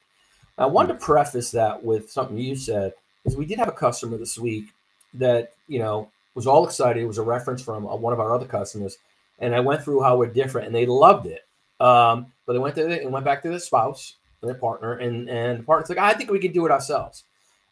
I 0.58 0.66
wanted 0.66 0.94
to 0.94 1.06
preface 1.06 1.52
that 1.52 1.82
with 1.84 2.12
something 2.12 2.38
you 2.38 2.56
said 2.56 2.94
is 3.26 3.36
we 3.36 3.46
did 3.46 3.60
have 3.60 3.68
a 3.68 3.74
customer 3.74 4.18
this 4.18 4.38
week 4.38 4.66
that 5.16 5.54
you 5.68 5.80
know 5.80 6.10
was 6.36 6.48
all 6.48 6.66
excited. 6.66 7.02
It 7.02 7.08
was 7.08 7.18
a 7.18 7.24
reference 7.24 7.62
from 7.62 7.88
uh, 7.88 7.96
one 7.96 8.14
of 8.14 8.20
our 8.20 8.34
other 8.34 8.46
customers, 8.46 8.98
and 9.40 9.56
I 9.56 9.60
went 9.60 9.84
through 9.84 10.02
how 10.02 10.18
we're 10.18 10.28
different, 10.28 10.68
and 10.68 10.76
they 10.76 10.86
loved 10.86 11.26
it. 11.26 11.46
Um, 11.80 12.28
but 12.46 12.54
they 12.54 12.60
went 12.60 12.76
to 12.76 12.84
the, 12.84 13.02
and 13.02 13.12
went 13.12 13.26
back 13.26 13.42
to 13.44 13.50
the 13.50 13.60
spouse, 13.60 14.16
their 14.42 14.54
partner, 14.54 14.94
and 14.94 15.30
and 15.30 15.60
the 15.60 15.64
partner's 15.64 15.90
like, 15.90 15.98
I 15.98 16.14
think 16.14 16.32
we 16.32 16.40
can 16.40 16.52
do 16.52 16.66
it 16.66 16.72
ourselves, 16.72 17.24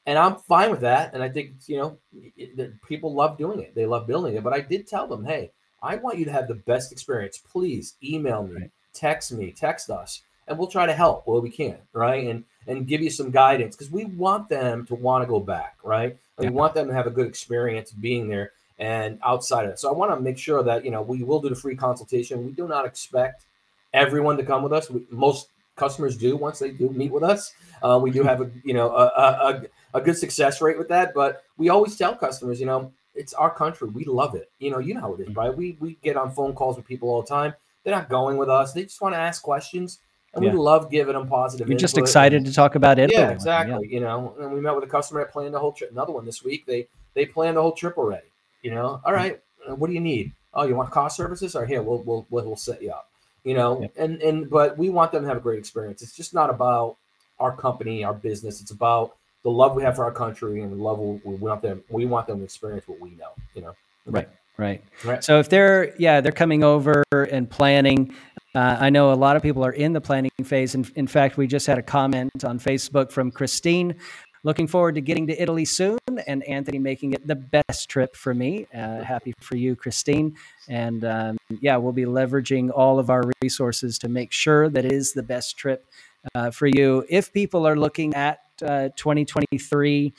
and 0.05 0.17
I'm 0.17 0.35
fine 0.35 0.71
with 0.71 0.81
that. 0.81 1.13
And 1.13 1.21
I 1.21 1.29
think 1.29 1.53
you 1.67 1.77
know, 1.77 1.97
it, 2.37 2.81
people 2.87 3.13
love 3.13 3.37
doing 3.37 3.59
it; 3.59 3.75
they 3.75 3.85
love 3.85 4.07
building 4.07 4.35
it. 4.35 4.43
But 4.43 4.53
I 4.53 4.61
did 4.61 4.87
tell 4.87 5.07
them, 5.07 5.25
hey, 5.25 5.51
I 5.81 5.95
want 5.97 6.17
you 6.17 6.25
to 6.25 6.31
have 6.31 6.47
the 6.47 6.55
best 6.55 6.91
experience. 6.91 7.37
Please 7.37 7.95
email 8.03 8.43
me, 8.43 8.55
right. 8.55 8.71
text 8.93 9.31
me, 9.31 9.51
text 9.51 9.89
us, 9.89 10.21
and 10.47 10.57
we'll 10.57 10.67
try 10.67 10.85
to 10.85 10.93
help 10.93 11.27
where 11.27 11.41
we 11.41 11.49
can, 11.49 11.77
right? 11.93 12.27
And 12.27 12.43
and 12.67 12.87
give 12.87 13.01
you 13.01 13.09
some 13.09 13.31
guidance 13.31 13.75
because 13.75 13.91
we 13.91 14.05
want 14.05 14.49
them 14.49 14.85
to 14.87 14.95
want 14.95 15.23
to 15.23 15.27
go 15.27 15.39
back, 15.39 15.77
right? 15.83 16.17
Yeah. 16.39 16.49
We 16.49 16.55
want 16.55 16.73
them 16.73 16.87
to 16.87 16.93
have 16.93 17.07
a 17.07 17.11
good 17.11 17.27
experience 17.27 17.91
being 17.91 18.27
there 18.27 18.51
and 18.79 19.19
outside 19.23 19.65
of 19.65 19.71
it. 19.71 19.79
So 19.79 19.89
I 19.89 19.93
want 19.93 20.11
to 20.11 20.19
make 20.19 20.37
sure 20.37 20.63
that 20.63 20.83
you 20.83 20.91
know 20.91 21.01
we 21.01 21.23
will 21.23 21.41
do 21.41 21.49
the 21.49 21.55
free 21.55 21.75
consultation. 21.75 22.45
We 22.45 22.51
do 22.51 22.67
not 22.67 22.85
expect 22.85 23.45
everyone 23.93 24.37
to 24.37 24.43
come 24.43 24.63
with 24.63 24.73
us. 24.73 24.89
We, 24.89 25.05
most 25.09 25.49
customers 25.75 26.17
do 26.17 26.35
once 26.35 26.59
they 26.59 26.71
do 26.71 26.89
meet 26.89 27.11
with 27.11 27.23
us. 27.23 27.53
Uh, 27.81 27.99
we 28.01 28.11
do 28.11 28.23
have 28.31 28.41
a 28.41 28.51
you 28.63 28.73
know 28.73 28.89
a, 28.95 29.05
a, 29.05 29.61
a 29.95 30.01
good 30.01 30.17
success 30.17 30.61
rate 30.61 30.77
with 30.77 30.89
that, 30.89 31.13
but 31.13 31.43
we 31.57 31.69
always 31.69 31.95
tell 31.97 32.15
customers, 32.15 32.59
you 32.59 32.65
know, 32.65 32.91
it's 33.17 33.33
our 33.33 33.49
country. 33.49 33.89
We 33.89 34.05
love 34.05 34.35
it. 34.35 34.49
You 34.59 34.71
know, 34.71 34.79
you 34.79 34.93
know 34.93 35.01
how 35.01 35.13
it 35.15 35.21
is, 35.21 35.27
mm-hmm. 35.29 35.39
right? 35.39 35.55
We 35.55 35.77
we 35.79 35.97
get 36.03 36.15
on 36.15 36.31
phone 36.31 36.53
calls 36.53 36.77
with 36.77 36.85
people 36.85 37.09
all 37.09 37.21
the 37.21 37.27
time. 37.27 37.53
They're 37.83 37.95
not 37.95 38.09
going 38.09 38.37
with 38.37 38.49
us. 38.49 38.73
They 38.73 38.83
just 38.83 39.01
want 39.01 39.15
to 39.15 39.19
ask 39.19 39.41
questions. 39.41 39.99
And 40.33 40.43
yeah. 40.43 40.51
we 40.51 40.57
love 40.57 40.91
giving 40.91 41.13
them 41.13 41.27
positive. 41.27 41.67
You're 41.67 41.79
just 41.79 41.97
excited 41.97 42.45
to 42.45 42.53
talk 42.53 42.75
about 42.75 42.99
it. 42.99 43.11
Yeah, 43.11 43.29
exactly. 43.29 43.87
Yeah. 43.89 43.93
You 43.93 43.99
know, 44.01 44.35
and 44.39 44.51
we 44.51 44.59
met 44.59 44.75
with 44.75 44.83
a 44.83 44.87
customer 44.87 45.21
that 45.21 45.31
planned 45.31 45.53
the 45.53 45.59
whole 45.59 45.71
trip. 45.71 45.91
Another 45.91 46.11
one 46.13 46.25
this 46.25 46.43
week. 46.43 46.65
They 46.65 46.87
they 47.13 47.25
planned 47.25 47.57
the 47.57 47.61
whole 47.61 47.71
trip 47.71 47.97
already. 47.97 48.27
You 48.61 48.71
know, 48.71 49.01
all 49.03 49.13
right. 49.13 49.41
Uh, 49.67 49.75
what 49.75 49.87
do 49.87 49.93
you 49.93 49.99
need? 49.99 50.31
Oh, 50.53 50.63
you 50.63 50.75
want 50.75 50.91
cost 50.91 51.17
services? 51.17 51.55
Or 51.55 51.65
here, 51.65 51.81
we'll 51.81 52.03
we'll 52.03 52.27
we'll, 52.29 52.55
set 52.55 52.81
you 52.81 52.91
up. 52.91 53.09
You 53.43 53.55
know, 53.55 53.81
yeah. 53.81 54.03
and 54.03 54.21
and 54.21 54.49
but 54.49 54.77
we 54.77 54.89
want 54.89 55.11
them 55.11 55.23
to 55.23 55.27
have 55.27 55.37
a 55.37 55.41
great 55.41 55.59
experience. 55.59 56.01
It's 56.01 56.15
just 56.15 56.33
not 56.33 56.49
about 56.49 56.97
our 57.39 57.55
company, 57.55 58.03
our 58.03 58.13
business. 58.13 58.61
It's 58.61 58.71
about 58.71 59.15
the 59.43 59.49
love 59.49 59.75
we 59.75 59.83
have 59.83 59.95
for 59.95 60.03
our 60.03 60.11
country 60.11 60.61
and 60.61 60.71
the 60.71 60.83
love 60.83 60.99
we, 60.99 61.35
want 61.35 61.61
them. 61.61 61.83
We 61.89 62.05
want 62.05 62.27
them 62.27 62.39
to 62.39 62.43
experience 62.43 62.87
what 62.87 62.99
we 62.99 63.11
know. 63.11 63.31
You 63.53 63.61
know. 63.61 63.75
Right. 64.05 64.29
Right. 64.57 64.83
Right. 65.03 65.23
So 65.23 65.39
if 65.39 65.49
they're 65.49 65.95
yeah 65.99 66.19
they're 66.21 66.31
coming 66.31 66.63
over 66.63 67.03
and 67.11 67.49
planning, 67.49 68.15
uh, 68.55 68.77
I 68.79 68.89
know 68.89 69.13
a 69.13 69.15
lot 69.15 69.35
of 69.35 69.43
people 69.43 69.63
are 69.63 69.71
in 69.71 69.93
the 69.93 70.01
planning 70.01 70.31
phase. 70.43 70.73
And 70.73 70.89
in 70.95 71.05
fact, 71.05 71.37
we 71.37 71.45
just 71.45 71.67
had 71.67 71.77
a 71.77 71.83
comment 71.83 72.43
on 72.43 72.59
Facebook 72.59 73.11
from 73.11 73.29
Christine. 73.31 73.95
Looking 74.43 74.67
forward 74.67 74.95
to 74.95 75.01
getting 75.01 75.27
to 75.27 75.41
Italy 75.41 75.65
soon, 75.65 75.99
and 76.25 76.41
Anthony 76.47 76.79
making 76.79 77.13
it 77.13 77.27
the 77.27 77.35
best 77.35 77.89
trip 77.89 78.15
for 78.15 78.33
me. 78.33 78.65
Uh, 78.73 79.03
happy 79.03 79.33
for 79.41 79.57
you, 79.57 79.75
Christine. 79.75 80.35
And 80.69 81.03
um, 81.03 81.37
yeah, 81.59 81.75
we'll 81.77 81.91
be 81.91 82.05
leveraging 82.05 82.71
all 82.73 82.97
of 82.97 83.09
our 83.09 83.23
resources 83.41 83.99
to 83.99 84.09
make 84.09 84.31
sure 84.31 84.69
that 84.69 84.85
it 84.85 84.91
is 84.91 85.13
the 85.13 85.23
best 85.23 85.57
trip 85.57 85.85
uh, 86.33 86.51
for 86.51 86.67
you. 86.67 87.05
If 87.09 87.33
people 87.33 87.67
are 87.67 87.75
looking 87.75 88.13
at 88.13 88.39
uh, 88.63 88.89
2023, 88.95 90.13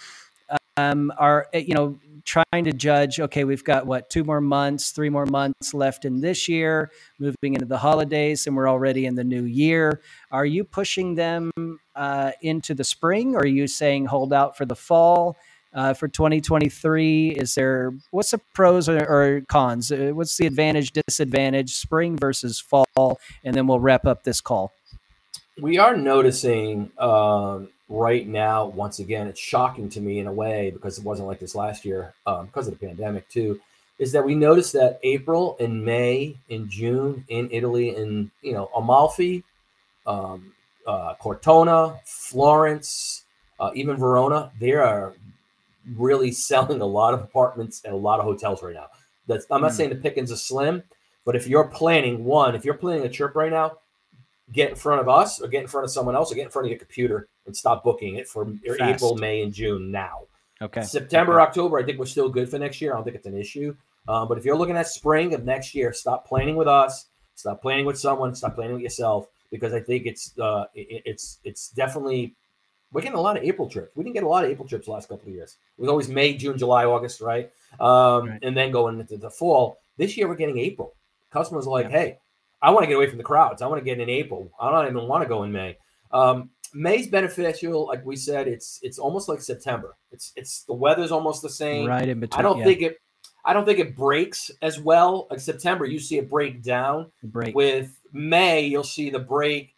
um, 0.78 1.12
are 1.18 1.48
you 1.52 1.74
know 1.74 1.98
trying 2.24 2.64
to 2.64 2.72
judge 2.72 3.18
okay 3.20 3.44
we've 3.44 3.64
got 3.64 3.86
what 3.86 4.10
two 4.10 4.22
more 4.22 4.40
months 4.40 4.90
three 4.90 5.08
more 5.08 5.24
months 5.26 5.72
left 5.72 6.04
in 6.04 6.20
this 6.20 6.46
year 6.46 6.90
moving 7.18 7.54
into 7.54 7.64
the 7.64 7.78
holidays 7.78 8.46
and 8.46 8.54
we're 8.54 8.68
already 8.68 9.06
in 9.06 9.14
the 9.14 9.24
new 9.24 9.44
year. 9.44 10.00
Are 10.30 10.46
you 10.46 10.62
pushing 10.62 11.14
them 11.14 11.50
uh, 11.96 12.32
into 12.42 12.74
the 12.74 12.84
spring 12.84 13.34
or 13.34 13.40
are 13.40 13.46
you 13.46 13.66
saying 13.66 14.06
hold 14.06 14.32
out 14.32 14.56
for 14.56 14.66
the 14.66 14.76
fall 14.76 15.36
uh, 15.74 15.94
for 15.94 16.06
2023 16.06 17.30
is 17.30 17.54
there 17.54 17.92
what's 18.10 18.30
the 18.30 18.40
pros 18.54 18.88
or, 18.88 18.98
or 18.98 19.40
cons? 19.48 19.90
Uh, 19.90 20.10
what's 20.12 20.36
the 20.36 20.46
advantage 20.46 20.92
disadvantage 20.92 21.74
spring 21.74 22.16
versus 22.16 22.60
fall? 22.60 23.18
And 23.42 23.54
then 23.54 23.66
we'll 23.66 23.80
wrap 23.80 24.06
up 24.06 24.24
this 24.24 24.40
call 24.40 24.72
we 25.60 25.78
are 25.78 25.96
noticing 25.96 26.90
um, 26.98 27.68
right 27.88 28.26
now, 28.26 28.66
once 28.66 28.98
again, 28.98 29.26
it's 29.26 29.40
shocking 29.40 29.88
to 29.90 30.00
me 30.00 30.18
in 30.18 30.26
a 30.26 30.32
way 30.32 30.70
because 30.70 30.98
it 30.98 31.04
wasn't 31.04 31.28
like 31.28 31.40
this 31.40 31.54
last 31.54 31.84
year 31.84 32.14
um, 32.26 32.46
because 32.46 32.68
of 32.68 32.78
the 32.78 32.86
pandemic 32.86 33.28
too. 33.28 33.60
Is 33.98 34.12
that 34.12 34.24
we 34.24 34.36
noticed 34.36 34.72
that 34.74 35.00
April 35.02 35.56
and 35.58 35.84
May 35.84 36.36
and 36.50 36.68
June 36.68 37.24
in 37.28 37.48
Italy 37.50 37.96
and 37.96 38.30
you 38.42 38.52
know 38.52 38.70
Amalfi, 38.76 39.42
um, 40.06 40.52
uh, 40.86 41.14
Cortona, 41.14 41.98
Florence, 42.04 43.24
uh, 43.58 43.70
even 43.74 43.96
Verona, 43.96 44.52
they 44.60 44.72
are 44.72 45.14
really 45.96 46.30
selling 46.48 46.80
a 46.80 46.86
lot 46.86 47.12
of 47.12 47.20
apartments 47.22 47.82
and 47.84 47.92
a 47.92 47.96
lot 47.96 48.20
of 48.20 48.24
hotels 48.24 48.62
right 48.62 48.74
now. 48.74 48.86
That's 49.26 49.46
I'm 49.50 49.62
not 49.62 49.72
mm. 49.72 49.74
saying 49.74 49.90
the 49.90 49.96
pickings 49.96 50.30
are 50.30 50.36
slim, 50.36 50.84
but 51.24 51.34
if 51.34 51.48
you're 51.48 51.66
planning 51.66 52.24
one, 52.24 52.54
if 52.54 52.64
you're 52.64 52.74
planning 52.74 53.04
a 53.04 53.08
trip 53.08 53.34
right 53.34 53.50
now, 53.50 53.78
get 54.52 54.70
in 54.70 54.76
front 54.76 55.00
of 55.00 55.08
us 55.08 55.40
or 55.40 55.48
get 55.48 55.62
in 55.62 55.68
front 55.68 55.84
of 55.84 55.90
someone 55.90 56.14
else 56.14 56.32
or 56.32 56.34
get 56.34 56.44
in 56.44 56.50
front 56.50 56.66
of 56.66 56.70
your 56.70 56.78
computer 56.78 57.28
and 57.46 57.56
stop 57.56 57.84
booking 57.84 58.16
it 58.16 58.28
for 58.28 58.46
Fast. 58.46 58.80
April, 58.80 59.16
May, 59.16 59.42
and 59.42 59.52
June 59.52 59.90
now. 59.90 60.22
Okay. 60.60 60.82
September, 60.82 61.40
okay. 61.40 61.48
October, 61.48 61.78
I 61.78 61.84
think 61.84 61.98
we're 61.98 62.06
still 62.06 62.28
good 62.28 62.48
for 62.48 62.58
next 62.58 62.80
year. 62.80 62.92
I 62.92 62.96
don't 62.96 63.04
think 63.04 63.16
it's 63.16 63.26
an 63.26 63.36
issue. 63.36 63.76
Um, 64.08 64.26
but 64.26 64.38
if 64.38 64.44
you're 64.44 64.56
looking 64.56 64.76
at 64.76 64.88
spring 64.88 65.34
of 65.34 65.44
next 65.44 65.74
year, 65.74 65.92
stop 65.92 66.26
planning 66.26 66.56
with 66.56 66.66
us. 66.66 67.06
Stop 67.34 67.62
planning 67.62 67.84
with 67.84 67.98
someone. 67.98 68.34
Stop 68.34 68.54
planning 68.54 68.74
with 68.74 68.82
yourself 68.82 69.28
because 69.50 69.72
I 69.72 69.80
think 69.80 70.06
it's 70.06 70.36
uh, 70.38 70.64
it, 70.74 71.02
it's 71.04 71.38
it's 71.44 71.70
definitely 71.70 72.34
we're 72.92 73.02
getting 73.02 73.18
a 73.18 73.20
lot 73.20 73.36
of 73.36 73.44
April 73.44 73.68
trips. 73.68 73.94
We 73.94 74.02
didn't 74.02 74.14
get 74.14 74.24
a 74.24 74.28
lot 74.28 74.44
of 74.44 74.50
April 74.50 74.66
trips 74.66 74.88
last 74.88 75.08
couple 75.08 75.28
of 75.28 75.34
years. 75.34 75.56
It 75.76 75.80
was 75.82 75.90
always 75.90 76.08
May, 76.08 76.34
June, 76.34 76.56
July, 76.56 76.84
August, 76.84 77.20
right? 77.20 77.50
Um, 77.78 78.28
right. 78.28 78.38
And 78.42 78.56
then 78.56 78.72
going 78.72 78.98
into 78.98 79.18
the 79.18 79.30
fall. 79.30 79.78
This 79.98 80.16
year 80.16 80.26
we're 80.26 80.36
getting 80.36 80.58
April. 80.58 80.94
Customers 81.30 81.66
are 81.66 81.70
like, 81.70 81.90
yeah. 81.90 81.98
hey, 81.98 82.18
I 82.60 82.70
want 82.70 82.84
to 82.84 82.88
get 82.88 82.96
away 82.96 83.08
from 83.08 83.18
the 83.18 83.24
crowds. 83.24 83.62
I 83.62 83.66
want 83.66 83.80
to 83.80 83.84
get 83.84 84.00
in 84.00 84.08
April. 84.08 84.50
I 84.60 84.70
don't 84.70 84.90
even 84.90 85.08
want 85.08 85.22
to 85.22 85.28
go 85.28 85.44
in 85.44 85.52
May. 85.52 85.76
Um, 86.12 86.50
May's 86.74 87.08
beneficial, 87.08 87.86
like 87.86 88.04
we 88.04 88.16
said. 88.16 88.48
It's 88.48 88.78
it's 88.82 88.98
almost 88.98 89.28
like 89.28 89.40
September. 89.40 89.96
It's 90.10 90.32
it's 90.36 90.64
the 90.64 90.74
weather's 90.74 91.12
almost 91.12 91.42
the 91.42 91.50
same. 91.50 91.86
Right 91.86 92.08
in 92.08 92.20
between. 92.20 92.38
I 92.38 92.42
don't 92.42 92.58
yeah. 92.58 92.64
think 92.64 92.82
it. 92.82 92.98
I 93.44 93.52
don't 93.52 93.64
think 93.64 93.78
it 93.78 93.96
breaks 93.96 94.50
as 94.60 94.78
well. 94.78 95.26
Like 95.30 95.40
September, 95.40 95.86
you 95.86 95.98
see 95.98 96.18
it 96.18 96.28
break 96.28 96.62
down. 96.62 97.10
Break. 97.22 97.54
With 97.54 97.98
May, 98.12 98.66
you'll 98.66 98.84
see 98.84 99.10
the 99.10 99.18
break. 99.18 99.74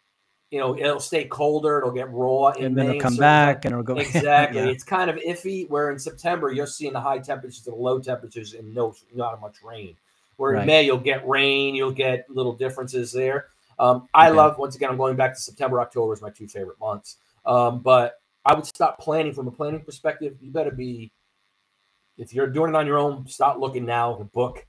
You 0.49 0.59
know, 0.59 0.77
it'll 0.77 0.99
stay 0.99 1.25
colder. 1.25 1.77
It'll 1.77 1.91
get 1.91 2.11
raw, 2.11 2.49
and 2.49 2.75
then 2.75 2.87
May 2.87 2.97
it'll 2.97 3.01
come 3.01 3.15
back, 3.15 3.63
and 3.63 3.71
it'll 3.71 3.83
go 3.83 3.95
exactly. 3.97 4.59
yeah. 4.59 4.67
It's 4.67 4.83
kind 4.83 5.09
of 5.09 5.15
iffy. 5.17 5.69
Where 5.69 5.91
in 5.91 5.99
September, 5.99 6.51
you're 6.51 6.67
seeing 6.67 6.91
the 6.91 6.99
high 6.99 7.19
temperatures 7.19 7.65
and 7.65 7.73
the 7.73 7.79
low 7.79 7.99
temperatures, 7.99 8.53
and 8.53 8.73
no, 8.73 8.93
not 9.13 9.39
much 9.39 9.63
rain. 9.63 9.95
Where 10.41 10.53
right. 10.53 10.61
in 10.61 10.65
May, 10.65 10.81
you'll 10.81 10.97
get 10.97 11.27
rain, 11.27 11.75
you'll 11.75 11.91
get 11.91 12.27
little 12.27 12.55
differences 12.55 13.11
there. 13.11 13.49
Um, 13.77 14.07
I 14.11 14.29
okay. 14.29 14.37
love, 14.37 14.57
once 14.57 14.75
again, 14.75 14.89
I'm 14.89 14.97
going 14.97 15.15
back 15.15 15.35
to 15.35 15.39
September, 15.39 15.79
October 15.79 16.13
is 16.13 16.21
my 16.23 16.31
two 16.31 16.47
favorite 16.47 16.79
months. 16.79 17.17
Um, 17.45 17.81
but 17.81 18.15
I 18.43 18.55
would 18.55 18.65
stop 18.65 18.99
planning 18.99 19.33
from 19.33 19.47
a 19.47 19.51
planning 19.51 19.81
perspective. 19.81 20.37
You 20.41 20.49
better 20.51 20.71
be, 20.71 21.11
if 22.17 22.33
you're 22.33 22.47
doing 22.47 22.71
it 22.71 22.75
on 22.75 22.87
your 22.87 22.97
own, 22.97 23.27
stop 23.27 23.59
looking 23.59 23.85
now 23.85 24.15
to 24.15 24.23
book. 24.23 24.65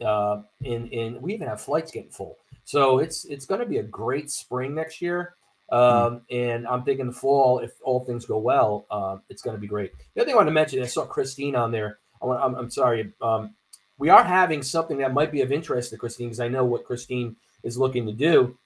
Uh, 0.00 0.42
in 0.62 0.86
in 0.88 1.20
we 1.20 1.34
even 1.34 1.48
have 1.48 1.60
flights 1.60 1.90
getting 1.90 2.10
full, 2.10 2.36
so 2.64 2.98
it's 3.00 3.24
it's 3.24 3.46
going 3.46 3.60
to 3.60 3.66
be 3.66 3.78
a 3.78 3.82
great 3.82 4.30
spring 4.30 4.76
next 4.76 5.02
year. 5.02 5.34
Um, 5.72 5.80
mm. 5.80 6.20
And 6.30 6.68
I'm 6.68 6.84
thinking 6.84 7.06
the 7.06 7.12
fall, 7.12 7.58
if 7.58 7.72
all 7.82 8.04
things 8.04 8.26
go 8.26 8.38
well, 8.38 8.86
uh, 8.92 9.16
it's 9.28 9.42
going 9.42 9.56
to 9.56 9.60
be 9.60 9.66
great. 9.66 9.90
The 10.14 10.20
other 10.20 10.26
thing 10.26 10.34
I 10.34 10.36
want 10.36 10.46
to 10.46 10.52
mention, 10.52 10.82
I 10.82 10.86
saw 10.86 11.04
Christine 11.04 11.56
on 11.56 11.72
there. 11.72 11.98
I 12.22 12.26
want, 12.26 12.40
I'm, 12.40 12.54
I'm 12.54 12.70
sorry. 12.70 13.12
Um, 13.20 13.55
we 13.98 14.08
are 14.08 14.24
having 14.24 14.62
something 14.62 14.98
that 14.98 15.14
might 15.14 15.32
be 15.32 15.42
of 15.42 15.52
interest 15.52 15.90
to 15.90 15.96
Christine 15.96 16.28
because 16.28 16.40
I 16.40 16.48
know 16.48 16.64
what 16.64 16.84
Christine 16.84 17.36
is 17.62 17.78
looking 17.78 18.06
to 18.06 18.12
do. 18.12 18.56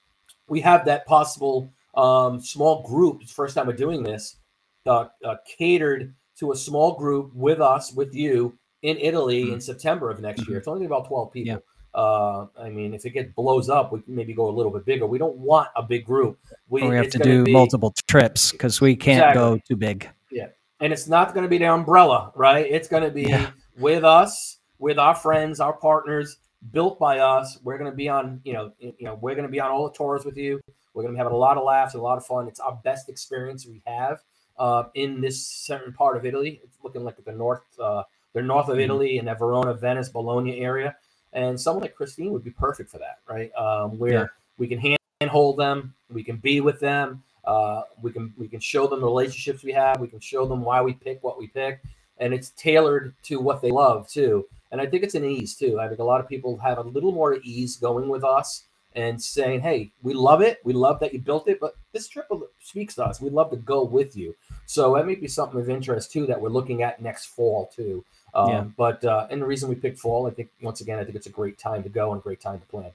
We 0.47 0.59
have 0.61 0.85
that 0.85 1.05
possible 1.05 1.71
um, 1.95 2.39
small 2.39 2.83
group. 2.83 3.21
It's 3.21 3.31
first 3.31 3.55
time 3.55 3.67
we're 3.67 3.73
doing 3.73 4.03
this, 4.03 4.37
uh, 4.85 5.05
uh, 5.23 5.35
catered 5.57 6.13
to 6.39 6.51
a 6.51 6.55
small 6.55 6.95
group 6.95 7.33
with 7.33 7.61
us, 7.61 7.93
with 7.93 8.13
you 8.13 8.57
in 8.81 8.97
Italy 8.97 9.43
mm-hmm. 9.43 9.53
in 9.53 9.61
September 9.61 10.09
of 10.09 10.19
next 10.19 10.39
year. 10.39 10.47
Mm-hmm. 10.47 10.57
It's 10.57 10.67
only 10.67 10.85
about 10.85 11.07
12 11.07 11.31
people. 11.31 11.53
Yeah. 11.53 11.59
Uh, 11.93 12.47
I 12.57 12.69
mean, 12.69 12.93
if 12.93 13.05
it 13.05 13.09
gets 13.09 13.33
blows 13.33 13.69
up, 13.69 13.91
we 13.91 14.01
can 14.01 14.15
maybe 14.15 14.33
go 14.33 14.49
a 14.49 14.51
little 14.51 14.71
bit 14.71 14.85
bigger. 14.85 15.05
We 15.05 15.17
don't 15.17 15.35
want 15.35 15.67
a 15.75 15.83
big 15.83 16.05
group. 16.05 16.39
We, 16.69 16.87
we 16.87 16.95
have 16.95 17.09
to 17.09 17.19
do 17.19 17.43
be, 17.43 17.51
multiple 17.51 17.93
trips 18.07 18.51
because 18.51 18.79
we 18.79 18.95
can't 18.95 19.17
exactly. 19.17 19.39
go 19.39 19.59
too 19.67 19.75
big. 19.75 20.09
Yeah. 20.31 20.47
And 20.79 20.93
it's 20.93 21.07
not 21.07 21.33
going 21.33 21.43
to 21.43 21.49
be 21.49 21.57
the 21.57 21.65
umbrella, 21.65 22.31
right? 22.33 22.65
It's 22.65 22.87
going 22.87 23.03
to 23.03 23.11
be 23.11 23.23
yeah. 23.23 23.51
with 23.77 24.05
us 24.05 24.60
with 24.81 24.97
our 24.97 25.15
friends, 25.15 25.59
our 25.59 25.73
partners, 25.73 26.37
built 26.73 26.99
by 26.99 27.19
us. 27.19 27.59
We're 27.63 27.77
going 27.77 27.89
to 27.89 27.95
be 27.95 28.09
on, 28.09 28.41
you 28.43 28.53
know, 28.53 28.73
you 28.79 28.93
know, 28.99 29.15
we're 29.21 29.35
going 29.35 29.47
to 29.47 29.51
be 29.51 29.59
on 29.59 29.71
all 29.71 29.87
the 29.87 29.93
tours 29.93 30.25
with 30.25 30.35
you. 30.35 30.59
We're 30.93 31.03
going 31.03 31.13
to 31.13 31.17
be 31.17 31.19
having 31.19 31.33
a 31.33 31.37
lot 31.37 31.57
of 31.57 31.63
laughs 31.63 31.93
and 31.93 32.01
a 32.01 32.03
lot 32.03 32.17
of 32.17 32.25
fun. 32.25 32.47
It's 32.47 32.59
our 32.59 32.77
best 32.83 33.07
experience 33.07 33.65
we 33.65 33.81
have 33.85 34.19
uh, 34.59 34.83
in 34.95 35.21
this 35.21 35.47
certain 35.47 35.93
part 35.93 36.17
of 36.17 36.25
Italy. 36.25 36.59
It's 36.63 36.77
looking 36.83 37.03
like 37.03 37.23
the 37.23 37.31
north, 37.31 37.61
uh, 37.79 38.03
the 38.33 38.41
north 38.41 38.67
of 38.67 38.73
mm-hmm. 38.73 38.81
Italy 38.81 39.17
in 39.17 39.25
that 39.25 39.39
Verona, 39.39 39.73
Venice, 39.75 40.09
Bologna 40.09 40.59
area. 40.59 40.95
And 41.31 41.59
someone 41.59 41.83
like 41.83 41.95
Christine 41.95 42.33
would 42.33 42.43
be 42.43 42.51
perfect 42.51 42.89
for 42.89 42.97
that, 42.97 43.19
right? 43.29 43.51
Um, 43.55 43.97
where 43.99 44.11
yeah. 44.13 44.25
we 44.57 44.67
can 44.67 44.79
hand 44.79 44.97
hold 45.29 45.57
them, 45.57 45.93
we 46.11 46.23
can 46.23 46.37
be 46.37 46.59
with 46.59 46.79
them, 46.79 47.23
uh, 47.45 47.83
we 48.01 48.11
can 48.11 48.33
we 48.37 48.47
can 48.47 48.59
show 48.59 48.87
them 48.87 48.99
the 48.99 49.05
relationships 49.05 49.63
we 49.63 49.71
have, 49.71 49.99
we 49.99 50.07
can 50.07 50.19
show 50.19 50.45
them 50.45 50.61
why 50.61 50.81
we 50.81 50.93
pick 50.93 51.23
what 51.23 51.37
we 51.37 51.47
pick, 51.47 51.81
and 52.17 52.33
it's 52.33 52.49
tailored 52.51 53.15
to 53.23 53.39
what 53.39 53.61
they 53.61 53.71
love 53.71 54.09
too. 54.09 54.45
And 54.71 54.79
I 54.79 54.85
think 54.85 55.03
it's 55.03 55.15
an 55.15 55.25
ease 55.25 55.55
too. 55.55 55.79
I 55.79 55.87
think 55.87 55.99
a 55.99 56.03
lot 56.03 56.21
of 56.21 56.29
people 56.29 56.57
have 56.57 56.77
a 56.77 56.81
little 56.81 57.11
more 57.11 57.37
ease 57.43 57.77
going 57.77 58.07
with 58.09 58.23
us 58.23 58.63
and 58.93 59.21
saying, 59.21 59.61
"Hey, 59.61 59.91
we 60.01 60.13
love 60.13 60.41
it. 60.41 60.59
We 60.63 60.73
love 60.73 60.99
that 60.99 61.13
you 61.13 61.19
built 61.19 61.47
it, 61.47 61.59
but 61.59 61.75
this 61.93 62.07
trip 62.07 62.27
speaks 62.61 62.95
to 62.95 63.05
us. 63.05 63.21
We'd 63.21 63.33
love 63.33 63.51
to 63.51 63.57
go 63.57 63.83
with 63.83 64.15
you." 64.15 64.35
So 64.65 64.95
that 64.95 65.05
may 65.05 65.15
be 65.15 65.27
something 65.27 65.59
of 65.59 65.69
interest 65.69 66.11
too 66.11 66.25
that 66.27 66.41
we're 66.41 66.49
looking 66.49 66.83
at 66.83 67.01
next 67.01 67.27
fall 67.27 67.71
too. 67.75 68.03
Um, 68.33 68.49
yeah. 68.49 68.63
But 68.77 69.03
uh, 69.03 69.27
and 69.29 69.41
the 69.41 69.45
reason 69.45 69.69
we 69.69 69.75
picked 69.75 69.99
fall, 69.99 70.27
I 70.27 70.31
think 70.31 70.49
once 70.61 70.81
again, 70.81 70.99
I 70.99 71.03
think 71.03 71.15
it's 71.15 71.27
a 71.27 71.31
great 71.31 71.57
time 71.57 71.83
to 71.83 71.89
go 71.89 72.11
and 72.11 72.19
a 72.19 72.23
great 72.23 72.41
time 72.41 72.59
to 72.59 72.65
plan. 72.65 72.91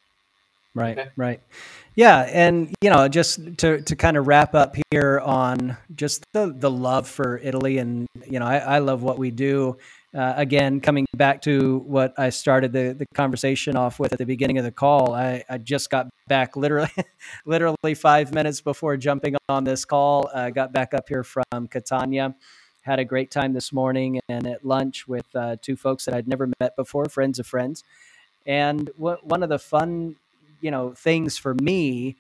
Right, 0.75 0.99
okay. 0.99 1.09
right. 1.17 1.41
Yeah, 1.95 2.29
and 2.31 2.75
you 2.83 2.91
know, 2.91 3.09
just 3.09 3.57
to 3.59 3.81
to 3.81 3.97
kind 3.97 4.19
of 4.19 4.27
wrap 4.27 4.55
up 4.55 4.77
here 4.91 5.21
on 5.21 5.79
just 5.95 6.23
the 6.35 6.55
the 6.55 6.71
love 6.71 7.09
for 7.09 7.39
Italy, 7.39 7.79
and 7.79 8.07
you 8.27 8.39
know, 8.39 8.45
I, 8.45 8.59
I 8.59 8.79
love 8.81 9.03
what 9.03 9.19
we 9.19 9.31
do. 9.31 9.79
Uh, 10.15 10.33
again, 10.37 10.81
coming 10.81 11.07
back 11.15 11.43
to 11.43 11.79
what 11.87 12.15
I 12.19 12.31
started 12.31 12.73
the, 12.73 12.95
the 12.99 13.07
conversation 13.15 13.77
off 13.77 13.99
with 13.99 14.13
at 14.13 14.19
the 14.19 14.25
beginning 14.25 14.57
of 14.57 14.65
the 14.65 14.71
call, 14.71 15.15
I, 15.15 15.45
I 15.51 15.59
just 15.59 15.91
got 15.91 16.09
back 16.27 16.57
literally, 16.57 16.91
literally 17.47 17.95
five 17.95 18.33
minutes 18.33 18.61
before 18.61 18.97
jumping 18.97 19.37
on 19.49 19.65
this 19.65 19.85
call. 19.85 20.31
I 20.35 20.51
got 20.51 20.73
back 20.73 20.95
up 20.95 21.09
here 21.09 21.25
from 21.25 21.69
Catania, 21.69 22.35
had 22.83 22.99
a 22.99 23.05
great 23.05 23.31
time 23.31 23.53
this 23.53 23.73
morning, 23.73 24.21
and 24.29 24.47
at 24.47 24.65
lunch 24.65 25.07
with 25.07 25.27
uh, 25.35 25.57
two 25.61 25.77
folks 25.77 26.05
that 26.05 26.15
I'd 26.15 26.29
never 26.29 26.49
met 26.61 26.77
before, 26.77 27.07
friends 27.07 27.39
of 27.39 27.47
friends. 27.47 27.83
And 28.47 28.89
what, 28.97 29.27
one 29.27 29.43
of 29.43 29.49
the 29.49 29.59
fun, 29.59 30.17
you 30.61 30.71
know, 30.71 30.93
things 30.95 31.37
for 31.37 31.55
me 31.61 32.17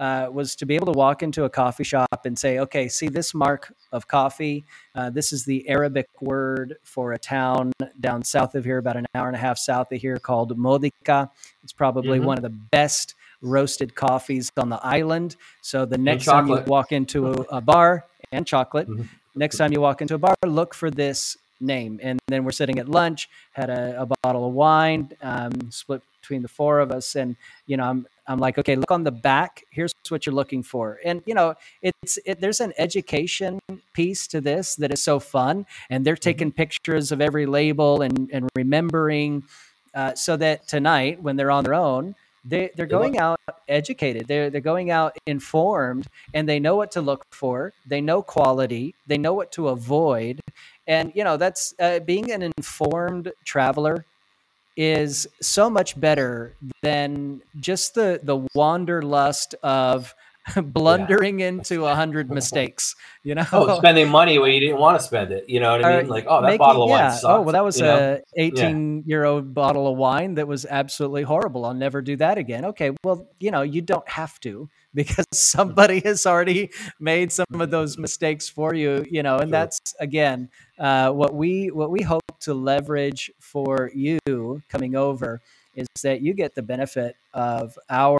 uh, 0.00 0.30
was 0.32 0.56
to 0.56 0.64
be 0.64 0.74
able 0.74 0.86
to 0.86 0.98
walk 0.98 1.22
into 1.22 1.44
a 1.44 1.50
coffee 1.50 1.84
shop 1.84 2.24
and 2.24 2.36
say, 2.36 2.58
okay, 2.58 2.88
see 2.88 3.08
this 3.08 3.34
mark 3.34 3.72
of 3.92 4.08
coffee. 4.08 4.64
Uh, 4.94 5.10
this 5.10 5.30
is 5.30 5.44
the 5.44 5.68
Arabic 5.68 6.08
word 6.22 6.76
for 6.82 7.12
a 7.12 7.18
town 7.18 7.70
down 8.00 8.24
south 8.24 8.54
of 8.54 8.64
here, 8.64 8.78
about 8.78 8.96
an 8.96 9.04
hour 9.14 9.26
and 9.26 9.36
a 9.36 9.38
half 9.38 9.58
south 9.58 9.92
of 9.92 10.00
here, 10.00 10.16
called 10.16 10.56
Modica. 10.56 11.30
It's 11.62 11.74
probably 11.74 12.16
mm-hmm. 12.16 12.26
one 12.26 12.38
of 12.38 12.42
the 12.42 12.48
best 12.48 13.14
roasted 13.42 13.94
coffees 13.94 14.50
on 14.56 14.70
the 14.70 14.80
island. 14.82 15.36
So 15.60 15.84
the 15.84 15.98
next 15.98 16.24
time 16.24 16.48
you 16.48 16.62
walk 16.66 16.92
into 16.92 17.28
a, 17.28 17.56
a 17.56 17.60
bar 17.60 18.06
and 18.32 18.46
chocolate, 18.46 18.88
mm-hmm. 18.88 19.02
next 19.36 19.58
time 19.58 19.70
you 19.70 19.82
walk 19.82 20.00
into 20.00 20.14
a 20.14 20.18
bar, 20.18 20.34
look 20.46 20.72
for 20.72 20.90
this 20.90 21.36
name. 21.60 22.00
And 22.02 22.18
then 22.26 22.44
we're 22.44 22.52
sitting 22.52 22.78
at 22.78 22.88
lunch, 22.88 23.28
had 23.52 23.68
a, 23.68 24.00
a 24.00 24.08
bottle 24.22 24.48
of 24.48 24.54
wine, 24.54 25.10
um, 25.20 25.52
split 25.70 26.00
between 26.20 26.42
the 26.42 26.48
four 26.48 26.80
of 26.80 26.90
us, 26.90 27.16
and 27.16 27.36
you 27.66 27.76
know, 27.76 27.84
I'm 27.84 28.06
I'm 28.30 28.38
like, 28.38 28.58
okay, 28.58 28.76
look 28.76 28.92
on 28.92 29.02
the 29.02 29.10
back. 29.10 29.64
Here's 29.70 29.92
what 30.08 30.24
you're 30.24 30.34
looking 30.34 30.62
for. 30.62 31.00
And 31.04 31.20
you 31.26 31.34
know, 31.34 31.54
it's 31.82 32.18
it, 32.24 32.40
there's 32.40 32.60
an 32.60 32.72
education 32.78 33.58
piece 33.92 34.28
to 34.28 34.40
this 34.40 34.76
that 34.76 34.92
is 34.92 35.02
so 35.02 35.18
fun. 35.18 35.66
And 35.90 36.04
they're 36.04 36.14
mm-hmm. 36.14 36.20
taking 36.20 36.52
pictures 36.52 37.10
of 37.10 37.20
every 37.20 37.46
label 37.46 38.02
and 38.02 38.30
and 38.32 38.48
remembering, 38.54 39.42
uh, 39.94 40.14
so 40.14 40.36
that 40.36 40.68
tonight 40.68 41.20
when 41.20 41.36
they're 41.36 41.50
on 41.50 41.64
their 41.64 41.74
own, 41.74 42.14
they 42.44 42.70
they're 42.76 42.86
going 42.86 43.18
out 43.18 43.40
educated. 43.68 44.28
They're 44.28 44.48
they're 44.48 44.60
going 44.60 44.92
out 44.92 45.16
informed, 45.26 46.06
and 46.32 46.48
they 46.48 46.60
know 46.60 46.76
what 46.76 46.92
to 46.92 47.00
look 47.00 47.24
for. 47.32 47.72
They 47.86 48.00
know 48.00 48.22
quality. 48.22 48.94
They 49.08 49.18
know 49.18 49.34
what 49.34 49.50
to 49.52 49.68
avoid. 49.68 50.40
And 50.86 51.10
you 51.16 51.24
know, 51.24 51.36
that's 51.36 51.74
uh, 51.80 51.98
being 52.00 52.30
an 52.30 52.42
informed 52.42 53.32
traveler 53.44 54.04
is 54.82 55.28
so 55.42 55.68
much 55.68 56.00
better 56.00 56.56
than 56.80 57.42
just 57.58 57.94
the 57.94 58.18
the 58.22 58.48
wanderlust 58.54 59.54
of 59.62 60.14
blundering 60.62 61.40
yeah. 61.40 61.48
into 61.48 61.86
a 61.86 61.94
hundred 62.00 62.30
mistakes. 62.30 62.96
You 63.22 63.34
know, 63.34 63.46
oh, 63.52 63.78
spending 63.78 64.08
money 64.08 64.38
when 64.38 64.52
you 64.52 64.60
didn't 64.60 64.78
want 64.78 64.98
to 64.98 65.04
spend 65.04 65.32
it. 65.32 65.48
You 65.48 65.60
know 65.60 65.72
what 65.72 65.84
I 65.84 65.98
mean? 65.98 66.08
Like, 66.08 66.26
oh, 66.28 66.40
that 66.40 66.46
making, 66.46 66.58
bottle 66.58 66.84
of 66.84 66.90
yeah. 66.90 67.08
wine 67.08 67.12
sucked. 67.12 67.24
Oh, 67.24 67.40
well, 67.42 67.52
that 67.52 67.64
was 67.64 67.80
a 67.80 67.84
know? 67.84 68.20
eighteen 68.36 69.04
yeah. 69.06 69.16
euro 69.16 69.42
bottle 69.42 69.86
of 69.86 69.96
wine 69.96 70.34
that 70.34 70.48
was 70.48 70.66
absolutely 70.66 71.22
horrible. 71.22 71.64
I'll 71.64 71.74
never 71.74 72.02
do 72.02 72.16
that 72.16 72.38
again. 72.38 72.64
Okay, 72.66 72.92
well, 73.04 73.28
you 73.38 73.50
know, 73.50 73.62
you 73.62 73.82
don't 73.82 74.08
have 74.08 74.38
to 74.40 74.68
because 74.94 75.26
somebody 75.32 76.00
has 76.00 76.26
already 76.26 76.70
made 76.98 77.30
some 77.30 77.46
of 77.60 77.70
those 77.70 77.98
mistakes 77.98 78.48
for 78.48 78.74
you. 78.74 79.04
You 79.10 79.22
know, 79.22 79.36
and 79.36 79.48
sure. 79.48 79.50
that's 79.50 79.78
again 80.00 80.48
uh, 80.78 81.10
what 81.10 81.34
we 81.34 81.70
what 81.70 81.90
we 81.90 82.02
hope 82.02 82.22
to 82.40 82.54
leverage 82.54 83.30
for 83.38 83.90
you 83.94 84.62
coming 84.68 84.96
over 84.96 85.40
is 85.74 85.86
that 86.02 86.20
you 86.20 86.34
get 86.34 86.54
the 86.54 86.62
benefit 86.62 87.16
of 87.32 87.78
our 87.88 88.18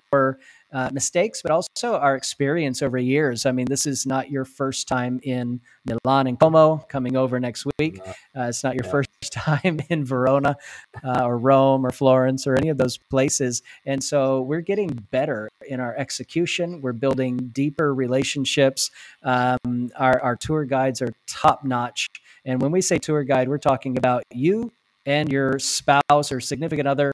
uh, 0.73 0.91
mistakes, 0.93 1.43
but 1.43 1.51
also 1.51 1.95
our 1.95 2.15
experience 2.17 2.83
over 2.83 2.99
years. 2.99 3.47
I 3.47 3.53
mean, 3.53 3.67
this 3.67 3.87
is 3.87 4.07
not 4.07 4.31
your 4.31 4.45
first 4.45 4.89
time 4.89 5.21
in 5.23 5.61
Milan 5.85 6.27
and 6.27 6.39
Como 6.39 6.79
coming 6.89 7.17
over 7.17 7.41
next 7.41 7.67
week. 7.79 8.01
Uh, 8.37 8.43
it's 8.43 8.63
not 8.63 8.75
your 8.75 8.85
yeah. 8.85 8.91
first 8.91 9.09
time 9.31 9.81
in 9.89 10.05
Verona 10.05 10.57
uh, 11.03 11.25
or 11.25 11.39
Rome 11.39 11.85
or 11.85 11.91
Florence 11.91 12.47
or 12.47 12.55
any 12.55 12.69
of 12.69 12.79
those 12.79 12.99
places. 12.99 13.63
And 13.87 14.03
so 14.03 14.43
we're 14.43 14.61
getting 14.61 14.89
better 15.11 15.49
in 15.69 15.81
our 15.81 15.97
execution. 15.97 16.81
We're 16.81 16.93
building 16.93 17.51
deeper 17.53 17.95
relationships. 17.95 18.91
Um, 19.23 19.91
our, 19.97 20.21
our 20.21 20.37
tour 20.37 20.65
guides 20.65 21.03
are 21.03 21.13
top 21.27 21.65
notch. 21.65 22.07
And 22.45 22.61
when 22.63 22.71
we 22.71 22.81
say 22.81 22.99
tour 22.99 23.25
guide, 23.25 23.49
we're 23.49 23.59
talking 23.59 23.99
about 23.99 24.23
you 24.33 24.73
and 25.07 25.31
your 25.33 25.59
spouse 25.59 26.31
or 26.31 26.41
significant 26.41 26.87
other, 26.87 27.13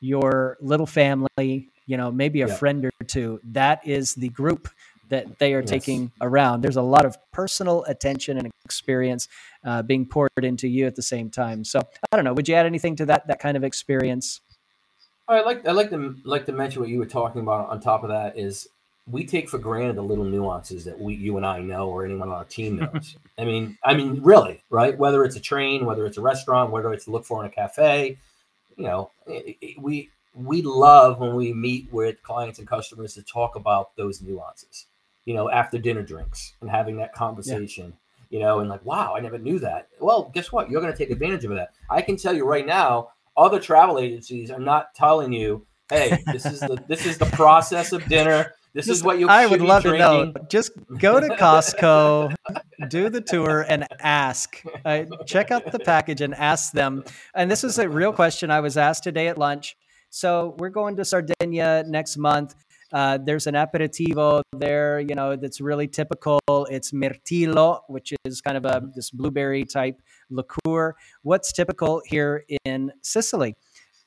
your 0.00 0.56
little 0.60 0.86
family, 0.86 1.70
you 1.86 1.96
know, 1.96 2.10
maybe 2.10 2.42
a 2.42 2.48
yeah. 2.48 2.54
friend 2.54 2.84
or 2.84 2.90
two. 3.06 3.40
That 3.44 3.86
is 3.86 4.14
the 4.14 4.28
group 4.30 4.68
that 5.08 5.38
they 5.38 5.54
are 5.54 5.60
yes. 5.60 5.70
taking 5.70 6.10
around. 6.20 6.62
There's 6.62 6.76
a 6.76 6.82
lot 6.82 7.04
of 7.04 7.16
personal 7.32 7.84
attention 7.84 8.38
and 8.38 8.50
experience 8.64 9.28
uh, 9.64 9.82
being 9.82 10.04
poured 10.04 10.30
into 10.42 10.68
you 10.68 10.86
at 10.86 10.96
the 10.96 11.02
same 11.02 11.30
time. 11.30 11.64
So 11.64 11.80
I 12.12 12.16
don't 12.16 12.24
know. 12.24 12.34
Would 12.34 12.48
you 12.48 12.54
add 12.54 12.66
anything 12.66 12.96
to 12.96 13.06
that 13.06 13.26
that 13.28 13.38
kind 13.38 13.56
of 13.56 13.64
experience? 13.64 14.40
I 15.28 15.40
like 15.42 15.66
I 15.66 15.72
like 15.72 15.90
to 15.90 16.16
like 16.24 16.46
to 16.46 16.52
mention 16.52 16.80
what 16.80 16.90
you 16.90 16.98
were 16.98 17.06
talking 17.06 17.40
about. 17.40 17.68
On 17.68 17.80
top 17.80 18.02
of 18.02 18.10
that, 18.10 18.38
is 18.38 18.68
we 19.08 19.24
take 19.24 19.48
for 19.48 19.58
granted 19.58 19.96
the 19.96 20.02
little 20.02 20.24
nuances 20.24 20.84
that 20.84 20.98
we 20.98 21.14
you 21.14 21.36
and 21.36 21.46
I 21.46 21.60
know 21.60 21.88
or 21.88 22.04
anyone 22.04 22.28
on 22.28 22.34
our 22.34 22.44
team 22.44 22.76
knows. 22.92 23.16
I 23.38 23.44
mean, 23.44 23.78
I 23.84 23.94
mean, 23.94 24.20
really, 24.22 24.62
right? 24.70 24.96
Whether 24.96 25.24
it's 25.24 25.36
a 25.36 25.40
train, 25.40 25.84
whether 25.84 26.06
it's 26.06 26.18
a 26.18 26.22
restaurant, 26.22 26.70
whether 26.70 26.92
it's 26.92 27.04
to 27.04 27.10
look 27.10 27.24
for 27.24 27.44
in 27.44 27.50
a 27.50 27.52
cafe, 27.52 28.18
you 28.76 28.84
know, 28.84 29.10
it, 29.26 29.56
it, 29.60 29.78
we 29.80 30.10
we 30.36 30.60
love 30.62 31.18
when 31.18 31.34
we 31.34 31.52
meet 31.52 31.90
with 31.90 32.22
clients 32.22 32.58
and 32.58 32.68
customers 32.68 33.14
to 33.14 33.22
talk 33.22 33.56
about 33.56 33.96
those 33.96 34.20
nuances. 34.20 34.86
You 35.24 35.34
know, 35.34 35.50
after 35.50 35.78
dinner 35.78 36.02
drinks 36.02 36.52
and 36.60 36.70
having 36.70 36.98
that 36.98 37.12
conversation. 37.12 37.86
Yeah. 37.86 37.92
You 38.28 38.40
know, 38.40 38.58
and 38.58 38.68
like, 38.68 38.84
wow, 38.84 39.14
I 39.16 39.20
never 39.20 39.38
knew 39.38 39.58
that. 39.60 39.88
Well, 40.00 40.30
guess 40.34 40.50
what? 40.50 40.68
You're 40.68 40.80
going 40.80 40.92
to 40.92 40.98
take 40.98 41.10
advantage 41.10 41.44
of 41.44 41.50
that. 41.52 41.70
I 41.88 42.02
can 42.02 42.16
tell 42.16 42.34
you 42.34 42.44
right 42.44 42.66
now, 42.66 43.10
other 43.36 43.60
travel 43.60 43.98
agencies 43.98 44.50
are 44.50 44.58
not 44.58 44.94
telling 44.94 45.32
you, 45.32 45.64
"Hey, 45.88 46.18
this 46.26 46.44
is 46.44 46.60
the 46.60 46.82
this 46.88 47.06
is 47.06 47.18
the 47.18 47.26
process 47.26 47.92
of 47.92 48.04
dinner. 48.06 48.52
This 48.72 48.86
just, 48.86 48.98
is 48.98 49.04
what 49.04 49.18
you. 49.18 49.28
I 49.28 49.46
would 49.46 49.60
love 49.60 49.84
drinking. 49.84 50.34
to 50.34 50.40
know. 50.40 50.46
Just 50.50 50.72
go 50.98 51.20
to 51.20 51.28
Costco, 51.28 52.34
do 52.88 53.08
the 53.08 53.20
tour, 53.20 53.64
and 53.68 53.86
ask. 54.00 54.62
Uh, 54.84 55.04
check 55.24 55.50
out 55.50 55.70
the 55.70 55.78
package 55.78 56.20
and 56.20 56.34
ask 56.34 56.72
them. 56.72 57.04
And 57.34 57.50
this 57.50 57.64
is 57.64 57.78
a 57.78 57.88
real 57.88 58.12
question 58.12 58.50
I 58.50 58.60
was 58.60 58.76
asked 58.76 59.04
today 59.04 59.28
at 59.28 59.38
lunch. 59.38 59.76
So 60.16 60.56
we're 60.58 60.70
going 60.70 60.96
to 60.96 61.04
Sardinia 61.04 61.84
next 61.86 62.16
month. 62.16 62.54
Uh, 62.90 63.18
there's 63.22 63.46
an 63.46 63.52
aperitivo 63.54 64.40
there, 64.50 64.98
you 64.98 65.14
know, 65.14 65.36
that's 65.36 65.60
really 65.60 65.86
typical. 65.88 66.40
It's 66.48 66.92
mirtillo, 66.92 67.80
which 67.88 68.14
is 68.24 68.40
kind 68.40 68.56
of 68.56 68.64
a 68.64 68.80
this 68.94 69.10
blueberry 69.10 69.64
type 69.64 70.00
liqueur. 70.30 70.94
What's 71.22 71.52
typical 71.52 72.00
here 72.06 72.46
in 72.64 72.92
Sicily? 73.02 73.56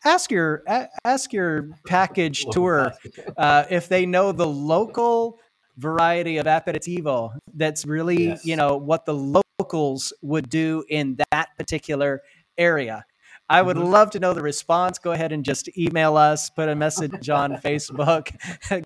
ask 0.04 0.32
your 0.32 0.64
ask 1.04 1.32
your 1.34 1.70
package 1.86 2.46
tour 2.52 2.94
uh, 3.38 3.66
if 3.70 3.90
they 3.90 4.06
know 4.06 4.32
the 4.32 4.48
local 4.48 5.38
variety 5.78 6.38
of 6.38 6.46
aperitivo 6.46 7.32
that's 7.54 7.86
really 7.86 8.28
yes. 8.28 8.46
you 8.46 8.56
know 8.56 8.78
what 8.78 9.06
the 9.06 9.14
locals 9.14 10.14
would 10.22 10.50
do 10.50 10.86
in 10.88 11.18
that 11.32 11.50
particular 11.58 12.22
area 12.58 13.04
I 13.50 13.62
would 13.62 13.78
mm-hmm. 13.78 13.88
love 13.88 14.12
to 14.12 14.20
know 14.20 14.34
the 14.34 14.44
response. 14.44 15.00
Go 15.00 15.12
ahead 15.12 15.32
and 15.32 15.44
just 15.44 15.76
email 15.78 16.18
us, 16.18 16.50
put 16.50 16.70
a 16.70 16.76
message 16.76 17.30
on 17.30 17.54
Facebook, 17.54 18.36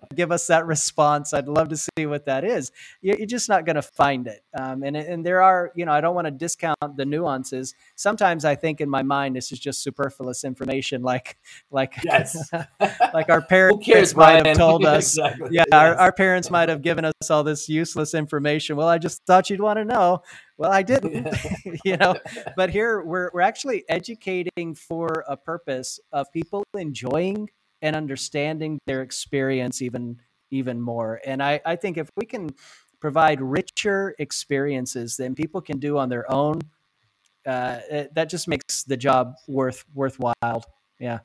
give 0.14 0.32
us 0.32 0.46
that 0.46 0.66
response. 0.66 1.34
I'd 1.34 1.48
love 1.48 1.68
to 1.68 1.76
see 1.76 2.06
what 2.06 2.24
that 2.26 2.44
is. 2.44 2.72
You're 3.02 3.26
just 3.26 3.48
not 3.48 3.66
going 3.66 3.76
to 3.76 3.82
find 3.82 4.26
it. 4.26 4.42
Um, 4.58 4.82
and, 4.82 4.96
and 4.96 5.24
there 5.24 5.42
are, 5.42 5.70
you 5.74 5.84
know, 5.84 5.92
I 5.92 6.00
don't 6.00 6.14
want 6.14 6.26
to 6.26 6.30
discount 6.30 6.78
the 6.96 7.04
nuances. 7.04 7.74
Sometimes 7.94 8.44
I 8.44 8.54
think 8.54 8.80
in 8.80 8.88
my 8.88 9.02
mind, 9.02 9.36
this 9.36 9.52
is 9.52 9.58
just 9.58 9.82
superfluous 9.82 10.44
information, 10.44 11.02
like, 11.02 11.36
like, 11.70 11.94
yes. 12.02 12.50
like 13.12 13.28
our 13.28 13.42
parents 13.42 13.84
cares, 13.84 14.16
might 14.16 14.46
have 14.46 14.56
told 14.56 14.86
us. 14.86 15.16
exactly. 15.16 15.48
Yeah, 15.50 15.64
yes. 15.70 15.78
our, 15.78 15.94
our 15.96 16.12
parents 16.12 16.50
might 16.50 16.70
have 16.70 16.80
given 16.80 17.04
us 17.04 17.30
all 17.30 17.44
this 17.44 17.68
useless 17.68 18.14
information. 18.14 18.76
Well, 18.76 18.88
I 18.88 18.98
just 18.98 19.24
thought 19.26 19.50
you'd 19.50 19.60
want 19.60 19.78
to 19.78 19.84
know. 19.84 20.22
Well, 20.56 20.70
I 20.70 20.82
didn't, 20.82 21.26
you 21.84 21.96
know, 21.96 22.16
but 22.56 22.70
here 22.70 23.02
we're, 23.02 23.30
we're 23.32 23.40
actually 23.40 23.84
educating 23.88 24.74
for 24.74 25.24
a 25.28 25.36
purpose 25.36 25.98
of 26.12 26.30
people 26.32 26.64
enjoying 26.74 27.50
and 27.82 27.96
understanding 27.96 28.78
their 28.86 29.02
experience 29.02 29.82
even, 29.82 30.20
even 30.50 30.80
more. 30.80 31.20
And 31.26 31.42
I, 31.42 31.60
I 31.66 31.76
think 31.76 31.98
if 31.98 32.08
we 32.16 32.24
can 32.24 32.50
provide 33.00 33.40
richer 33.40 34.14
experiences 34.18 35.16
than 35.16 35.34
people 35.34 35.60
can 35.60 35.78
do 35.78 35.98
on 35.98 36.08
their 36.08 36.30
own, 36.30 36.60
uh, 37.46 37.80
it, 37.90 38.14
that 38.14 38.30
just 38.30 38.48
makes 38.48 38.84
the 38.84 38.96
job 38.96 39.34
worth, 39.46 39.84
worthwhile. 39.92 40.64
Yeah. 40.98 41.18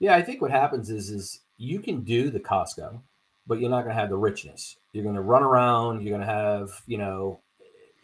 Yeah. 0.00 0.16
I 0.16 0.22
think 0.22 0.42
what 0.42 0.50
happens 0.50 0.90
is, 0.90 1.10
is 1.10 1.40
you 1.58 1.78
can 1.78 2.02
do 2.02 2.30
the 2.30 2.40
Costco, 2.40 3.00
but 3.46 3.60
you're 3.60 3.70
not 3.70 3.84
going 3.84 3.94
to 3.94 4.00
have 4.00 4.08
the 4.08 4.16
richness. 4.16 4.76
You're 4.92 5.04
going 5.04 5.14
to 5.14 5.20
run 5.20 5.44
around. 5.44 6.02
You're 6.02 6.16
going 6.16 6.26
to 6.26 6.32
have, 6.32 6.82
you 6.86 6.98
know, 6.98 7.40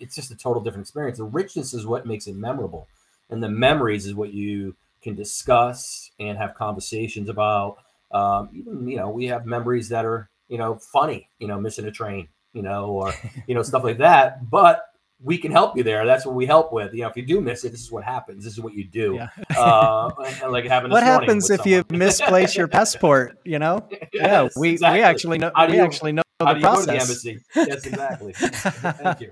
it's 0.03 0.15
just 0.15 0.31
a 0.31 0.37
total 0.37 0.63
different 0.63 0.85
experience. 0.85 1.19
The 1.19 1.25
richness 1.25 1.73
is 1.73 1.87
what 1.87 2.07
makes 2.07 2.27
it 2.27 2.35
memorable, 2.35 2.89
and 3.31 3.43
the 3.43 3.49
memories 3.49 4.07
is 4.07 4.15
what 4.15 4.33
you 4.33 4.77
can 5.03 5.15
discuss 5.15 6.11
and 6.19 6.37
have 6.39 6.55
conversations 6.55 7.29
about. 7.29 7.79
Um, 8.11 8.51
even 8.53 8.87
you 8.89 8.97
know, 8.97 9.09
we 9.09 9.27
have 9.27 9.47
memories 9.47 9.89
that 9.89 10.05
are 10.05 10.29
you 10.49 10.59
know 10.59 10.77
funny. 10.77 11.29
You 11.39 11.49
know, 11.49 11.61
missing 11.61 11.87
a 11.87 11.91
train. 11.91 12.29
You 12.53 12.63
know, 12.63 12.87
or 12.87 13.15
you 13.47 13.55
know 13.55 13.63
stuff 13.63 13.85
like 13.85 13.99
that. 13.99 14.51
But 14.51 14.85
we 15.23 15.39
can 15.39 15.53
help 15.53 15.77
you 15.77 15.85
there. 15.85 16.05
That's 16.05 16.27
what 16.27 16.35
we 16.35 16.47
help 16.47 16.73
with. 16.73 16.93
You 16.93 17.03
know, 17.03 17.09
if 17.09 17.17
you 17.17 17.25
do 17.25 17.41
miss 17.41 17.65
it, 17.65 17.71
this 17.71 17.81
is 17.81 17.93
what 17.93 18.03
happens. 18.03 18.45
This 18.45 18.55
is 18.55 18.61
what 18.61 18.75
you 18.75 18.85
do. 18.85 19.15
Yeah. 19.15 19.29
uh, 19.57 20.11
like 20.49 20.65
having 20.65 20.91
what 20.91 21.05
happens 21.05 21.49
if 21.49 21.65
you 21.65 21.85
misplace 21.91 22.57
your 22.57 22.69
passport? 22.79 23.39
You 23.45 23.59
know, 23.59 23.87
yes, 23.91 24.09
yeah, 24.13 24.49
we 24.57 24.71
exactly. 24.71 24.99
we 24.99 25.05
actually 25.05 25.39
know. 25.39 25.53
we 25.69 25.79
actually 25.79 26.13
know 26.13 26.23
how 26.45 26.55
the 26.55 26.61
do 26.61 26.67
you 26.67 26.75
go 26.75 26.81
to 26.81 26.87
the 26.87 26.93
embassy? 26.93 27.41
Yes, 27.55 27.87
exactly. 27.87 28.33
Thank 28.37 29.21
you. 29.21 29.31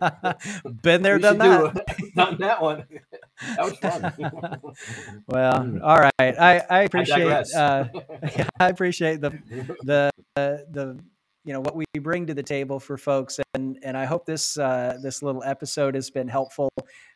Been 0.83 1.03
there, 1.03 1.17
we 1.17 1.23
done 1.23 1.39
that. 1.39 1.75
Do, 1.99 2.11
done 2.17 2.37
that 2.39 2.63
one. 2.63 2.85
That 3.57 3.65
was 3.65 3.77
fun. 3.79 5.23
well, 5.27 5.81
all 5.83 5.99
right. 5.99 6.13
I 6.21 6.63
I 6.71 6.83
appreciate. 6.83 7.31
I, 7.31 7.59
uh, 7.59 7.89
I 8.59 8.69
appreciate 8.69 9.21
the 9.21 9.31
the 9.83 10.11
uh, 10.37 10.57
the 10.71 11.01
you 11.45 11.53
know 11.53 11.61
what 11.61 11.75
we 11.75 11.85
bring 12.01 12.27
to 12.27 12.35
the 12.35 12.43
table 12.43 12.79
for 12.79 12.97
folks 12.99 13.41
and 13.55 13.79
and 13.83 13.97
i 13.97 14.05
hope 14.05 14.27
this 14.27 14.59
uh, 14.59 14.99
this 15.03 15.23
little 15.23 15.43
episode 15.45 15.95
has 15.95 16.11
been 16.11 16.29
helpful 16.29 16.71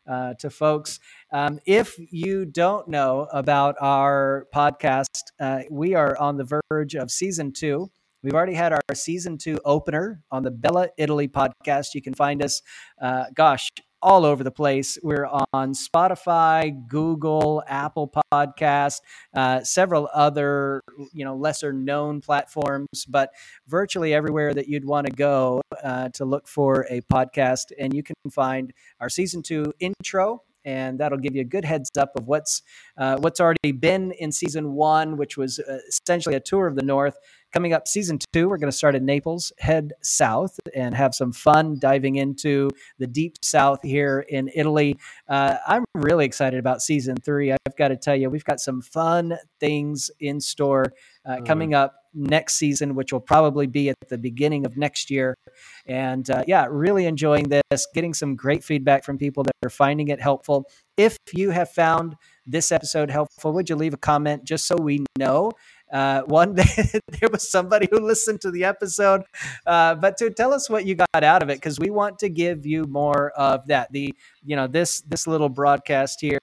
uh, 0.09 0.33
to 0.35 0.49
folks 0.49 0.99
um, 1.31 1.59
if 1.65 1.95
you 2.11 2.45
don't 2.45 2.87
know 2.87 3.27
about 3.31 3.75
our 3.79 4.47
podcast 4.53 5.31
uh, 5.39 5.59
we 5.69 5.93
are 5.93 6.17
on 6.17 6.37
the 6.37 6.59
verge 6.69 6.95
of 6.95 7.11
season 7.11 7.51
two 7.51 7.89
We've 8.25 8.33
already 8.33 8.55
had 8.55 8.73
our 8.73 8.81
season 8.95 9.37
two 9.37 9.59
opener 9.63 10.23
on 10.31 10.41
the 10.41 10.49
Bella 10.49 10.87
Italy 10.97 11.27
podcast. 11.27 11.93
You 11.93 12.01
can 12.01 12.15
find 12.15 12.43
us, 12.43 12.63
uh, 12.99 13.25
gosh, 13.35 13.69
all 14.01 14.25
over 14.25 14.43
the 14.43 14.49
place. 14.49 14.97
We're 15.03 15.27
on 15.53 15.73
Spotify, 15.73 16.75
Google, 16.87 17.61
Apple 17.67 18.11
Podcast, 18.33 19.01
uh, 19.35 19.63
several 19.63 20.09
other 20.11 20.81
you 21.13 21.23
know 21.23 21.35
lesser 21.35 21.71
known 21.71 22.19
platforms, 22.19 23.05
but 23.07 23.29
virtually 23.67 24.11
everywhere 24.11 24.55
that 24.55 24.67
you'd 24.67 24.85
want 24.85 25.05
to 25.05 25.13
go 25.13 25.61
uh, 25.83 26.09
to 26.15 26.25
look 26.25 26.47
for 26.47 26.87
a 26.89 27.01
podcast, 27.01 27.65
and 27.77 27.93
you 27.93 28.01
can 28.01 28.15
find 28.31 28.73
our 28.99 29.09
season 29.09 29.43
two 29.43 29.71
intro 29.79 30.41
and 30.65 30.99
that'll 30.99 31.19
give 31.19 31.35
you 31.35 31.41
a 31.41 31.45
good 31.45 31.63
heads 31.63 31.91
up 31.97 32.15
of 32.17 32.27
what's 32.27 32.63
uh, 32.97 33.17
what's 33.17 33.39
already 33.39 33.71
been 33.71 34.11
in 34.13 34.31
season 34.31 34.73
one, 34.73 35.15
which 35.15 35.37
was 35.37 35.59
uh, 35.59 35.77
essentially 35.87 36.35
a 36.35 36.39
tour 36.39 36.67
of 36.67 36.75
the 36.75 36.83
North. 36.83 37.17
Coming 37.55 37.71
up, 37.71 37.87
season 37.87 38.19
two, 38.33 38.49
we're 38.49 38.57
going 38.57 38.69
to 38.69 38.77
start 38.77 38.95
in 38.95 39.05
Naples, 39.05 39.53
head 39.59 39.93
south, 40.01 40.59
and 40.75 40.93
have 40.93 41.15
some 41.15 41.31
fun 41.31 41.79
diving 41.79 42.17
into 42.17 42.69
the 42.99 43.07
deep 43.07 43.37
south 43.41 43.79
here 43.81 44.25
in 44.27 44.51
Italy. 44.53 44.97
Uh, 45.29 45.55
I'm 45.65 45.85
really 45.93 46.25
excited 46.25 46.59
about 46.59 46.81
season 46.81 47.15
three. 47.15 47.53
I've 47.53 47.77
got 47.77 47.87
to 47.87 47.95
tell 47.95 48.13
you, 48.13 48.29
we've 48.29 48.43
got 48.43 48.59
some 48.59 48.81
fun 48.81 49.37
things 49.61 50.11
in 50.19 50.41
store 50.41 50.91
uh, 51.25 51.37
mm. 51.37 51.45
coming 51.45 51.73
up 51.73 51.95
next 52.13 52.55
season, 52.55 52.93
which 52.93 53.13
will 53.13 53.21
probably 53.21 53.67
be 53.67 53.89
at 53.89 53.95
the 54.09 54.17
beginning 54.17 54.65
of 54.65 54.75
next 54.75 55.09
year. 55.09 55.37
And 55.85 56.29
uh, 56.29 56.43
yeah, 56.47 56.67
really 56.69 57.05
enjoying 57.05 57.47
this, 57.49 57.87
getting 57.93 58.13
some 58.13 58.35
great 58.35 58.65
feedback 58.65 59.05
from 59.05 59.17
people 59.17 59.43
that 59.43 59.53
are 59.63 59.69
finding 59.69 60.09
it 60.09 60.19
helpful. 60.19 60.65
If 60.97 61.17
you 61.33 61.51
have 61.51 61.71
found 61.71 62.15
this 62.45 62.71
episode 62.71 63.09
helpful, 63.09 63.53
would 63.53 63.69
you 63.69 63.75
leave 63.75 63.93
a 63.93 63.97
comment 63.97 64.43
just 64.43 64.67
so 64.67 64.75
we 64.75 65.05
know? 65.17 65.51
Uh, 65.91 66.21
one 66.23 66.55
day 66.55 66.63
there 67.19 67.29
was 67.31 67.49
somebody 67.49 67.87
who 67.89 67.99
listened 67.99 68.41
to 68.41 68.51
the 68.51 68.63
episode, 68.63 69.23
uh, 69.65 69.95
but 69.95 70.17
to 70.17 70.29
tell 70.29 70.53
us 70.53 70.69
what 70.69 70.85
you 70.85 70.95
got 70.95 71.23
out 71.23 71.43
of 71.43 71.49
it, 71.49 71.55
because 71.55 71.79
we 71.79 71.89
want 71.89 72.19
to 72.19 72.29
give 72.29 72.65
you 72.65 72.85
more 72.85 73.31
of 73.31 73.67
that. 73.67 73.91
The 73.91 74.13
you 74.43 74.55
know 74.55 74.67
this 74.67 75.01
this 75.01 75.27
little 75.27 75.49
broadcast 75.49 76.21
here 76.21 76.39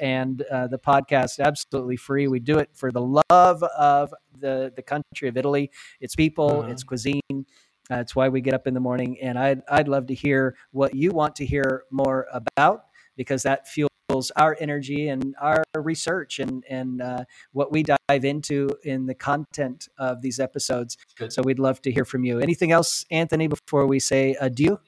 and 0.00 0.42
uh, 0.42 0.66
the 0.68 0.78
podcast 0.78 1.40
absolutely 1.40 1.96
free. 1.96 2.28
We 2.28 2.38
do 2.38 2.58
it 2.58 2.70
for 2.74 2.92
the 2.92 3.22
love 3.30 3.62
of 3.62 4.14
the 4.38 4.72
the 4.74 4.82
country 4.82 5.28
of 5.28 5.36
Italy, 5.36 5.70
its 6.00 6.14
people, 6.14 6.50
mm-hmm. 6.50 6.70
its 6.70 6.84
cuisine. 6.84 7.46
That's 7.88 8.16
why 8.16 8.28
we 8.28 8.40
get 8.40 8.54
up 8.54 8.66
in 8.66 8.74
the 8.74 8.80
morning, 8.80 9.18
and 9.20 9.38
I'd 9.38 9.62
I'd 9.68 9.88
love 9.88 10.06
to 10.06 10.14
hear 10.14 10.56
what 10.70 10.94
you 10.94 11.10
want 11.10 11.36
to 11.36 11.46
hear 11.46 11.84
more 11.90 12.26
about 12.32 12.86
because 13.16 13.42
that 13.42 13.68
fuels 13.68 13.90
our 14.36 14.56
energy 14.60 15.08
and 15.08 15.34
our 15.40 15.62
research 15.74 16.38
and 16.38 16.64
and 16.68 17.00
uh, 17.00 17.24
what 17.52 17.72
we 17.72 17.82
dive 17.82 18.24
into 18.24 18.70
in 18.84 19.06
the 19.06 19.14
content 19.14 19.88
of 19.98 20.22
these 20.22 20.40
episodes. 20.40 20.96
Good. 21.16 21.32
So 21.32 21.42
we'd 21.42 21.58
love 21.58 21.80
to 21.82 21.92
hear 21.92 22.04
from 22.04 22.24
you. 22.24 22.40
Anything 22.40 22.72
else, 22.72 23.04
Anthony, 23.10 23.46
before 23.46 23.86
we 23.86 23.98
say 23.98 24.36
adieu? 24.40 24.78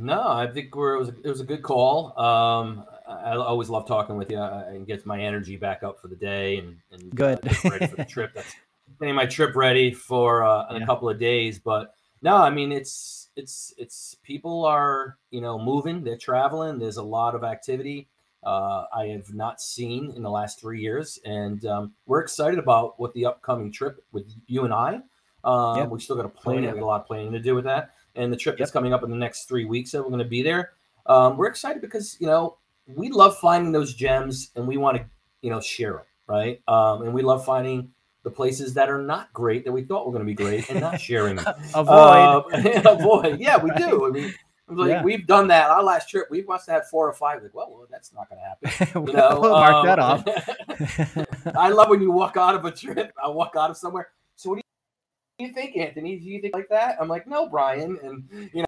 No, 0.00 0.28
I 0.28 0.46
think 0.46 0.76
we're, 0.76 0.94
it 0.94 0.98
was 0.98 1.08
a, 1.08 1.14
it 1.24 1.28
was 1.28 1.40
a 1.40 1.44
good 1.44 1.62
call. 1.62 2.18
Um, 2.18 2.84
I, 3.08 3.34
always 3.34 3.68
love 3.68 3.86
talking 3.86 4.16
with 4.16 4.30
you 4.30 4.40
and 4.40 4.86
gets 4.86 5.04
my 5.04 5.20
energy 5.20 5.56
back 5.56 5.82
up 5.82 6.00
for 6.00 6.06
the 6.06 6.14
day 6.14 6.58
and, 6.58 6.76
and 6.92 7.14
good 7.14 7.40
uh, 7.44 7.70
ready 7.70 7.86
for 7.88 7.96
the 7.96 8.04
trip. 8.04 8.32
That's 8.34 8.54
getting 9.00 9.16
my 9.16 9.26
trip 9.26 9.56
ready 9.56 9.92
for 9.92 10.44
uh, 10.44 10.68
in 10.70 10.76
yeah. 10.76 10.82
a 10.82 10.86
couple 10.86 11.08
of 11.08 11.18
days. 11.18 11.58
But 11.58 11.94
no, 12.22 12.36
I 12.36 12.50
mean 12.50 12.70
it's 12.70 13.27
it's 13.38 13.72
it's 13.78 14.16
people 14.22 14.64
are 14.66 15.16
you 15.30 15.40
know 15.40 15.58
moving, 15.58 16.02
they're 16.02 16.18
traveling. 16.18 16.78
There's 16.78 16.96
a 16.96 17.02
lot 17.02 17.34
of 17.34 17.44
activity. 17.44 18.08
Uh, 18.44 18.84
I 18.94 19.06
have 19.06 19.32
not 19.32 19.60
seen 19.60 20.12
in 20.14 20.22
the 20.22 20.30
last 20.30 20.60
three 20.60 20.80
years, 20.80 21.18
and 21.24 21.64
um, 21.66 21.92
we're 22.06 22.20
excited 22.20 22.58
about 22.58 22.98
what 22.98 23.12
the 23.14 23.26
upcoming 23.26 23.72
trip 23.72 24.04
with 24.12 24.30
you 24.46 24.64
and 24.64 24.74
I. 24.74 25.00
Um, 25.44 25.78
yep. 25.78 25.88
We 25.88 26.00
still 26.00 26.16
got 26.16 26.24
a 26.24 26.28
plan. 26.28 26.60
We 26.60 26.66
have 26.66 26.78
a 26.78 26.84
lot 26.84 27.00
of 27.00 27.06
planning 27.06 27.32
to 27.32 27.40
do 27.40 27.54
with 27.54 27.64
that, 27.64 27.90
and 28.16 28.32
the 28.32 28.36
trip 28.36 28.54
yep. 28.54 28.58
that's 28.58 28.70
coming 28.70 28.92
up 28.92 29.02
in 29.02 29.10
the 29.10 29.16
next 29.16 29.48
three 29.48 29.64
weeks 29.64 29.92
that 29.92 30.02
we're 30.02 30.10
going 30.10 30.18
to 30.18 30.24
be 30.24 30.42
there. 30.42 30.72
Um, 31.06 31.36
we're 31.36 31.46
excited 31.46 31.80
because 31.80 32.16
you 32.20 32.26
know 32.26 32.58
we 32.86 33.08
love 33.08 33.38
finding 33.38 33.72
those 33.72 33.94
gems, 33.94 34.50
and 34.56 34.66
we 34.66 34.76
want 34.76 34.96
to 34.98 35.04
you 35.42 35.50
know 35.50 35.60
share 35.60 35.92
them, 35.92 36.06
right? 36.26 36.60
Um, 36.68 37.02
and 37.02 37.14
we 37.14 37.22
love 37.22 37.44
finding 37.44 37.90
the 38.22 38.30
places 38.30 38.74
that 38.74 38.88
are 38.90 39.00
not 39.00 39.32
great 39.32 39.64
that 39.64 39.72
we 39.72 39.82
thought 39.82 40.06
were 40.06 40.12
going 40.12 40.24
to 40.24 40.26
be 40.26 40.34
great 40.34 40.68
and 40.70 40.80
not 40.80 41.00
sharing 41.00 41.36
them. 41.36 41.46
avoid. 41.74 42.44
Uh, 42.52 42.82
avoid. 42.84 43.40
Yeah, 43.40 43.56
we 43.62 43.70
do. 43.70 44.06
I 44.06 44.10
mean, 44.10 44.34
like, 44.68 44.90
yeah. 44.90 45.02
we've 45.02 45.26
done 45.26 45.48
that. 45.48 45.70
Our 45.70 45.82
last 45.82 46.10
trip, 46.10 46.28
we 46.30 46.42
must 46.42 46.68
have 46.68 46.82
had 46.82 46.86
four 46.88 47.08
or 47.08 47.12
five. 47.14 47.42
Like, 47.42 47.54
well, 47.54 47.70
well 47.70 47.86
that's 47.90 48.12
not 48.12 48.28
going 48.28 48.40
to 48.40 48.44
happen. 48.44 49.06
You 49.08 49.12
know, 49.14 49.38
we'll 49.40 49.52
mark 49.52 49.74
um, 49.74 49.86
that 49.86 49.98
off. 49.98 51.56
I 51.56 51.70
love 51.70 51.88
when 51.88 52.02
you 52.02 52.10
walk 52.10 52.36
out 52.36 52.54
of 52.54 52.64
a 52.64 52.70
trip. 52.70 53.12
I 53.22 53.28
walk 53.28 53.54
out 53.56 53.70
of 53.70 53.76
somewhere. 53.76 54.08
So, 54.36 54.50
what 54.50 54.60
do 55.38 55.44
you 55.44 55.52
think, 55.52 55.76
Anthony? 55.76 56.18
Do 56.18 56.26
you 56.26 56.40
think 56.40 56.54
like 56.54 56.68
that? 56.68 56.96
I'm 57.00 57.08
like, 57.08 57.26
no, 57.26 57.48
Brian, 57.48 57.98
and 58.02 58.24
you 58.30 58.40
know, 58.40 58.48
you 58.52 58.64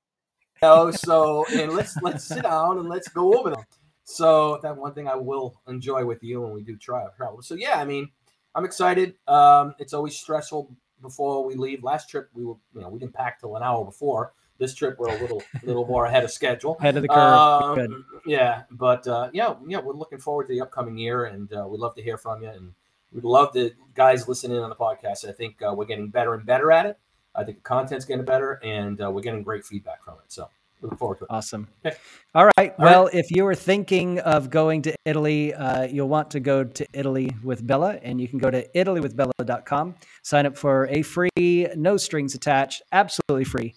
know 0.62 0.90
so 0.90 1.44
and 1.52 1.72
let's 1.72 1.96
let's 2.02 2.24
sit 2.24 2.42
down 2.42 2.78
and 2.78 2.88
let's 2.88 3.08
go 3.08 3.38
over 3.38 3.50
them. 3.50 3.64
So 4.04 4.58
that 4.62 4.76
one 4.76 4.94
thing 4.94 5.06
I 5.06 5.14
will 5.14 5.60
enjoy 5.68 6.04
with 6.04 6.22
you 6.22 6.40
when 6.40 6.52
we 6.52 6.62
do 6.62 6.76
try 6.76 7.04
travel. 7.16 7.42
So 7.42 7.54
yeah, 7.54 7.78
I 7.78 7.84
mean, 7.84 8.10
I'm 8.54 8.64
excited. 8.64 9.14
Um, 9.28 9.74
it's 9.78 9.92
always 9.92 10.16
stressful 10.16 10.70
before 11.00 11.44
we 11.44 11.54
leave. 11.54 11.82
Last 11.82 12.08
trip 12.08 12.28
we 12.34 12.44
were, 12.44 12.56
you 12.74 12.80
know, 12.80 12.88
we 12.88 12.98
didn't 12.98 13.14
pack 13.14 13.40
till 13.40 13.56
an 13.56 13.62
hour 13.62 13.84
before. 13.84 14.32
This 14.58 14.74
trip 14.74 14.98
we're 14.98 15.08
a 15.08 15.18
little, 15.20 15.42
little 15.62 15.86
more 15.86 16.04
ahead 16.04 16.22
of 16.22 16.30
schedule. 16.30 16.76
Ahead 16.80 16.96
of 16.96 17.02
the 17.02 17.08
curve. 17.08 17.18
Um. 17.18 18.04
Yeah, 18.26 18.64
but 18.70 19.06
uh, 19.08 19.30
yeah, 19.32 19.54
yeah, 19.66 19.78
we're 19.78 19.94
looking 19.94 20.18
forward 20.18 20.48
to 20.48 20.54
the 20.54 20.60
upcoming 20.60 20.98
year, 20.98 21.24
and 21.24 21.50
uh, 21.52 21.66
we'd 21.66 21.80
love 21.80 21.94
to 21.94 22.02
hear 22.02 22.18
from 22.18 22.42
you. 22.42 22.50
And 22.50 22.74
we'd 23.10 23.24
love 23.24 23.54
the 23.54 23.72
guys 23.94 24.28
listening 24.28 24.58
on 24.58 24.68
the 24.68 24.76
podcast. 24.76 25.26
I 25.26 25.32
think 25.32 25.62
uh, 25.62 25.72
we're 25.74 25.86
getting 25.86 26.08
better 26.08 26.34
and 26.34 26.44
better 26.44 26.70
at 26.70 26.84
it. 26.84 26.98
I 27.34 27.44
think 27.44 27.58
the 27.58 27.62
content's 27.62 28.04
getting 28.04 28.24
better, 28.26 28.60
and 28.62 29.00
uh, 29.00 29.10
we're 29.10 29.22
getting 29.22 29.42
great 29.42 29.64
feedback 29.64 30.04
from 30.04 30.14
it. 30.14 30.30
So 30.30 30.50
look 30.82 30.98
forward 30.98 31.18
to 31.18 31.24
it. 31.24 31.30
Awesome. 31.30 31.68
Okay. 31.84 31.96
All 32.34 32.48
right. 32.56 32.74
All 32.78 32.84
well, 32.84 33.04
right. 33.04 33.14
if 33.14 33.30
you 33.30 33.46
are 33.46 33.54
thinking 33.54 34.18
of 34.20 34.50
going 34.50 34.82
to 34.82 34.94
Italy, 35.04 35.54
uh, 35.54 35.84
you'll 35.84 36.08
want 36.08 36.30
to 36.32 36.40
go 36.40 36.64
to 36.64 36.86
Italy 36.92 37.34
with 37.42 37.66
Bella, 37.66 37.98
and 38.02 38.20
you 38.20 38.28
can 38.28 38.38
go 38.38 38.50
to 38.50 38.66
italywithbella.com, 38.74 39.94
sign 40.22 40.46
up 40.46 40.56
for 40.56 40.86
a 40.88 41.02
free, 41.02 41.66
no 41.76 41.96
strings 41.96 42.34
attached, 42.34 42.82
absolutely 42.92 43.44
free 43.44 43.74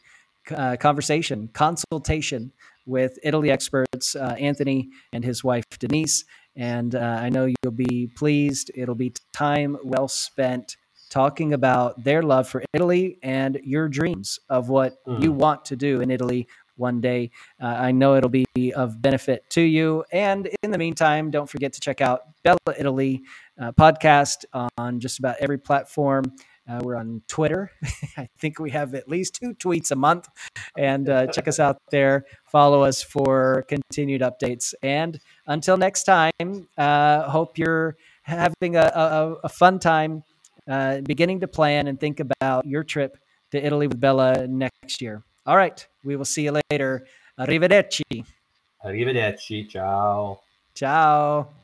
uh, 0.51 0.75
conversation, 0.77 1.49
consultation 1.53 2.51
with 2.85 3.17
Italy 3.23 3.49
experts, 3.49 4.15
uh, 4.15 4.35
Anthony 4.39 4.89
and 5.13 5.23
his 5.23 5.43
wife, 5.43 5.63
Denise. 5.79 6.25
And 6.55 6.95
uh, 6.95 6.99
I 6.99 7.29
know 7.29 7.45
you'll 7.45 7.71
be 7.71 8.11
pleased. 8.15 8.71
It'll 8.75 8.95
be 8.95 9.13
time 9.33 9.77
well 9.83 10.07
spent 10.07 10.75
talking 11.09 11.53
about 11.53 12.03
their 12.03 12.23
love 12.23 12.47
for 12.47 12.63
Italy 12.73 13.19
and 13.21 13.59
your 13.63 13.87
dreams 13.87 14.39
of 14.49 14.69
what 14.69 14.95
mm. 15.05 15.21
you 15.21 15.31
want 15.31 15.65
to 15.65 15.75
do 15.75 16.01
in 16.01 16.09
Italy 16.09 16.47
one 16.75 17.01
day. 17.01 17.31
Uh, 17.61 17.67
I 17.67 17.91
know 17.91 18.15
it'll 18.15 18.29
be 18.29 18.45
of 18.75 19.01
benefit 19.01 19.49
to 19.51 19.61
you. 19.61 20.03
And 20.11 20.49
in 20.63 20.71
the 20.71 20.77
meantime, 20.77 21.31
don't 21.31 21.49
forget 21.49 21.73
to 21.73 21.79
check 21.79 22.01
out 22.01 22.21
Bella 22.43 22.57
Italy 22.77 23.23
uh, 23.59 23.71
podcast 23.71 24.45
on 24.77 24.99
just 24.99 25.19
about 25.19 25.35
every 25.39 25.57
platform. 25.57 26.25
Uh, 26.67 26.79
we're 26.81 26.95
on 26.95 27.21
Twitter. 27.27 27.71
I 28.17 28.29
think 28.39 28.59
we 28.59 28.71
have 28.71 28.95
at 28.95 29.09
least 29.09 29.35
two 29.35 29.53
tweets 29.53 29.91
a 29.91 29.95
month. 29.95 30.29
And 30.77 31.09
uh, 31.09 31.27
check 31.27 31.47
us 31.47 31.59
out 31.59 31.77
there. 31.91 32.25
Follow 32.45 32.83
us 32.83 33.03
for 33.03 33.65
continued 33.67 34.21
updates. 34.21 34.73
And 34.81 35.19
until 35.45 35.77
next 35.77 36.03
time, 36.03 36.31
uh, 36.77 37.29
hope 37.29 37.57
you're 37.57 37.97
having 38.23 38.77
a, 38.77 38.91
a, 38.95 39.33
a 39.43 39.49
fun 39.49 39.79
time 39.79 40.23
uh, 40.69 41.01
beginning 41.01 41.41
to 41.41 41.47
plan 41.47 41.87
and 41.87 41.99
think 41.99 42.21
about 42.21 42.65
your 42.65 42.83
trip 42.83 43.17
to 43.51 43.63
Italy 43.63 43.87
with 43.87 43.99
Bella 43.99 44.47
next 44.47 45.01
year. 45.01 45.23
All 45.45 45.57
right. 45.57 45.85
We 46.03 46.15
will 46.15 46.25
see 46.25 46.43
you 46.43 46.59
later. 46.71 47.05
Arrivederci. 47.37 48.25
Arrivederci. 48.83 49.69
Ciao. 49.69 50.39
Ciao. 50.73 51.62